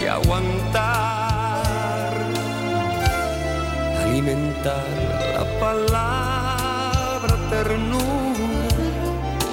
y 0.00 0.02
aguantar, 0.06 2.14
alimentar 4.02 4.88
la 5.34 5.44
palabra 5.60 7.34
ternura 7.50 8.68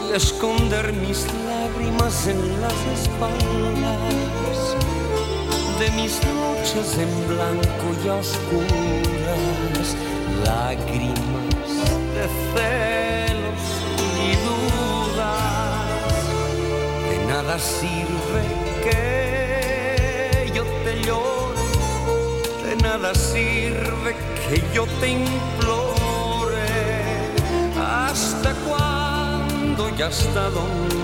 y 0.09 0.11
esconder 0.15 0.93
mis 0.93 1.27
lágrimas 1.49 2.15
en 2.27 2.39
las 2.61 2.79
espaldas 2.99 4.59
de 5.79 5.87
mis 5.91 6.13
noches 6.41 6.87
en 6.97 7.11
blanco 7.27 7.87
y 8.03 8.05
oscuras, 8.09 9.87
lágrimas 10.45 11.69
de 12.15 12.25
celos 12.53 13.65
y 14.25 14.27
dudas. 14.45 16.25
De 17.09 17.17
nada 17.27 17.55
sirve 17.59 18.64
que 18.85 20.51
yo 20.53 20.63
te 20.83 20.93
llore, 21.05 21.65
de 22.65 22.75
nada 22.77 23.13
sirve 23.15 24.15
que 24.49 24.63
yo 24.73 24.85
te 24.99 25.07
implore. 25.09 25.95
¿Hasta 27.77 28.53
cuándo 28.67 29.89
y 29.97 30.01
hasta 30.01 30.49
dónde 30.49 30.95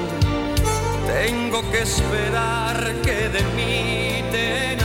tengo 1.08 1.60
que 1.72 1.82
esperar 1.82 2.96
que 3.04 3.30
de 3.30 3.44
mí 3.56 4.24
te 4.32 4.78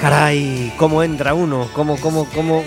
Caray, 0.00 0.72
cómo 0.76 1.02
entra 1.02 1.34
uno, 1.34 1.68
cómo, 1.74 1.96
cómo, 2.00 2.26
cómo, 2.32 2.62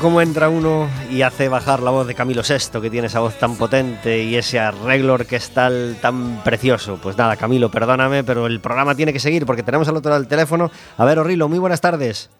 cómo 0.00 0.20
entra 0.22 0.48
uno 0.48 0.88
y 1.10 1.20
hace 1.20 1.48
bajar 1.48 1.80
la 1.80 1.90
voz 1.90 2.06
de 2.06 2.14
Camilo 2.14 2.40
VI, 2.42 2.80
que 2.80 2.88
tiene 2.88 3.08
esa 3.08 3.20
voz 3.20 3.38
tan 3.38 3.56
potente 3.56 4.22
y 4.22 4.36
ese 4.36 4.58
arreglo 4.58 5.12
orquestal 5.12 5.98
tan 6.00 6.42
precioso. 6.42 6.98
Pues 7.02 7.18
nada, 7.18 7.36
Camilo, 7.36 7.70
perdóname, 7.70 8.24
pero 8.24 8.46
el 8.46 8.60
programa 8.60 8.94
tiene 8.94 9.12
que 9.12 9.20
seguir 9.20 9.44
porque 9.44 9.62
tenemos 9.62 9.86
al 9.86 9.96
otro 9.96 10.10
lado 10.10 10.22
del 10.22 10.28
teléfono. 10.28 10.70
A 10.96 11.04
ver, 11.04 11.18
Orrilo, 11.18 11.46
muy 11.46 11.58
buenas 11.58 11.82
tardes. 11.82 12.30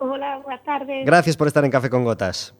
boas 0.00 0.62
tardes. 0.64 1.06
Gracias 1.06 1.36
por 1.36 1.46
estar 1.46 1.64
en 1.64 1.70
Café 1.70 1.88
con 1.88 2.02
Gotas. 2.02 2.52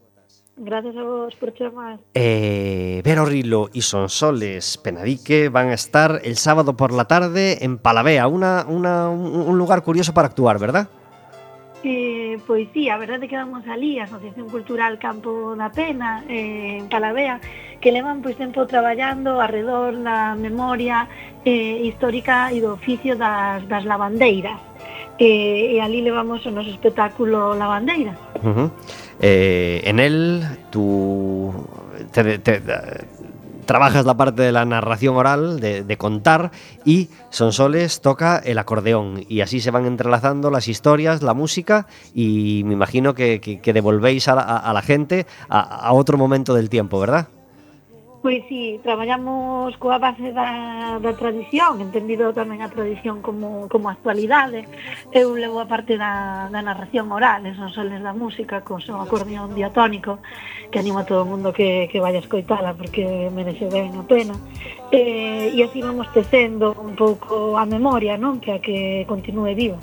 Gracias 0.61 0.97
a 0.97 1.03
vos 1.03 1.33
por 1.35 1.53
chamar. 1.53 1.99
Eh, 2.13 3.01
Vero 3.05 3.25
Rilo 3.25 3.69
y 3.71 3.81
Sonsoles 3.81 4.77
Penadique 4.77 5.47
van 5.47 5.69
a 5.69 5.73
estar 5.73 6.19
el 6.23 6.35
sábado 6.35 6.75
por 6.75 6.91
la 6.91 7.05
tarde 7.05 7.63
en 7.63 7.77
Palavea, 7.77 8.27
una, 8.27 8.65
una, 8.67 9.09
un 9.09 9.57
lugar 9.57 9.83
curioso 9.83 10.13
para 10.13 10.27
actuar, 10.27 10.59
¿verdad? 10.59 10.89
Eh, 11.81 12.37
pois 12.45 12.67
sí, 12.73 12.89
a 12.89 12.97
verdade 12.97 13.29
que 13.29 13.37
vamos 13.37 13.65
ali, 13.67 13.99
a 13.99 14.03
Asociación 14.03 14.49
Cultural 14.49 14.99
Campo 14.99 15.55
da 15.55 15.71
Pena, 15.71 16.25
eh, 16.27 16.75
en 16.79 16.89
Palavea, 16.89 17.39
que 17.79 17.93
levan 17.93 18.21
pois 18.21 18.35
tempo 18.35 18.67
traballando 18.67 19.39
alrededor 19.39 19.95
da 20.03 20.35
memoria 20.35 21.07
eh, 21.47 21.87
histórica 21.87 22.51
e 22.51 22.59
do 22.59 22.75
oficio 22.75 23.15
das, 23.15 23.63
das 23.71 23.87
lavandeiras. 23.87 24.68
Eh, 25.19 25.75
e 25.75 25.81
ali 25.81 26.01
levamos 26.01 26.45
o 26.45 26.51
noso 26.51 26.69
espectáculo 26.71 27.53
Lavandeira. 27.53 28.15
Ujú. 28.41 28.71
Eh, 29.19 29.81
en 29.83 29.99
él 29.99 30.43
tú 30.71 31.51
te- 32.13 32.39
te- 32.39 32.61
trabajas 33.65 34.05
la 34.05 34.15
parte 34.15 34.41
de 34.41 34.51
la 34.51 34.65
narración 34.65 35.15
oral, 35.17 35.59
de, 35.59 35.97
contar, 35.97 36.51
y 36.85 37.09
Sonsoles 37.29 38.01
toca 38.01 38.37
el 38.39 38.57
acordeón. 38.57 39.25
Y 39.29 39.41
así 39.41 39.59
se 39.59 39.69
van 39.71 39.85
entrelazando 39.85 40.49
las 40.49 40.67
historias, 40.67 41.21
la 41.21 41.33
música, 41.35 41.85
y 42.15 42.63
me 42.65 42.73
imagino 42.73 43.13
que, 43.13 43.39
que- 43.41 43.59
que 43.59 43.73
devolvéis 43.73 44.27
a 44.27 44.35
la, 44.35 44.41
a- 44.41 44.73
la 44.73 44.81
gente 44.81 45.27
a 45.49 45.91
otro 45.93 46.17
momento 46.17 46.53
del 46.55 46.69
tiempo, 46.69 46.99
¿verdad? 46.99 47.27
Pois 48.21 48.43
sí, 48.49 48.81
traballamos 48.83 49.79
coa 49.79 49.95
base 49.95 50.35
da, 50.35 50.99
da 50.99 51.15
tradición, 51.15 51.79
entendido 51.79 52.35
tamén 52.35 52.59
a 52.59 52.67
tradición 52.67 53.23
como, 53.23 53.71
como 53.71 53.87
actualidade. 53.87 54.67
Eu 55.15 55.39
levo 55.39 55.63
a 55.63 55.71
parte 55.71 55.95
da, 55.95 56.51
da 56.51 56.59
narración 56.59 57.07
oral, 57.15 57.47
son 57.55 57.71
soles 57.71 58.03
da 58.03 58.11
música, 58.11 58.59
con 58.59 58.83
son 58.83 58.99
acordeón 58.99 59.55
diatónico, 59.55 60.19
que 60.67 60.83
animo 60.83 60.99
a 60.99 61.07
todo 61.07 61.23
o 61.23 61.29
mundo 61.31 61.55
que, 61.55 61.87
que 61.87 62.03
vaya 62.03 62.19
a 62.19 62.25
escoitala, 62.27 62.75
porque 62.75 63.31
merece 63.31 63.71
ben 63.71 63.95
a 63.95 64.03
pena. 64.03 64.35
Eh, 64.91 65.55
e 65.55 65.63
así 65.63 65.79
vamos 65.79 66.11
tecendo 66.11 66.75
un 66.75 66.99
pouco 66.99 67.55
a 67.55 67.63
memoria, 67.63 68.19
non? 68.19 68.43
Que 68.43 68.51
a 68.51 68.59
que 68.59 69.07
continue 69.07 69.55
viva. 69.55 69.79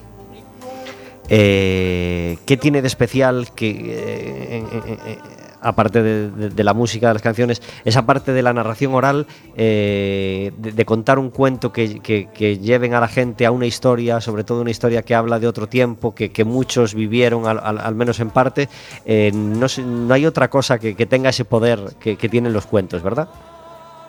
Eh, 1.32 2.36
que 2.44 2.60
tiene 2.60 2.84
de 2.84 2.86
especial 2.92 3.48
que 3.56 3.70
eh, 3.70 4.60
eh, 4.60 4.98
eh, 5.08 5.18
aparte 5.66 6.02
de, 6.02 6.30
de- 6.50 6.64
la 6.64 6.74
música, 6.74 7.08
de 7.08 7.14
las 7.14 7.22
canciones, 7.22 7.60
esa 7.84 8.06
parte 8.06 8.32
de 8.32 8.42
la 8.42 8.52
narración 8.52 8.94
oral, 8.94 9.26
eh, 9.56 10.52
de, 10.56 10.84
contar 10.84 11.18
un 11.18 11.30
cuento 11.30 11.72
que, 11.72 12.00
lleven 12.60 12.94
a 12.94 13.00
la 13.00 13.08
gente 13.08 13.46
a 13.46 13.50
una 13.50 13.66
historia, 13.66 14.20
sobre 14.20 14.44
todo 14.44 14.60
una 14.60 14.70
historia 14.70 15.02
que 15.02 15.14
habla 15.14 15.38
de 15.38 15.46
otro 15.46 15.68
tiempo, 15.68 16.14
que, 16.14 16.44
muchos 16.44 16.94
vivieron, 16.94 17.46
al, 17.46 17.94
menos 17.94 18.20
en 18.20 18.30
parte? 18.30 18.68
eh, 19.04 19.30
no, 19.34 19.66
no 19.84 20.14
hay 20.14 20.26
otra 20.26 20.48
cosa 20.48 20.78
que, 20.78 20.94
tenga 21.06 21.30
ese 21.30 21.44
poder 21.44 21.94
que, 22.00 22.16
tienen 22.28 22.52
los 22.52 22.66
cuentos, 22.66 23.02
¿verdad? 23.02 23.28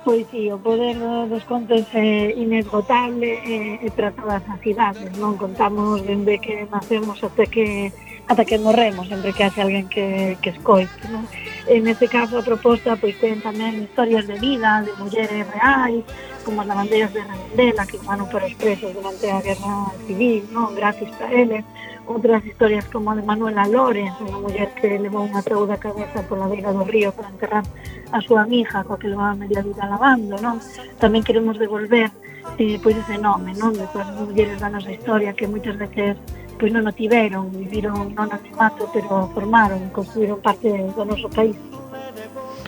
Pois 0.06 0.26
sí, 0.32 0.50
o 0.50 0.58
poder 0.58 0.96
do- 0.98 1.28
dos 1.28 1.44
contos 1.44 1.84
é 1.94 2.32
inesgotable 2.32 3.28
e, 3.44 3.84
e 3.84 3.88
para 3.92 4.16
todas 4.16 4.40
as 4.48 4.62
idades, 4.64 5.12
non 5.20 5.36
contamos 5.36 6.00
dende 6.08 6.40
que 6.40 6.64
nacemos 6.72 7.20
até 7.28 7.44
que 7.52 7.92
ata 8.28 8.44
que 8.44 8.60
morremos, 8.60 9.08
sempre 9.08 9.32
que 9.32 9.44
haxe 9.44 9.62
alguén 9.62 9.88
que, 9.88 10.38
que 10.42 10.52
escoite. 10.52 10.92
Non? 11.08 11.24
En 11.68 11.88
este 11.88 12.08
caso, 12.08 12.40
a 12.40 12.44
proposta 12.44 13.00
pois, 13.00 13.16
ten 13.20 13.40
tamén 13.40 13.88
historias 13.88 14.28
de 14.28 14.36
vida, 14.36 14.84
de 14.84 14.92
mulleres 15.00 15.48
reais, 15.48 16.04
como 16.44 16.64
as 16.64 16.68
lavanderas 16.68 17.12
de 17.16 17.24
Rendela, 17.24 17.88
que 17.88 18.00
van 18.04 18.24
para 18.28 18.48
os 18.48 18.56
presos 18.56 18.92
durante 18.92 19.32
a 19.32 19.40
guerra 19.40 19.92
civil, 20.08 20.44
non? 20.52 20.76
gracias 20.76 21.12
para 21.16 21.32
eles. 21.32 21.64
Outras 22.08 22.40
historias 22.48 22.88
como 22.88 23.12
a 23.12 23.20
de 23.20 23.24
Manuela 23.24 23.68
Lores, 23.68 24.16
unha 24.24 24.40
muller 24.40 24.72
que 24.80 24.96
levou 24.96 25.28
unha 25.28 25.44
trou 25.44 25.68
a 25.68 25.76
cabeza 25.76 26.24
pola 26.24 26.48
beira 26.48 26.72
do 26.72 26.88
río 26.88 27.12
para 27.12 27.28
enterrar 27.28 27.68
a 28.16 28.20
súa 28.24 28.48
amiga, 28.48 28.88
coa 28.88 28.96
que 28.96 29.12
levaba 29.12 29.36
media 29.36 29.60
vida 29.60 29.84
lavando, 29.84 30.40
non? 30.40 30.56
Tamén 31.04 31.24
queremos 31.24 31.60
devolver 31.60 32.08
eh, 32.56 32.80
pois 32.80 32.96
ese 32.96 33.20
nome, 33.20 33.52
non? 33.60 33.76
De 33.76 33.84
todas 33.92 34.08
as 34.08 34.20
mulleres 34.24 34.56
da 34.56 34.72
nosa 34.72 34.92
historia 34.96 35.36
que 35.36 35.52
moitas 35.52 35.76
veces 35.76 36.16
pois 36.58 36.74
non 36.74 36.84
o 36.86 36.92
tiveron, 36.94 37.54
viviron 37.54 38.12
non 38.18 38.28
anonimato, 38.28 38.90
pero 38.92 39.30
formaron, 39.34 39.90
construíron 39.94 40.42
parte 40.42 40.68
do 40.74 41.06
noso 41.06 41.30
país. 41.30 41.56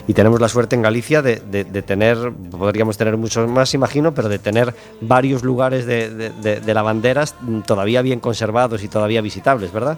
Y 0.08 0.14
tenemos 0.14 0.42
la 0.42 0.50
suerte 0.50 0.74
en 0.76 0.82
Galicia 0.82 1.22
de, 1.22 1.38
tener, 1.84 2.18
podríamos 2.50 2.98
tener 2.98 3.18
muchos 3.18 3.48
más, 3.50 3.74
imagino, 3.74 4.14
pero 4.14 4.30
de 4.30 4.40
tener 4.40 4.74
varios 5.02 5.44
lugares 5.44 5.86
de, 5.86 6.10
de- 6.10 6.30
de- 6.30 6.60
de 6.62 6.74
lavanderas 6.74 7.36
todavía 7.66 8.02
bien 8.02 8.20
conservados 8.20 8.82
y 8.84 8.88
todavía 8.88 9.22
visitables, 9.22 9.72
¿verdad? 9.72 9.98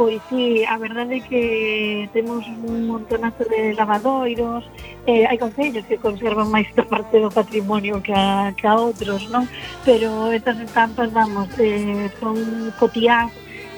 Pois 0.00 0.18
sí, 0.30 0.64
a 0.64 0.78
verdade 0.78 1.16
é 1.16 1.20
que 1.20 2.08
temos 2.14 2.40
un 2.48 2.88
montonazo 2.88 3.44
de 3.44 3.76
lavadoiros, 3.76 4.64
eh, 5.04 5.28
hai 5.28 5.36
concellos 5.36 5.84
que 5.84 6.00
conservan 6.00 6.48
máis 6.48 6.72
esta 6.72 6.88
parte 6.88 7.20
do 7.20 7.28
patrimonio 7.28 8.00
que 8.00 8.16
a, 8.16 8.48
que 8.56 8.64
a 8.64 8.80
outros, 8.80 9.28
non? 9.28 9.44
Pero 9.84 10.32
estas 10.32 10.56
estampas, 10.56 11.12
vamos, 11.12 11.52
eh, 11.60 12.08
son 12.16 12.40
cotiás 12.80 13.28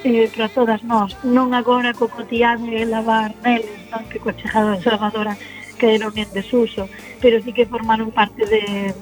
eh, 0.06 0.30
para 0.30 0.46
todas 0.46 0.86
nós, 0.86 1.10
non 1.26 1.58
agora 1.58 1.90
co 1.90 2.06
cotiá 2.06 2.54
de 2.54 2.86
lavar 2.86 3.34
neles, 3.42 3.82
non? 3.90 4.06
Que 4.06 4.22
coa 4.22 4.38
chegada 4.38 4.78
da 4.78 4.94
lavadora 4.94 5.34
quedaron 5.74 6.14
en 6.14 6.30
desuso, 6.30 6.86
pero 7.18 7.42
sí 7.42 7.50
que 7.50 7.66
formaron 7.66 8.14
parte 8.14 8.46
de, 8.46 8.94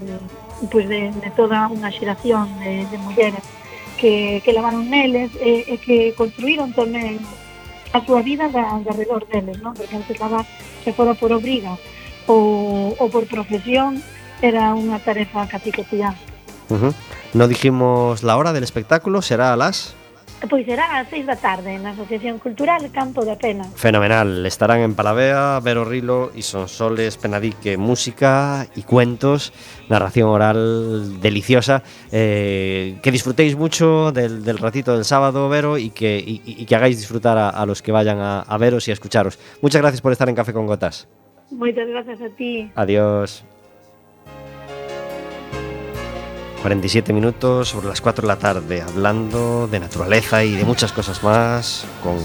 pues 0.72 0.88
de, 0.88 1.12
de 1.12 1.30
toda 1.36 1.68
unha 1.68 1.92
xeración 1.92 2.48
de, 2.64 2.88
de 2.88 2.96
mulleres 3.04 3.44
que, 4.00 4.40
que 4.40 4.56
lavaron 4.56 4.88
neles 4.88 5.30
e, 5.36 5.68
e 5.68 5.76
que 5.76 6.16
construíron 6.16 6.72
tamén 6.72 7.20
a 7.92 8.00
súa 8.00 8.24
vida 8.24 8.48
da, 8.48 8.80
de 8.80 8.88
alrededor 8.88 9.28
deles, 9.28 9.60
non? 9.60 9.76
Porque 9.76 9.92
antes 9.92 10.16
lavar 10.16 10.48
se 10.80 10.96
fora 10.96 11.12
por 11.12 11.28
obriga 11.36 11.76
ou, 12.24 12.96
ou 12.96 13.06
por 13.12 13.28
profesión 13.28 14.00
era 14.40 14.72
unha 14.72 14.96
tarefa 15.04 15.44
casi 15.44 15.68
cotidiana. 15.68 16.16
Ujú. 16.72 16.96
No 17.36 17.44
dijimos 17.46 18.24
la 18.24 18.40
hora 18.40 18.56
del 18.56 18.64
espectáculo, 18.64 19.20
será 19.20 19.52
a 19.52 19.56
las... 19.60 19.94
Pois 20.48 20.64
será 20.64 20.98
ás 20.98 21.06
seis 21.12 21.28
da 21.28 21.36
tarde 21.36 21.76
na 21.76 21.92
Asociación 21.92 22.40
Cultural 22.40 22.80
Campo 22.90 23.28
da 23.28 23.36
Pena. 23.36 23.68
Fenomenal, 23.76 24.46
estarán 24.48 24.80
en 24.80 24.96
Palavea, 24.96 25.60
Vero 25.60 25.84
Rilo 25.84 26.32
y 26.34 26.40
Sonsoles 26.42 27.18
Penadique, 27.20 27.76
música 27.76 28.66
y 28.74 28.82
cuentos, 28.82 29.52
narración 29.92 30.28
oral 30.32 31.20
deliciosa. 31.20 31.82
Eh, 32.10 32.98
que 33.02 33.12
disfrutéis 33.12 33.54
mucho 33.54 34.12
del, 34.12 34.42
del 34.42 34.56
ratito 34.58 34.94
del 34.96 35.04
sábado, 35.04 35.48
Vero, 35.48 35.76
y 35.76 35.90
que, 35.90 36.18
y- 36.18 36.40
y 36.44 36.64
que 36.64 36.74
hagáis 36.74 36.96
disfrutar 36.98 37.36
a, 37.36 37.50
a 37.50 37.66
los 37.66 37.82
que 37.82 37.92
vayan 37.92 38.18
a, 38.18 38.40
a 38.40 38.56
veros 38.56 38.88
y 38.88 38.90
a 38.90 38.94
escucharos. 38.94 39.38
Muchas 39.60 39.82
gracias 39.82 40.00
por 40.00 40.10
estar 40.10 40.28
en 40.28 40.34
Café 40.34 40.52
con 40.54 40.66
Gotas. 40.66 41.06
Moitas 41.52 41.86
gracias 41.86 42.18
a 42.22 42.30
ti. 42.34 42.70
Adiós. 42.74 43.44
47 46.62 47.12
minutos 47.12 47.68
sobre 47.68 47.88
las 47.88 48.00
4 48.00 48.22
de 48.22 48.28
la 48.28 48.38
tarde, 48.38 48.82
hablando 48.82 49.66
de 49.66 49.80
naturaleza 49.80 50.44
y 50.44 50.56
de 50.56 50.64
muchas 50.64 50.92
cosas 50.92 51.22
más 51.22 51.86
con, 52.02 52.18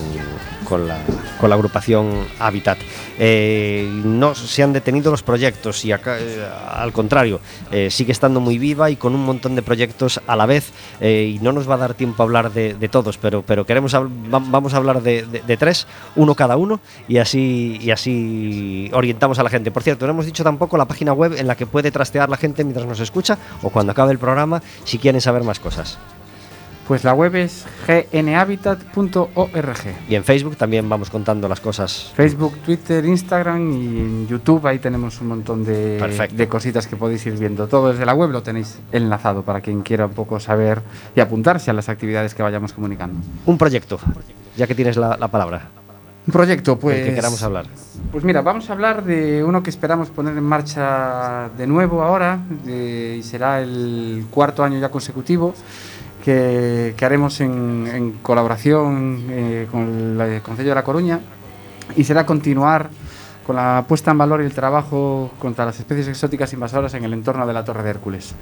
con 0.66 0.88
la, 0.88 0.98
con 1.40 1.50
la 1.50 1.56
agrupación 1.56 2.26
Habitat. 2.40 2.78
Eh, 3.18 3.90
no 4.04 4.36
se 4.36 4.62
han 4.64 4.74
detenido 4.74 5.10
los 5.12 5.24
proyectos 5.24 5.86
y 5.86 5.94
acá, 5.94 6.18
eh, 6.20 6.46
al 6.74 6.92
contrario, 6.92 7.40
eh, 7.72 7.90
sigue 7.90 8.12
estando 8.12 8.42
muy 8.42 8.58
viva 8.58 8.90
y 8.90 8.98
con 8.98 9.16
un 9.16 9.24
montón 9.26 9.56
de 9.56 9.62
proyectos 9.62 10.20
a 10.28 10.36
la 10.36 10.46
vez. 10.46 10.72
y 11.02 11.40
no 11.42 11.52
nos 11.54 11.70
va 11.70 11.76
a 11.76 11.78
dar 11.78 11.94
tiempo 11.94 12.22
a 12.22 12.26
hablar 12.26 12.52
de, 12.52 12.90
todos, 12.90 13.18
pero, 13.18 13.42
pero 13.42 13.66
queremos 13.66 13.94
vamos 13.94 14.74
a 14.74 14.78
hablar 14.78 15.02
de, 15.02 15.24
de- 15.26 15.42
de 15.42 15.58
tres, 15.58 15.88
uno 16.16 16.36
cada 16.36 16.58
uno, 16.58 16.80
y 17.08 17.18
así, 17.18 17.78
y 17.82 17.92
así 17.92 18.90
orientamos 18.94 19.40
a 19.40 19.44
la 19.44 19.50
gente. 19.50 19.72
Por 19.72 19.84
cierto, 19.84 20.06
no 20.06 20.12
hemos 20.14 20.26
dicho 20.26 20.44
tampoco 20.44 20.78
la 20.78 20.86
página 20.86 21.14
web 21.14 21.34
en 21.38 21.48
la 21.48 21.56
que 21.56 21.66
puede 21.66 21.92
trastear 21.92 22.30
la 22.30 22.38
gente 22.38 22.64
mientras 22.64 22.86
nos 22.88 23.00
escucha 23.00 23.38
o 23.62 23.70
cuando 23.70 23.92
acabe 23.92 24.12
el 24.12 24.20
programa 24.20 24.62
si 24.84 24.98
quieren 24.98 25.22
saber 25.22 25.44
más 25.44 25.60
cosas. 25.60 25.98
Pues 26.88 27.04
la 27.04 27.14
web 27.16 27.36
es 27.36 27.66
gnhabitat.org. 28.12 29.78
Y 30.10 30.16
en 30.16 30.24
Facebook 30.24 30.56
también 30.56 30.88
vamos 30.88 31.10
contando 31.10 31.48
las 31.48 31.60
cosas. 31.60 32.12
Facebook, 32.16 32.58
Twitter, 32.66 33.04
Instagram 33.06 33.72
y 33.72 34.00
en 34.00 34.28
YouTube 34.28 34.66
ahí 34.68 34.80
tenemos 34.80 35.20
un 35.22 35.28
montón 35.28 35.64
de, 35.66 35.98
de 36.32 36.48
cositas 36.48 36.88
que 36.88 36.96
podéis 36.96 37.26
ir 37.26 37.38
viendo. 37.38 37.68
Todo 37.68 37.90
desde 37.92 38.06
la 38.06 38.14
web 38.14 38.30
lo 38.32 38.44
tenéis 38.44 38.80
enlazado 38.92 39.44
para 39.44 39.62
quien 39.62 39.82
quiera 39.82 40.06
un 40.06 40.14
poco 40.14 40.40
saber 40.40 40.82
y 41.16 41.20
apuntarse 41.22 41.72
a 41.72 41.74
las 41.74 41.90
actividades 41.90 42.36
que 42.36 42.44
vayamos 42.44 42.74
comunicando. 42.74 43.20
Un 43.46 43.58
proyecto, 43.58 44.00
ya 44.56 44.68
que 44.68 44.76
tienes 44.76 44.98
la, 44.98 45.18
la 45.18 45.28
palabra. 45.28 45.70
Un 46.28 46.32
proyecto, 46.34 46.80
pues. 46.80 47.06
que 47.08 47.14
queramos 47.14 47.44
hablar. 47.44 47.66
Pues 48.12 48.24
mira, 48.24 48.42
vamos 48.42 48.70
a 48.70 48.74
hablar 48.74 49.04
de 49.04 49.44
uno 49.44 49.62
que 49.62 49.70
esperamos 49.70 50.10
poner 50.10 50.36
en 50.36 50.44
marcha 50.44 51.50
de 51.56 51.68
nuevo 51.68 52.02
ahora, 52.02 52.40
de- 52.64 53.18
y 53.20 53.24
será 53.24 53.62
el 53.62 54.26
cuarto 54.32 54.64
año 54.64 54.80
ya 54.80 54.90
consecutivo, 54.90 55.54
que, 56.26 56.96
que 56.98 57.06
haremos 57.06 57.40
en, 57.40 57.88
en 57.94 58.12
colaboración 58.24 59.28
eh, 59.30 59.68
con 59.70 60.20
el 60.20 60.42
Consejo 60.42 60.70
de 60.70 60.76
La 60.76 60.84
Coruña, 60.84 61.20
y 61.96 62.04
será 62.04 62.26
continuar 62.26 62.90
con 63.46 63.56
la 63.58 63.86
puesta 63.88 64.10
en 64.10 64.18
valor 64.18 64.42
y 64.42 64.46
el 64.46 64.54
trabajo 64.54 65.30
contra 65.38 65.66
las 65.66 65.80
especies 65.80 66.08
exóticas 66.08 66.52
invasoras 66.52 66.96
en 66.96 67.04
el 67.04 67.14
entorno 67.14 67.46
de 67.46 67.54
la 67.54 67.64
Torre 67.64 67.84
de 67.84 67.92
Hércules. 67.92 68.34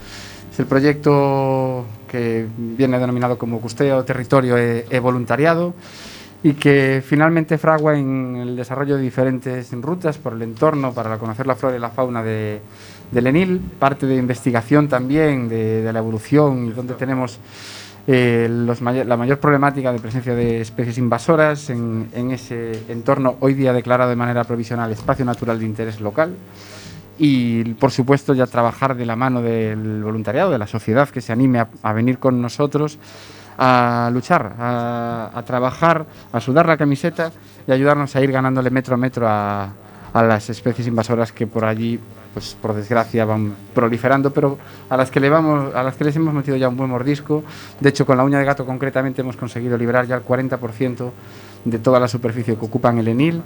Es 0.50 0.60
el 0.60 0.66
proyecto 0.66 1.84
que 2.08 2.48
viene 2.58 2.98
denominado 3.00 3.38
como 3.38 3.60
Custeo, 3.60 4.06
Territorio 4.06 4.58
e, 4.58 4.86
e 4.90 5.00
Voluntariado, 5.02 5.74
y 6.42 6.54
que 6.54 7.04
finalmente 7.06 7.58
fragua 7.58 7.98
en 7.98 8.38
el 8.38 8.56
desarrollo 8.56 8.96
de 8.96 9.02
diferentes 9.02 9.74
rutas 9.74 10.18
por 10.18 10.34
el 10.34 10.42
entorno 10.42 10.94
para 10.94 11.18
conocer 11.18 11.48
la 11.48 11.56
flora 11.56 11.76
y 11.76 11.80
la 11.80 11.90
fauna 11.90 12.24
de, 12.24 12.62
del 13.14 13.28
Enil, 13.28 13.62
parte 13.80 14.06
de 14.06 14.16
investigación 14.16 14.88
también 14.88 15.48
de, 15.48 15.82
de 15.82 15.94
la 15.94 16.00
evolución 16.00 16.66
y 16.66 16.72
donde 16.72 16.96
tenemos 16.96 17.40
eh, 18.08 18.48
los 18.50 18.82
may- 18.82 19.06
la 19.06 19.16
mayor 19.16 19.40
problemática 19.40 19.94
de 19.94 20.00
presencia 20.00 20.36
de 20.36 20.62
especies 20.62 20.98
invasoras 20.98 21.70
en, 21.70 22.10
en 22.14 22.32
ese 22.32 22.84
entorno 22.90 23.36
hoy 23.40 23.54
día 23.54 23.72
declarado 23.72 24.10
de 24.10 24.16
manera 24.16 24.44
provisional 24.44 24.92
espacio 24.92 25.24
natural 25.24 25.60
de 25.60 25.66
interés 25.66 26.02
local. 26.02 26.36
Y 27.20 27.64
por 27.76 27.92
supuesto 27.92 28.34
ya 28.34 28.48
trabajar 28.48 28.96
de 28.96 29.06
la 29.06 29.16
mano 29.16 29.42
del 29.42 30.04
voluntariado, 30.04 30.50
de 30.50 30.58
la 30.58 30.66
sociedad 30.68 31.08
que 31.10 31.22
se 31.22 31.32
anime 31.32 31.60
a, 31.60 31.68
a 31.84 31.94
venir 31.94 32.18
con 32.18 32.42
nosotros 32.42 32.98
a 33.56 34.10
luchar, 34.12 34.56
a, 34.58 35.30
a 35.32 35.44
trabajar, 35.44 36.08
a 36.32 36.40
sudar 36.40 36.66
la 36.66 36.76
camiseta 36.76 37.32
y 37.68 37.72
ayudarnos 37.72 38.16
a 38.16 38.22
ir 38.22 38.32
ganándole 38.32 38.72
metro 38.72 38.96
a 38.96 38.98
metro 38.98 39.28
a, 39.30 39.72
a 40.12 40.24
las 40.24 40.50
especies 40.50 40.88
invasoras 40.88 41.32
que 41.32 41.46
por 41.46 41.64
allí, 41.66 42.00
pues 42.34 42.58
por 42.60 42.74
desgracia, 42.74 43.26
van 43.26 43.54
proliferando, 43.74 44.34
pero 44.34 44.58
a 44.90 44.98
las 44.98 45.12
que 45.12 45.20
le 45.20 45.30
vamos, 45.30 45.74
a 45.74 45.84
las 45.84 45.96
que 45.96 46.04
les 46.04 46.16
hemos 46.16 46.34
metido 46.34 46.58
ya 46.58 46.68
un 46.68 46.78
buen 46.78 46.90
mordisco. 46.90 47.44
De 47.80 47.90
hecho, 47.90 48.06
con 48.06 48.18
la 48.18 48.24
uña 48.24 48.40
de 48.40 48.46
gato 48.46 48.66
concretamente 48.66 49.22
hemos 49.22 49.38
conseguido 49.38 49.78
liberar 49.78 50.08
ya 50.08 50.16
el 50.16 50.26
40% 50.26 51.12
de 51.66 51.80
toda 51.80 52.00
la 52.00 52.08
superficie 52.08 52.56
que 52.56 52.66
ocupan 52.66 52.98
el 52.98 53.08
Enil. 53.08 53.42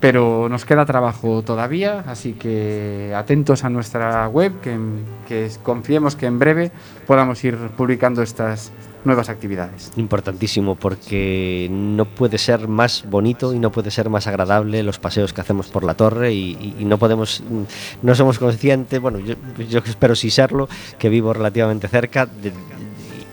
Pero 0.00 0.48
nos 0.48 0.64
queda 0.64 0.86
trabajo 0.86 1.42
todavía, 1.42 2.04
así 2.06 2.34
que 2.34 3.12
atentos 3.16 3.64
a 3.64 3.68
nuestra 3.68 4.28
web, 4.28 4.60
que, 4.60 4.78
que 5.26 5.50
confiemos 5.64 6.14
que 6.14 6.26
en 6.26 6.38
breve 6.38 6.70
podamos 7.04 7.42
ir 7.42 7.56
publicando 7.76 8.22
estas 8.22 8.70
nuevas 9.04 9.28
actividades. 9.28 9.92
Importantísimo, 9.96 10.74
porque 10.74 11.68
no 11.70 12.04
puede 12.04 12.38
ser 12.38 12.68
más 12.68 13.04
bonito 13.08 13.54
y 13.54 13.58
no 13.58 13.70
puede 13.70 13.90
ser 13.90 14.10
más 14.10 14.26
agradable 14.26 14.82
los 14.82 14.98
paseos 14.98 15.32
que 15.32 15.40
hacemos 15.40 15.68
por 15.68 15.84
la 15.84 15.94
torre 15.94 16.32
y, 16.32 16.74
no 16.80 16.98
podemos, 16.98 17.42
mm, 17.48 17.62
no 18.02 18.14
somos 18.14 18.38
conscientes, 18.38 19.00
bueno, 19.00 19.18
yo, 19.18 19.34
yo 19.68 19.80
espero 19.84 20.14
sí 20.14 20.30
serlo, 20.30 20.68
que 20.98 21.08
vivo 21.08 21.32
relativamente 21.32 21.88
cerca 21.88 22.28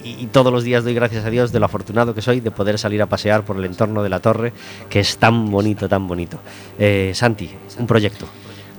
y 0.05 0.27
todos 0.27 0.53
los 0.53 0.63
días 0.63 0.83
doy 0.83 0.93
gracias 0.93 1.25
a 1.25 1.29
Dios 1.29 1.51
de 1.51 1.59
lo 1.59 1.65
afortunado 1.65 2.13
que 2.13 2.21
soy 2.21 2.39
de 2.39 2.51
poder 2.51 2.77
salir 2.77 3.01
a 3.01 3.07
pasear 3.07 3.43
por 3.43 3.57
el 3.57 3.65
entorno 3.65 4.03
de 4.03 4.09
la 4.09 4.19
torre, 4.19 4.53
que 4.89 4.99
es 4.99 5.17
tan 5.17 5.49
bonito, 5.49 5.89
tan 5.89 6.07
bonito. 6.07 6.39
Eh, 6.77 7.11
Santi, 7.13 7.49
un 7.79 7.87
proyecto. 7.87 8.27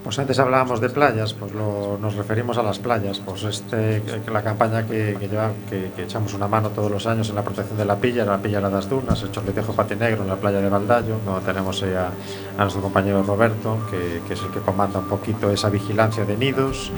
Pues 0.06 0.20
antes 0.20 0.38
hablábamos 0.38 0.80
de 0.80 0.88
playas, 0.88 1.34
pues 1.34 1.52
nos 1.52 2.14
referimos 2.14 2.56
a 2.58 2.62
las 2.62 2.78
playas. 2.78 3.18
Pues 3.18 3.42
este, 3.42 4.00
la 4.32 4.40
campaña 4.40 4.86
que, 4.86 5.16
que, 5.18 5.90
que, 5.96 6.02
echamos 6.04 6.32
una 6.32 6.46
mano 6.46 6.68
todos 6.70 6.88
los 6.88 7.08
años 7.08 7.28
en 7.28 7.34
la 7.34 7.42
protección 7.42 7.76
de 7.76 7.84
la 7.84 7.96
pilla, 7.96 8.24
la 8.24 8.38
pilla 8.38 8.60
das 8.60 8.88
Dunas, 8.88 9.20
el 9.24 9.32
chorletejo 9.32 9.72
patinegro 9.72 10.22
en 10.22 10.28
la 10.28 10.36
playa 10.36 10.60
de 10.60 10.68
Valdallo, 10.68 11.16
donde 11.26 11.44
tenemos 11.44 11.82
a, 11.82 12.12
a 12.56 12.62
nuestro 12.62 12.82
compañero 12.82 13.24
Roberto, 13.24 13.78
que, 13.90 14.32
es 14.32 14.40
el 14.42 14.52
que 14.52 14.60
comanda 14.60 15.00
un 15.00 15.08
poquito 15.08 15.50
esa 15.50 15.70
vigilancia 15.70 16.24
de 16.24 16.36
nidos, 16.36 16.92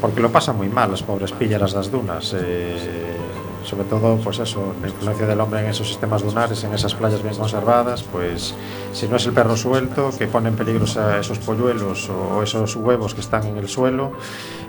porque 0.00 0.20
lo 0.20 0.32
pasan 0.32 0.56
muy 0.56 0.68
mal 0.68 0.90
las 0.90 1.04
pobres 1.04 1.30
píllaras 1.30 1.74
das 1.74 1.92
dunas. 1.92 2.34
eh, 2.34 3.21
sobre 3.64 3.84
todo, 3.84 4.16
pues 4.16 4.38
eso, 4.38 4.74
la 4.80 4.88
influencia 4.88 5.26
del 5.26 5.40
hombre 5.40 5.60
en 5.60 5.66
esos 5.66 5.88
sistemas 5.88 6.22
dunares, 6.22 6.62
en 6.64 6.74
esas 6.74 6.94
playas 6.94 7.22
bien 7.22 7.34
conservadas, 7.34 8.02
pues 8.02 8.54
si 8.92 9.08
no 9.08 9.16
es 9.16 9.26
el 9.26 9.32
perro 9.32 9.56
suelto 9.56 10.10
que 10.16 10.26
pone 10.26 10.48
en 10.48 10.56
peligro 10.56 10.84
esos 10.84 11.38
polluelos 11.38 12.08
o 12.10 12.42
esos 12.42 12.76
huevos 12.76 13.14
que 13.14 13.20
están 13.20 13.46
en 13.46 13.56
el 13.56 13.68
suelo, 13.68 14.12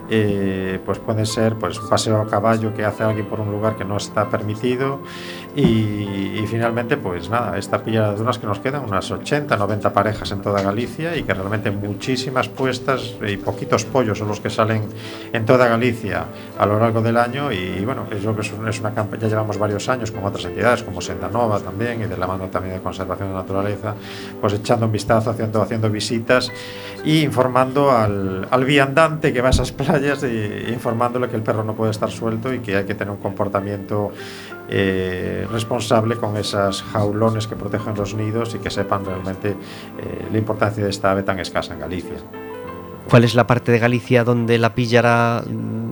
eh, 0.09 0.79
pues 0.85 0.99
puede 0.99 1.25
ser 1.25 1.55
pues 1.55 1.79
un 1.79 1.89
paseo 1.89 2.21
a 2.21 2.27
caballo 2.27 2.73
que 2.73 2.83
hace 2.83 3.03
alguien 3.03 3.25
por 3.25 3.39
un 3.39 3.51
lugar 3.51 3.77
que 3.77 3.85
no 3.85 3.97
está 3.97 4.29
permitido 4.29 4.99
y, 5.55 6.43
finalmente 6.47 6.97
pues 6.97 7.29
nada, 7.29 7.57
esta 7.57 7.83
pilla 7.83 8.11
de 8.11 8.17
dunas 8.17 8.37
que 8.37 8.45
nos 8.47 8.59
quedan 8.59 8.83
unas 8.83 9.09
80, 9.09 9.55
90 9.57 9.93
parejas 9.93 10.31
en 10.31 10.41
toda 10.41 10.61
Galicia 10.61 11.15
y 11.15 11.23
que 11.23 11.33
realmente 11.33 11.71
muchísimas 11.71 12.47
puestas 12.49 13.15
y 13.27 13.37
poquitos 13.37 13.85
pollos 13.85 14.17
son 14.19 14.27
los 14.27 14.39
que 14.39 14.49
salen 14.49 14.83
en 15.31 15.45
toda 15.45 15.67
Galicia 15.67 16.25
a 16.59 16.65
lo 16.65 16.79
largo 16.79 17.01
del 17.01 17.17
año. 17.17 17.51
Y 17.51 17.83
bueno, 17.85 18.05
yo 18.11 18.17
creo 18.19 18.35
que 18.35 18.41
es, 18.41 18.51
un- 18.51 18.67
es 18.67 18.79
una 18.79 18.93
campaña, 18.93 19.21
ya 19.23 19.27
llevamos 19.29 19.57
varios 19.57 19.87
años 19.89 20.11
con 20.11 20.23
otras 20.25 20.45
entidades 20.45 20.83
como 20.83 21.01
Senda 21.01 21.29
Nova 21.29 21.59
también 21.59 22.01
y 22.01 22.05
de 22.05 22.17
la 22.17 22.27
mano 22.27 22.45
también 22.47 22.75
de 22.75 22.81
Conservación 22.81 23.29
de 23.29 23.33
la 23.35 23.41
Naturaleza, 23.41 23.95
pues 24.41 24.53
echando 24.53 24.85
un 24.85 24.91
vistazo, 24.91 25.29
haciendo, 25.31 25.61
haciendo 25.61 25.89
visitas 25.89 26.51
y 27.05 27.21
informando 27.21 27.91
al, 27.91 28.47
al 28.49 28.65
viandante 28.65 29.33
que 29.33 29.41
va 29.41 29.47
a 29.47 29.51
esas 29.51 29.71
playas 29.71 30.23
informándole 30.69 31.29
que 31.29 31.35
el 31.35 31.41
perro 31.41 31.63
no 31.63 31.73
puede 31.75 31.91
estar 31.91 32.11
suelto 32.11 32.53
y 32.53 32.59
que 32.59 32.75
hay 32.77 32.85
que 32.85 32.95
tener 32.95 33.11
un 33.11 33.19
comportamiento 33.19 34.11
eh, 34.69 35.47
responsable 35.51 36.15
con 36.17 36.37
esas 36.37 36.81
jaulones 36.81 37.47
que 37.47 37.55
protegen 37.55 37.95
los 37.95 38.13
nidos 38.13 38.55
y 38.55 38.59
que 38.59 38.69
sepan 38.69 39.05
realmente 39.05 39.49
eh, 39.49 40.27
la 40.31 40.37
importancia 40.37 40.83
de 40.83 40.89
esta 40.89 41.11
ave 41.11 41.23
tan 41.23 41.39
escasa 41.39 41.73
en 41.73 41.79
Galicia. 41.79 42.15
¿Cuál 43.09 43.25
es 43.25 43.35
la 43.35 43.45
parte 43.45 43.71
de 43.71 43.79
Galicia 43.79 44.23
donde 44.23 44.57
la 44.57 44.73
pillara 44.73 45.43
mm, 45.45 45.82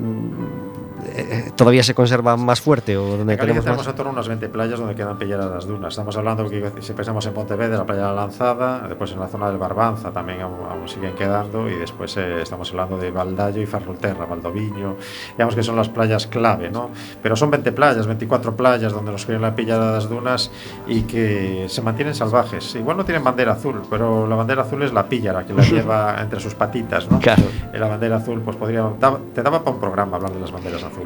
eh, 1.16 1.52
todavía 1.56 1.84
se 1.84 1.94
conserva 1.94 2.38
más 2.38 2.62
fuerte 2.62 2.98
o 2.98 3.18
donde 3.18 3.34
En 3.34 3.40
tenemos 3.40 3.64
tenemos 3.64 3.88
en 3.88 3.96
torno 3.96 4.12
a 4.12 4.14
unas 4.14 4.28
20 4.28 4.50
playas 4.50 4.80
donde 4.80 4.96
quedan 4.96 5.18
pilleras 5.18 5.50
las 5.50 5.66
dunas. 5.66 5.90
Estamos 5.94 6.16
hablando 6.18 6.50
que 6.50 6.72
si 6.82 6.94
pensamos 6.94 7.26
en 7.26 7.34
Pontevedra, 7.34 7.78
la 7.78 7.86
playa 7.86 8.02
de 8.02 8.08
la 8.08 8.14
Lanzada, 8.14 8.88
después 8.88 9.12
en 9.12 9.20
la 9.20 9.28
zona 9.28 9.48
del 9.48 9.58
Barbanza 9.58 10.12
también 10.12 10.42
aún, 10.42 10.60
aún 10.70 10.88
siguen 10.88 11.16
quedando 11.16 11.70
y 11.70 11.76
después 11.76 12.16
eh, 12.18 12.42
estamos 12.42 12.70
hablando 12.72 12.98
de 12.98 13.12
Valdallo 13.12 13.62
y 13.62 13.66
Ferrolterra, 13.66 14.26
Valdoviño. 14.26 14.98
Digamos 15.34 15.56
que 15.56 15.64
son 15.64 15.76
las 15.76 15.90
playas 15.90 16.28
clave, 16.28 16.70
¿no? 16.70 16.90
Pero 17.22 17.36
son 17.36 17.52
20 17.52 17.72
playas, 17.72 18.08
24 18.08 18.56
playas 18.56 18.94
donde 18.94 19.12
nos 19.12 19.26
quieren 19.26 19.42
la 19.42 19.56
pillada 19.56 19.88
de 19.88 19.94
las 19.94 20.10
dunas 20.10 20.52
y 20.88 21.04
que 21.04 21.66
se 21.68 21.82
mantienen 21.82 22.16
salvajes. 22.16 22.76
Igual 22.76 22.98
no 22.98 23.06
tienen 23.06 23.24
bandera 23.24 23.54
azul, 23.54 23.82
pero 23.90 24.28
la 24.28 24.36
bandera 24.36 24.64
azul 24.64 24.84
es 24.84 24.94
la 24.94 25.08
píllara 25.08 25.46
que 25.46 25.54
la 25.54 25.64
lleva 25.70 26.22
entre 26.22 26.40
sus 26.40 26.56
patitas, 26.56 27.10
¿no? 27.10 27.20
Claro. 27.20 27.44
La 27.74 27.88
bandera 27.88 28.18
azul, 28.18 28.42
pues 28.42 28.58
podría... 28.58 28.88
te 29.34 29.42
daba 29.42 29.60
para 29.60 29.72
un 29.76 29.80
programa 29.80 30.18
hablar 30.18 30.34
de 30.34 30.40
las 30.40 30.52
banderas 30.52 30.84
azules. 30.84 31.01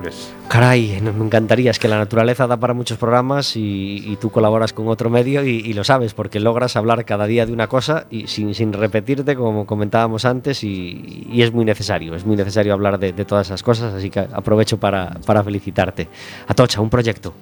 Caray, 0.47 0.99
no- 1.01 1.13
me 1.13 1.25
encantaría, 1.25 1.71
es 1.71 1.79
que 1.79 1.87
la 1.87 1.97
naturaleza 1.97 2.47
da 2.47 2.57
para 2.57 2.73
muchos 2.73 2.97
programas 2.97 3.55
y, 3.55 4.03
y 4.05 4.17
tú 4.17 4.29
colaboras 4.29 4.73
con 4.73 4.87
otro 4.87 5.09
medio 5.09 5.43
y, 5.43 5.57
y 5.57 5.73
lo 5.73 5.83
sabes, 5.83 6.13
porque 6.13 6.39
logras 6.39 6.75
hablar 6.75 7.03
cada 7.05 7.25
día 7.27 7.45
de 7.45 7.53
una 7.53 7.67
cosa 7.67 8.05
y 8.09 8.27
sin, 8.27 8.53
sin 8.53 8.71
repetirte, 8.73 9.35
como 9.35 9.65
comentábamos 9.65 10.25
antes, 10.25 10.63
y, 10.63 11.25
y 11.31 11.41
es 11.41 11.51
muy 11.51 11.65
necesario, 11.65 12.15
es 12.15 12.25
muy 12.25 12.35
necesario 12.35 12.73
hablar 12.73 12.99
de, 12.99 13.13
de 13.13 13.25
todas 13.25 13.47
esas 13.47 13.63
cosas, 13.63 13.93
así 13.93 14.09
que 14.09 14.19
aprovecho 14.19 14.77
para, 14.79 15.17
para 15.25 15.43
felicitarte. 15.43 16.07
Atocha, 16.47 16.81
un 16.81 16.89
proyecto. 16.89 17.33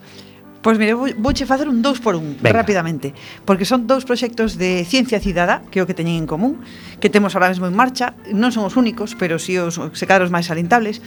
Pois 0.64 0.80
mire, 0.80 0.94
vou, 0.96 1.12
vouche 1.20 1.44
facer 1.46 1.68
un 1.68 1.82
dous 1.84 2.00
por 2.00 2.16
un, 2.16 2.38
Venga. 2.40 2.56
rapidamente, 2.64 3.12
porque 3.44 3.66
son 3.68 3.84
dous 3.84 4.06
proxectos 4.08 4.56
de 4.56 4.86
ciencia 4.88 5.20
cidadá, 5.20 5.60
que 5.68 5.80
é 5.80 5.84
o 5.84 5.86
que 5.86 5.92
teñen 5.92 6.24
en 6.24 6.26
común, 6.26 6.64
que 7.04 7.12
temos 7.12 7.36
ahora 7.36 7.52
mesmo 7.52 7.68
en 7.68 7.76
marcha, 7.76 8.16
non 8.32 8.56
son 8.56 8.64
os 8.64 8.80
únicos, 8.80 9.12
pero 9.20 9.36
si 9.44 9.60
os 9.60 9.76
se 9.76 10.06
cadra 10.08 10.24
os 10.24 10.32
máis 10.32 10.48
salientables. 10.48 11.04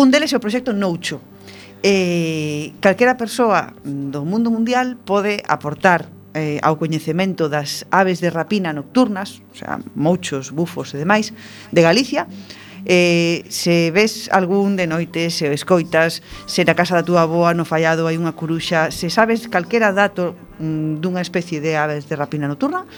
Un 0.00 0.08
deles 0.08 0.32
é 0.32 0.40
o 0.40 0.44
proxecto 0.44 0.72
Noucho. 0.72 1.20
Eh, 1.84 2.72
calquera 2.80 3.20
persoa 3.20 3.76
do 3.84 4.24
mundo 4.24 4.48
mundial 4.48 4.96
pode 4.96 5.44
aportar 5.44 6.08
eh, 6.32 6.56
ao 6.64 6.80
coñecemento 6.80 7.52
das 7.52 7.84
aves 7.92 8.24
de 8.24 8.32
rapina 8.32 8.72
nocturnas, 8.72 9.44
o 9.52 9.56
sea, 9.60 9.76
mouchos, 9.92 10.56
bufos 10.56 10.96
e 10.96 11.04
demais, 11.04 11.36
de 11.68 11.84
Galicia, 11.84 12.24
eh, 12.88 13.44
se 13.52 13.92
ves 13.92 14.32
algún 14.32 14.72
de 14.80 14.88
noite, 14.88 15.28
se 15.28 15.44
o 15.44 15.52
escoitas, 15.52 16.24
se 16.48 16.64
na 16.64 16.72
casa 16.72 16.96
da 16.96 17.04
túa 17.04 17.28
aboa 17.28 17.52
no 17.52 17.68
fallado 17.68 18.08
hai 18.08 18.16
unha 18.16 18.32
curuxa, 18.32 18.88
se 18.88 19.12
sabes 19.12 19.52
calquera 19.52 19.92
dato 19.92 20.32
mm, 20.56 21.04
dunha 21.04 21.20
especie 21.20 21.60
de 21.60 21.76
aves 21.76 22.08
de 22.08 22.16
rapina 22.16 22.48
nocturna, 22.48 22.88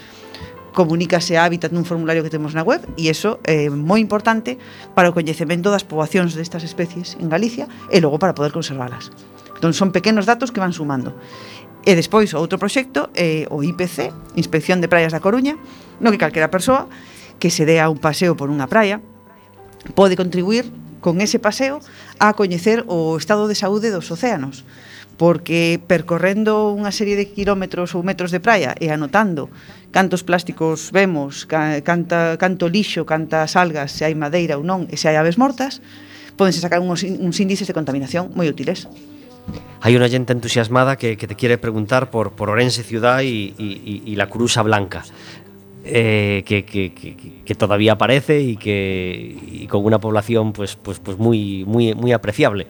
comunícase 0.72 1.36
a 1.36 1.44
Hábitat 1.44 1.70
nun 1.70 1.84
formulario 1.84 2.24
que 2.24 2.32
temos 2.32 2.56
na 2.56 2.64
web 2.64 2.80
e 2.96 3.12
iso 3.12 3.38
é 3.44 3.68
moi 3.68 4.00
importante 4.00 4.56
para 4.96 5.12
o 5.12 5.16
coñecemento 5.16 5.68
das 5.68 5.84
poboacións 5.84 6.32
destas 6.32 6.64
especies 6.64 7.14
en 7.20 7.28
Galicia 7.28 7.68
e 7.92 8.00
logo 8.00 8.16
para 8.16 8.32
poder 8.32 8.50
conservalas. 8.50 9.12
Entón 9.56 9.76
son 9.76 9.94
pequenos 9.94 10.26
datos 10.26 10.50
que 10.50 10.58
van 10.58 10.74
sumando. 10.74 11.14
E 11.84 11.92
despois 11.94 12.32
outro 12.34 12.58
proxecto 12.58 13.12
é 13.14 13.46
o 13.52 13.60
IPC, 13.62 14.10
Inspección 14.34 14.80
de 14.80 14.90
Praias 14.90 15.12
da 15.12 15.22
Coruña, 15.22 15.60
no 16.00 16.10
que 16.10 16.18
calquera 16.18 16.50
persoa 16.50 16.88
que 17.42 17.50
se 17.50 17.66
dea 17.66 17.90
un 17.90 17.98
paseo 17.98 18.34
por 18.34 18.48
unha 18.48 18.66
praia 18.66 19.02
pode 19.98 20.14
contribuir 20.14 20.70
con 21.02 21.18
ese 21.18 21.42
paseo 21.42 21.82
a 22.22 22.38
coñecer 22.38 22.86
o 22.86 23.18
estado 23.18 23.50
de 23.50 23.58
saúde 23.58 23.90
dos 23.90 24.06
océanos 24.14 24.62
porque 25.16 25.80
percorrendo 25.86 26.72
unha 26.72 26.90
serie 26.90 27.14
de 27.14 27.28
kilómetros 27.28 27.92
ou 27.94 28.02
metros 28.02 28.32
de 28.32 28.40
praia 28.40 28.74
e 28.80 28.88
anotando 28.88 29.52
cantos 29.92 30.24
plásticos 30.24 30.88
vemos, 30.90 31.44
canta, 31.46 32.40
canto 32.40 32.66
lixo, 32.66 33.04
cantas 33.04 33.54
algas, 33.54 33.92
se 33.92 34.08
hai 34.08 34.16
madeira 34.16 34.56
ou 34.56 34.64
non, 34.64 34.88
e 34.88 34.96
se 34.96 35.06
hai 35.12 35.20
aves 35.20 35.36
mortas, 35.36 35.84
podense 36.34 36.64
sacar 36.64 36.80
uns, 36.80 37.04
uns 37.04 37.36
índices 37.38 37.68
de 37.68 37.76
contaminación 37.76 38.32
moi 38.32 38.48
útiles. 38.48 38.88
Hai 39.82 39.98
unha 39.98 40.08
xente 40.08 40.32
entusiasmada 40.32 40.94
que, 40.96 41.18
que 41.18 41.26
te 41.26 41.36
quere 41.36 41.58
preguntar 41.58 42.08
por, 42.08 42.32
por 42.32 42.48
Orense 42.48 42.86
Ciudad 42.86 43.20
e, 43.20 43.52
e, 43.58 44.06
e 44.06 44.12
la 44.14 44.30
Cruza 44.30 44.62
Blanca 44.62 45.02
eh, 45.84 46.42
que, 46.46 46.64
que, 46.64 46.94
que, 46.94 47.16
que 47.44 47.54
todavía 47.54 47.92
aparece 47.92 48.40
y 48.40 48.56
que 48.56 49.36
y 49.42 49.66
con 49.66 49.84
una 49.84 49.98
población 49.98 50.52
pues, 50.52 50.76
pues, 50.76 50.98
pues 50.98 51.18
muy, 51.18 51.64
muy, 51.66 51.94
muy 51.94 52.12
apreciable. 52.12 52.66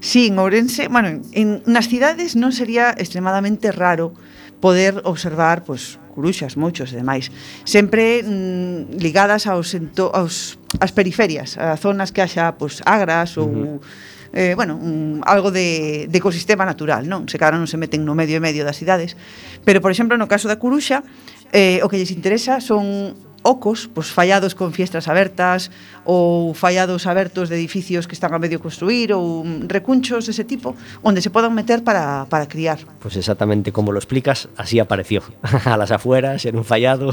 Sí, 0.00 0.28
en 0.28 0.38
Ourense, 0.40 0.88
bueno, 0.88 1.20
en, 1.32 1.62
nas 1.68 1.86
cidades 1.92 2.32
non 2.32 2.56
sería 2.56 2.96
extremadamente 2.96 3.68
raro 3.68 4.16
poder 4.60 5.04
observar 5.04 5.62
pois 5.62 6.00
curuxas, 6.16 6.56
mochos 6.56 6.90
e 6.92 7.00
demais, 7.00 7.28
sempre 7.68 8.24
mm, 8.24 8.96
ligadas 8.96 9.44
aos, 9.44 9.76
ento, 9.76 10.08
aos 10.12 10.56
as 10.80 10.92
periferias, 10.96 11.60
a 11.60 11.76
zonas 11.76 12.10
que 12.10 12.24
haxa 12.24 12.56
pois 12.56 12.80
agras 12.88 13.36
ou 13.36 13.48
uh 13.48 13.78
-huh 13.78 14.08
eh, 14.32 14.54
bueno, 14.54 14.76
un, 14.76 15.22
algo 15.26 15.50
de, 15.50 16.06
de 16.08 16.18
ecosistema 16.18 16.64
natural, 16.64 17.08
non? 17.08 17.26
Se 17.26 17.34
cara 17.34 17.58
non 17.58 17.66
se 17.66 17.74
meten 17.74 18.06
no 18.06 18.14
medio 18.14 18.38
e 18.38 18.42
medio 18.42 18.62
das 18.62 18.78
cidades, 18.78 19.18
pero 19.66 19.82
por 19.82 19.90
exemplo 19.90 20.14
no 20.14 20.30
caso 20.30 20.46
da 20.46 20.54
Curuxa 20.54 21.02
eh, 21.50 21.82
o 21.82 21.90
que 21.90 21.98
lles 21.98 22.14
interesa 22.14 22.62
son 22.62 23.18
ocos, 23.42 23.88
pois 23.92 24.12
fallados 24.12 24.54
con 24.54 24.72
fiestras 24.72 25.08
abertas 25.08 25.70
ou 26.04 26.52
fallados 26.52 27.06
abertos 27.06 27.48
de 27.48 27.56
edificios 27.56 28.06
que 28.06 28.14
están 28.14 28.32
a 28.34 28.38
medio 28.38 28.60
construir 28.60 29.12
ou 29.12 29.44
recunchos 29.68 30.28
dese 30.28 30.44
tipo, 30.44 30.76
onde 31.00 31.24
se 31.24 31.30
podan 31.32 31.52
meter 31.56 31.84
para, 31.84 32.26
para 32.28 32.48
criar. 32.48 32.78
Pues 33.00 33.16
exactamente 33.16 33.72
como 33.72 33.92
lo 33.92 33.98
explicas, 33.98 34.48
así 34.56 34.78
apareció. 34.78 35.22
A 35.64 35.76
las 35.76 35.90
afueras, 35.90 36.44
en 36.44 36.56
un 36.56 36.64
fallado. 36.64 37.12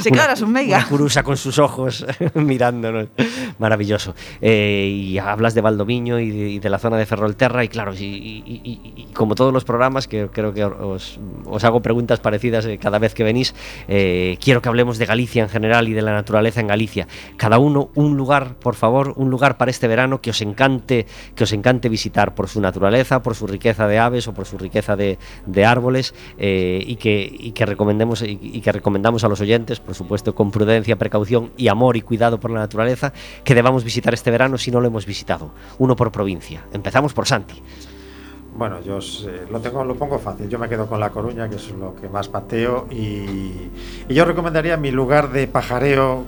Se 0.00 0.10
clara 0.10 0.36
su 0.36 0.46
meiga. 0.46 0.78
Una 0.78 0.88
curusa 0.88 1.22
con 1.22 1.36
sus 1.36 1.58
ojos 1.58 2.04
mirándonos. 2.34 3.08
Maravilloso. 3.58 4.14
Eh, 4.40 4.88
y 4.90 5.18
hablas 5.18 5.54
de 5.54 5.60
Valdoviño 5.60 6.18
y 6.18 6.30
de, 6.30 6.50
y 6.50 6.58
de, 6.58 6.70
la 6.70 6.78
zona 6.78 6.96
de 6.96 7.06
Ferrolterra 7.06 7.64
y 7.64 7.68
claro, 7.68 7.94
y, 7.94 8.04
y, 8.04 8.60
y, 8.64 9.08
como 9.12 9.34
todos 9.34 9.52
los 9.52 9.64
programas, 9.64 10.08
que 10.08 10.28
creo 10.32 10.52
que 10.52 10.64
os, 10.64 11.18
os 11.44 11.64
hago 11.64 11.80
preguntas 11.80 12.20
parecidas 12.20 12.66
eh, 12.66 12.78
cada 12.78 12.98
vez 12.98 13.14
que 13.14 13.24
venís, 13.24 13.54
eh, 13.88 14.38
quiero 14.40 14.62
que 14.62 14.68
hablemos 14.68 14.98
de 14.98 15.06
Galicia 15.12 15.42
en 15.42 15.50
general 15.50 15.88
y 15.88 15.92
de 15.92 16.00
la 16.00 16.12
naturaleza 16.12 16.60
en 16.60 16.68
Galicia. 16.68 17.06
Cada 17.36 17.58
uno 17.58 17.90
un 17.94 18.16
lugar, 18.16 18.54
por 18.54 18.74
favor, 18.74 19.12
un 19.16 19.28
lugar 19.28 19.58
para 19.58 19.70
este 19.70 19.86
verano 19.86 20.22
que 20.22 20.30
os 20.30 20.40
encante, 20.40 21.06
que 21.34 21.44
os 21.44 21.52
encante 21.52 21.90
visitar 21.90 22.34
por 22.34 22.48
su 22.48 22.62
naturaleza, 22.62 23.22
por 23.22 23.34
su 23.34 23.46
riqueza 23.46 23.86
de 23.86 23.98
aves 23.98 24.26
o 24.28 24.32
por 24.32 24.46
su 24.46 24.56
riqueza 24.56 24.96
de, 24.96 25.18
de 25.44 25.64
árboles 25.66 26.14
eh, 26.38 26.82
y, 26.86 26.96
que, 26.96 27.66
recomendemos 27.66 28.22
y 28.22 28.60
que 28.62 28.72
recomendamos 28.72 29.22
a 29.22 29.28
los 29.28 29.40
oyentes, 29.42 29.80
por 29.80 29.94
supuesto, 29.94 30.34
con 30.34 30.50
prudencia, 30.50 30.96
precaución 30.96 31.52
y 31.58 31.68
amor 31.68 31.98
y 31.98 32.00
cuidado 32.00 32.40
por 32.40 32.50
la 32.50 32.60
naturaleza, 32.60 33.12
que 33.44 33.54
debamos 33.54 33.84
visitar 33.84 34.14
este 34.14 34.30
verano 34.30 34.56
si 34.56 34.70
no 34.70 34.80
lo 34.80 34.86
hemos 34.86 35.04
visitado. 35.04 35.52
Uno 35.78 35.94
por 35.94 36.10
provincia. 36.10 36.64
Empezamos 36.72 37.12
por 37.12 37.26
Santi. 37.26 37.60
Bueno, 38.54 38.80
yo 38.82 38.98
eh, 38.98 39.46
lo 39.50 39.60
tengo, 39.60 39.82
lo 39.84 39.94
pongo 39.94 40.18
fácil. 40.18 40.48
Yo 40.48 40.58
me 40.58 40.68
quedo 40.68 40.86
con 40.86 41.00
La 41.00 41.10
Coruña, 41.10 41.48
que 41.48 41.56
es 41.56 41.70
lo 41.70 41.94
que 41.94 42.08
más 42.08 42.28
pateo, 42.28 42.86
y, 42.90 43.70
yo 44.08 44.24
recomendaría 44.24 44.76
mi 44.76 44.90
lugar 44.90 45.32
de 45.32 45.46
pajareo 45.46 46.24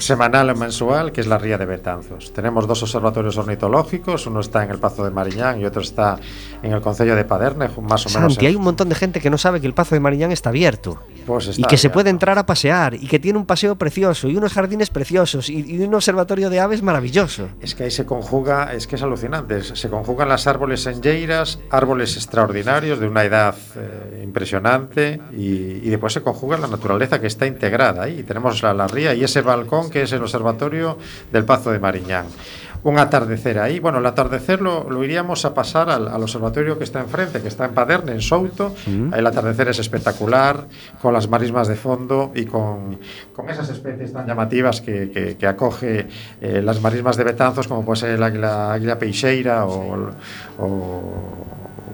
semanal 0.00 0.50
o 0.50 0.54
mensual, 0.54 1.12
que 1.12 1.20
es 1.20 1.26
la 1.26 1.38
Ría 1.38 1.58
de 1.58 1.66
Betanzos. 1.66 2.32
Tenemos 2.32 2.66
dos 2.66 2.82
observatorios 2.82 3.36
ornitológicos, 3.36 4.26
uno 4.26 4.40
está 4.40 4.64
en 4.64 4.70
el 4.70 4.78
Pazo 4.78 5.04
de 5.04 5.10
Mariñán 5.10 5.60
y 5.60 5.64
otro 5.64 5.82
está 5.82 6.18
en 6.62 6.72
el 6.72 6.80
Concello 6.80 7.14
de 7.14 7.24
Paderne, 7.24 7.68
más 7.80 8.06
o 8.06 8.08
menos. 8.10 8.34
Santi, 8.34 8.46
hay 8.46 8.56
un 8.56 8.62
montón 8.62 8.88
de 8.88 8.94
gente 8.94 9.20
que 9.20 9.30
no 9.30 9.38
sabe 9.38 9.60
que 9.60 9.66
el 9.66 9.74
Pazo 9.74 9.94
de 9.94 10.00
Mariñán 10.00 10.32
está 10.32 10.50
abierto. 10.50 10.98
Pues 11.26 11.48
está 11.48 11.60
y 11.60 11.64
que 11.64 11.76
se 11.76 11.86
abierto. 11.86 11.94
puede 11.94 12.10
entrar 12.10 12.38
a 12.38 12.46
pasear 12.46 12.94
y 12.94 13.06
que 13.06 13.18
tiene 13.18 13.38
un 13.38 13.46
paseo 13.46 13.76
precioso 13.76 14.28
y 14.28 14.36
unos 14.36 14.52
jardines 14.52 14.90
preciosos 14.90 15.48
y, 15.48 15.74
y, 15.74 15.82
un 15.82 15.94
observatorio 15.94 16.50
de 16.50 16.60
aves 16.60 16.82
maravilloso. 16.82 17.48
Es 17.60 17.74
que 17.74 17.84
ahí 17.84 17.90
se 17.90 18.04
conjuga, 18.04 18.72
es 18.72 18.86
que 18.86 18.96
es 18.96 19.02
alucinante, 19.02 19.62
se 19.62 19.88
conjugan 19.88 20.28
las 20.28 20.46
árboles 20.46 20.86
en 20.86 21.02
Lleiras, 21.02 21.58
árboles 21.70 22.16
extraordinarios 22.16 23.00
de 23.00 23.06
una 23.06 23.24
edad 23.24 23.54
eh, 23.76 24.22
impresionante 24.24 25.20
y, 25.32 25.44
y, 25.82 25.90
después 25.90 26.12
se 26.12 26.22
conjuga 26.22 26.58
la 26.58 26.66
naturaleza 26.66 27.20
que 27.20 27.26
está 27.26 27.46
integrada 27.46 28.02
ahí. 28.02 28.22
Tenemos 28.22 28.62
la, 28.62 28.74
la 28.74 28.86
ría 28.86 29.14
y 29.14 29.24
ese 29.24 29.40
balcón 29.40 29.83
que 29.90 30.02
es 30.02 30.12
el 30.12 30.22
observatorio 30.22 30.98
del 31.32 31.44
Pazo 31.44 31.70
de 31.70 31.78
Mariñán 31.78 32.26
un 32.84 32.98
atardecer 32.98 33.58
ahí. 33.58 33.80
Bueno, 33.80 33.98
el 33.98 34.06
atardecer 34.06 34.60
lo, 34.60 34.88
lo 34.90 35.02
iríamos 35.02 35.44
a 35.44 35.54
pasar 35.54 35.88
al, 35.88 36.06
al, 36.06 36.22
observatorio 36.22 36.78
que 36.78 36.84
está 36.84 37.00
enfrente, 37.00 37.40
que 37.40 37.48
está 37.48 37.64
en 37.64 37.72
Paderne, 37.72 38.12
en 38.12 38.20
Souto. 38.20 38.74
Mm. 38.86 39.12
El 39.14 39.26
atardecer 39.26 39.68
es 39.68 39.78
espectacular, 39.78 40.66
con 41.00 41.14
las 41.14 41.28
marismas 41.28 41.66
de 41.66 41.76
fondo 41.76 42.30
y 42.34 42.44
con, 42.44 42.98
con 43.34 43.48
esas 43.48 43.70
especies 43.70 44.12
tan 44.12 44.26
llamativas 44.26 44.82
que, 44.82 45.10
que, 45.10 45.36
que 45.36 45.46
acoge 45.46 46.06
eh, 46.40 46.60
las 46.62 46.80
marismas 46.82 47.16
de 47.16 47.24
Betanzos, 47.24 47.66
como 47.66 47.84
puede 47.84 48.00
ser 48.00 48.10
el 48.10 48.22
águila, 48.22 48.98
peixeira 48.98 49.64
o, 49.64 50.10
o 50.58 51.44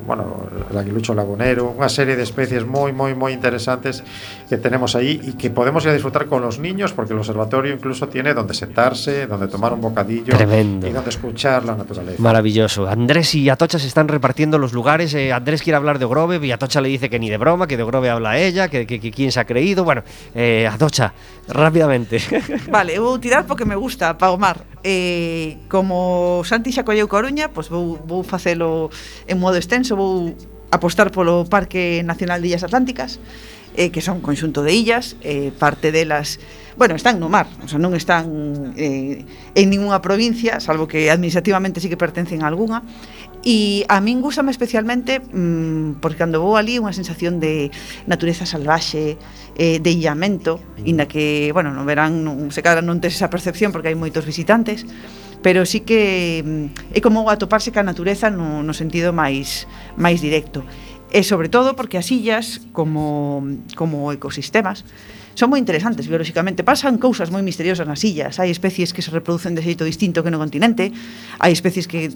bueno, 0.07 0.49
el 0.71 0.77
aguilucho 0.77 1.15
lagunero, 1.15 1.71
unha 1.71 1.87
serie 1.87 2.19
de 2.19 2.27
especies 2.27 2.67
moi, 2.67 2.91
moi, 2.91 3.15
moi 3.15 3.31
interesantes 3.31 4.03
que 4.51 4.59
tenemos 4.59 4.99
aí 4.99 5.23
e 5.23 5.39
que 5.39 5.47
podemos 5.47 5.87
ir 5.87 5.91
a 5.91 5.95
disfrutar 5.95 6.27
con 6.27 6.43
los 6.43 6.59
niños 6.59 6.91
porque 6.91 7.15
el 7.15 7.23
observatorio 7.23 7.71
incluso 7.71 8.11
tiene 8.11 8.35
donde 8.35 8.51
sentarse, 8.51 9.31
donde 9.31 9.47
tomar 9.47 9.71
un 9.73 9.81
bocadillo 9.81 10.35
Tremendo. 10.35 10.89
y 10.89 10.91
donde 10.91 11.09
escuchar 11.09 11.63
la 11.63 11.79
naturaleza. 11.79 12.19
Maravilloso. 12.19 12.91
Andrés 12.91 13.33
y 13.39 13.49
Atocha 13.49 13.79
se 13.79 13.87
están 13.87 14.09
repartiendo 14.11 14.59
los 14.59 14.73
lugares. 14.73 15.15
Eh, 15.15 15.33
Andrés 15.33 15.63
quiere 15.63 15.77
hablar 15.77 16.01
de 16.01 16.05
Ogrove 16.05 16.45
y 16.45 16.51
Atocha 16.51 16.81
le 16.81 16.89
dice 16.89 17.09
que 17.09 17.21
ni 17.21 17.31
de 17.31 17.39
broma, 17.39 17.69
que 17.69 17.77
de 17.77 17.85
Ogrove 17.85 18.11
habla 18.11 18.39
ella, 18.43 18.67
que, 18.67 18.89
que, 18.91 18.99
que 18.99 19.13
quién 19.13 19.31
se 19.31 19.39
ha 19.39 19.45
creído. 19.47 19.85
Bueno, 19.85 20.03
eh, 20.35 20.67
Atocha, 20.67 21.15
rápidamente. 21.47 22.19
Vale, 22.75 22.99
vou 22.99 23.23
tirar 23.23 23.47
porque 23.47 23.63
me 23.65 23.79
gusta, 23.79 24.19
pa 24.19 24.35
Omar. 24.35 24.67
Eh, 24.83 25.63
como 25.71 26.43
Santi 26.43 26.75
xa 26.75 26.83
colleu 26.83 27.07
Coruña, 27.07 27.55
pois 27.55 27.71
vou, 27.71 28.03
vou 28.03 28.27
facelo 28.27 28.91
en 29.31 29.39
modo 29.39 29.55
extenso, 29.55 29.95
vou 29.95 30.35
apostar 30.75 31.15
polo 31.15 31.47
Parque 31.47 32.03
Nacional 32.03 32.43
de 32.43 32.49
Illas 32.51 32.67
Atlánticas, 32.67 33.23
eh, 33.77 33.91
que 33.91 34.01
son 34.01 34.19
un 34.19 34.25
conxunto 34.25 34.63
de 34.63 34.73
illas, 34.75 35.17
eh, 35.23 35.53
parte 35.57 35.93
delas, 35.93 36.41
bueno, 36.77 36.95
están 36.95 37.21
no 37.21 37.29
mar, 37.29 37.47
o 37.63 37.69
sea, 37.69 37.77
non 37.77 37.93
están 37.93 38.73
eh, 38.79 39.27
en 39.55 39.67
ninguna 39.69 40.01
provincia, 40.01 40.59
salvo 40.65 40.89
que 40.89 41.11
administrativamente 41.11 41.83
sí 41.83 41.93
que 41.93 42.01
pertencen 42.01 42.41
a 42.43 42.49
algunha, 42.49 42.81
e 43.45 43.89
a 43.89 44.01
min 44.05 44.21
gustame 44.21 44.53
especialmente 44.53 45.21
mmm, 45.21 46.01
porque 46.01 46.21
cando 46.21 46.41
vou 46.41 46.57
ali 46.61 46.77
unha 46.77 46.93
sensación 46.93 47.41
de 47.41 47.73
natureza 48.05 48.45
salvaxe, 48.45 49.17
eh, 49.57 49.77
de 49.81 49.91
illamento, 49.91 50.61
inda 50.85 51.05
que, 51.05 51.53
bueno, 51.53 51.73
no 51.73 51.85
verán, 51.85 52.25
non, 52.25 52.49
se 52.49 52.65
cadra 52.65 52.81
non 52.81 53.01
tes 53.01 53.17
esa 53.17 53.33
percepción 53.33 53.73
porque 53.73 53.93
hai 53.93 53.97
moitos 53.97 54.25
visitantes, 54.25 54.89
pero 55.43 55.65
sí 55.65 55.81
que 55.81 56.45
mm, 56.45 56.97
é 56.97 57.01
como 57.01 57.29
atoparse 57.33 57.73
ca 57.73 57.81
natureza 57.81 58.29
no, 58.29 58.61
no 58.61 58.73
sentido 58.77 59.13
máis 59.13 59.65
máis 59.97 60.21
directo. 60.21 60.65
E 61.11 61.27
sobre 61.27 61.51
todo 61.51 61.75
porque 61.75 61.99
as 61.99 62.07
illas 62.11 62.63
como, 62.73 63.43
como 63.75 64.15
ecosistemas 64.15 64.87
son 65.35 65.51
moi 65.51 65.59
interesantes 65.59 66.07
biolóxicamente. 66.07 66.63
Pasan 66.67 66.99
cousas 66.99 67.31
moi 67.31 67.43
misteriosas 67.43 67.87
nas 67.87 68.03
illas. 68.03 68.39
Hai 68.39 68.51
especies 68.51 68.95
que 68.95 69.03
se 69.03 69.11
reproducen 69.11 69.55
de 69.55 69.63
xeito 69.63 69.87
distinto 69.87 70.23
que 70.23 70.31
no 70.31 70.39
continente, 70.39 70.93
hai 71.41 71.51
especies 71.55 71.87
que 71.87 72.11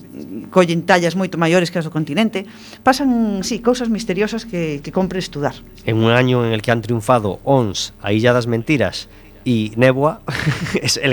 collen 0.51 0.85
tallas 0.85 1.15
moito 1.17 1.39
maiores 1.41 1.71
que 1.71 1.79
as 1.81 1.87
do 1.87 1.95
continente. 1.95 2.45
Pasan, 2.85 3.43
sí, 3.43 3.65
cousas 3.65 3.89
misteriosas 3.89 4.45
que, 4.45 4.85
que 4.85 4.91
compre 4.93 5.19
estudar. 5.19 5.55
En 5.87 6.03
un 6.03 6.11
año 6.11 6.45
en 6.45 6.53
el 6.53 6.61
que 6.61 6.71
han 6.71 6.83
triunfado 6.83 7.41
ONS, 7.45 7.95
a 8.03 8.13
Illa 8.13 8.35
das 8.35 8.47
Mentiras, 8.47 9.09
y 9.45 9.73
Neboa, 9.77 10.23
es 10.83 10.97
el 10.97 11.13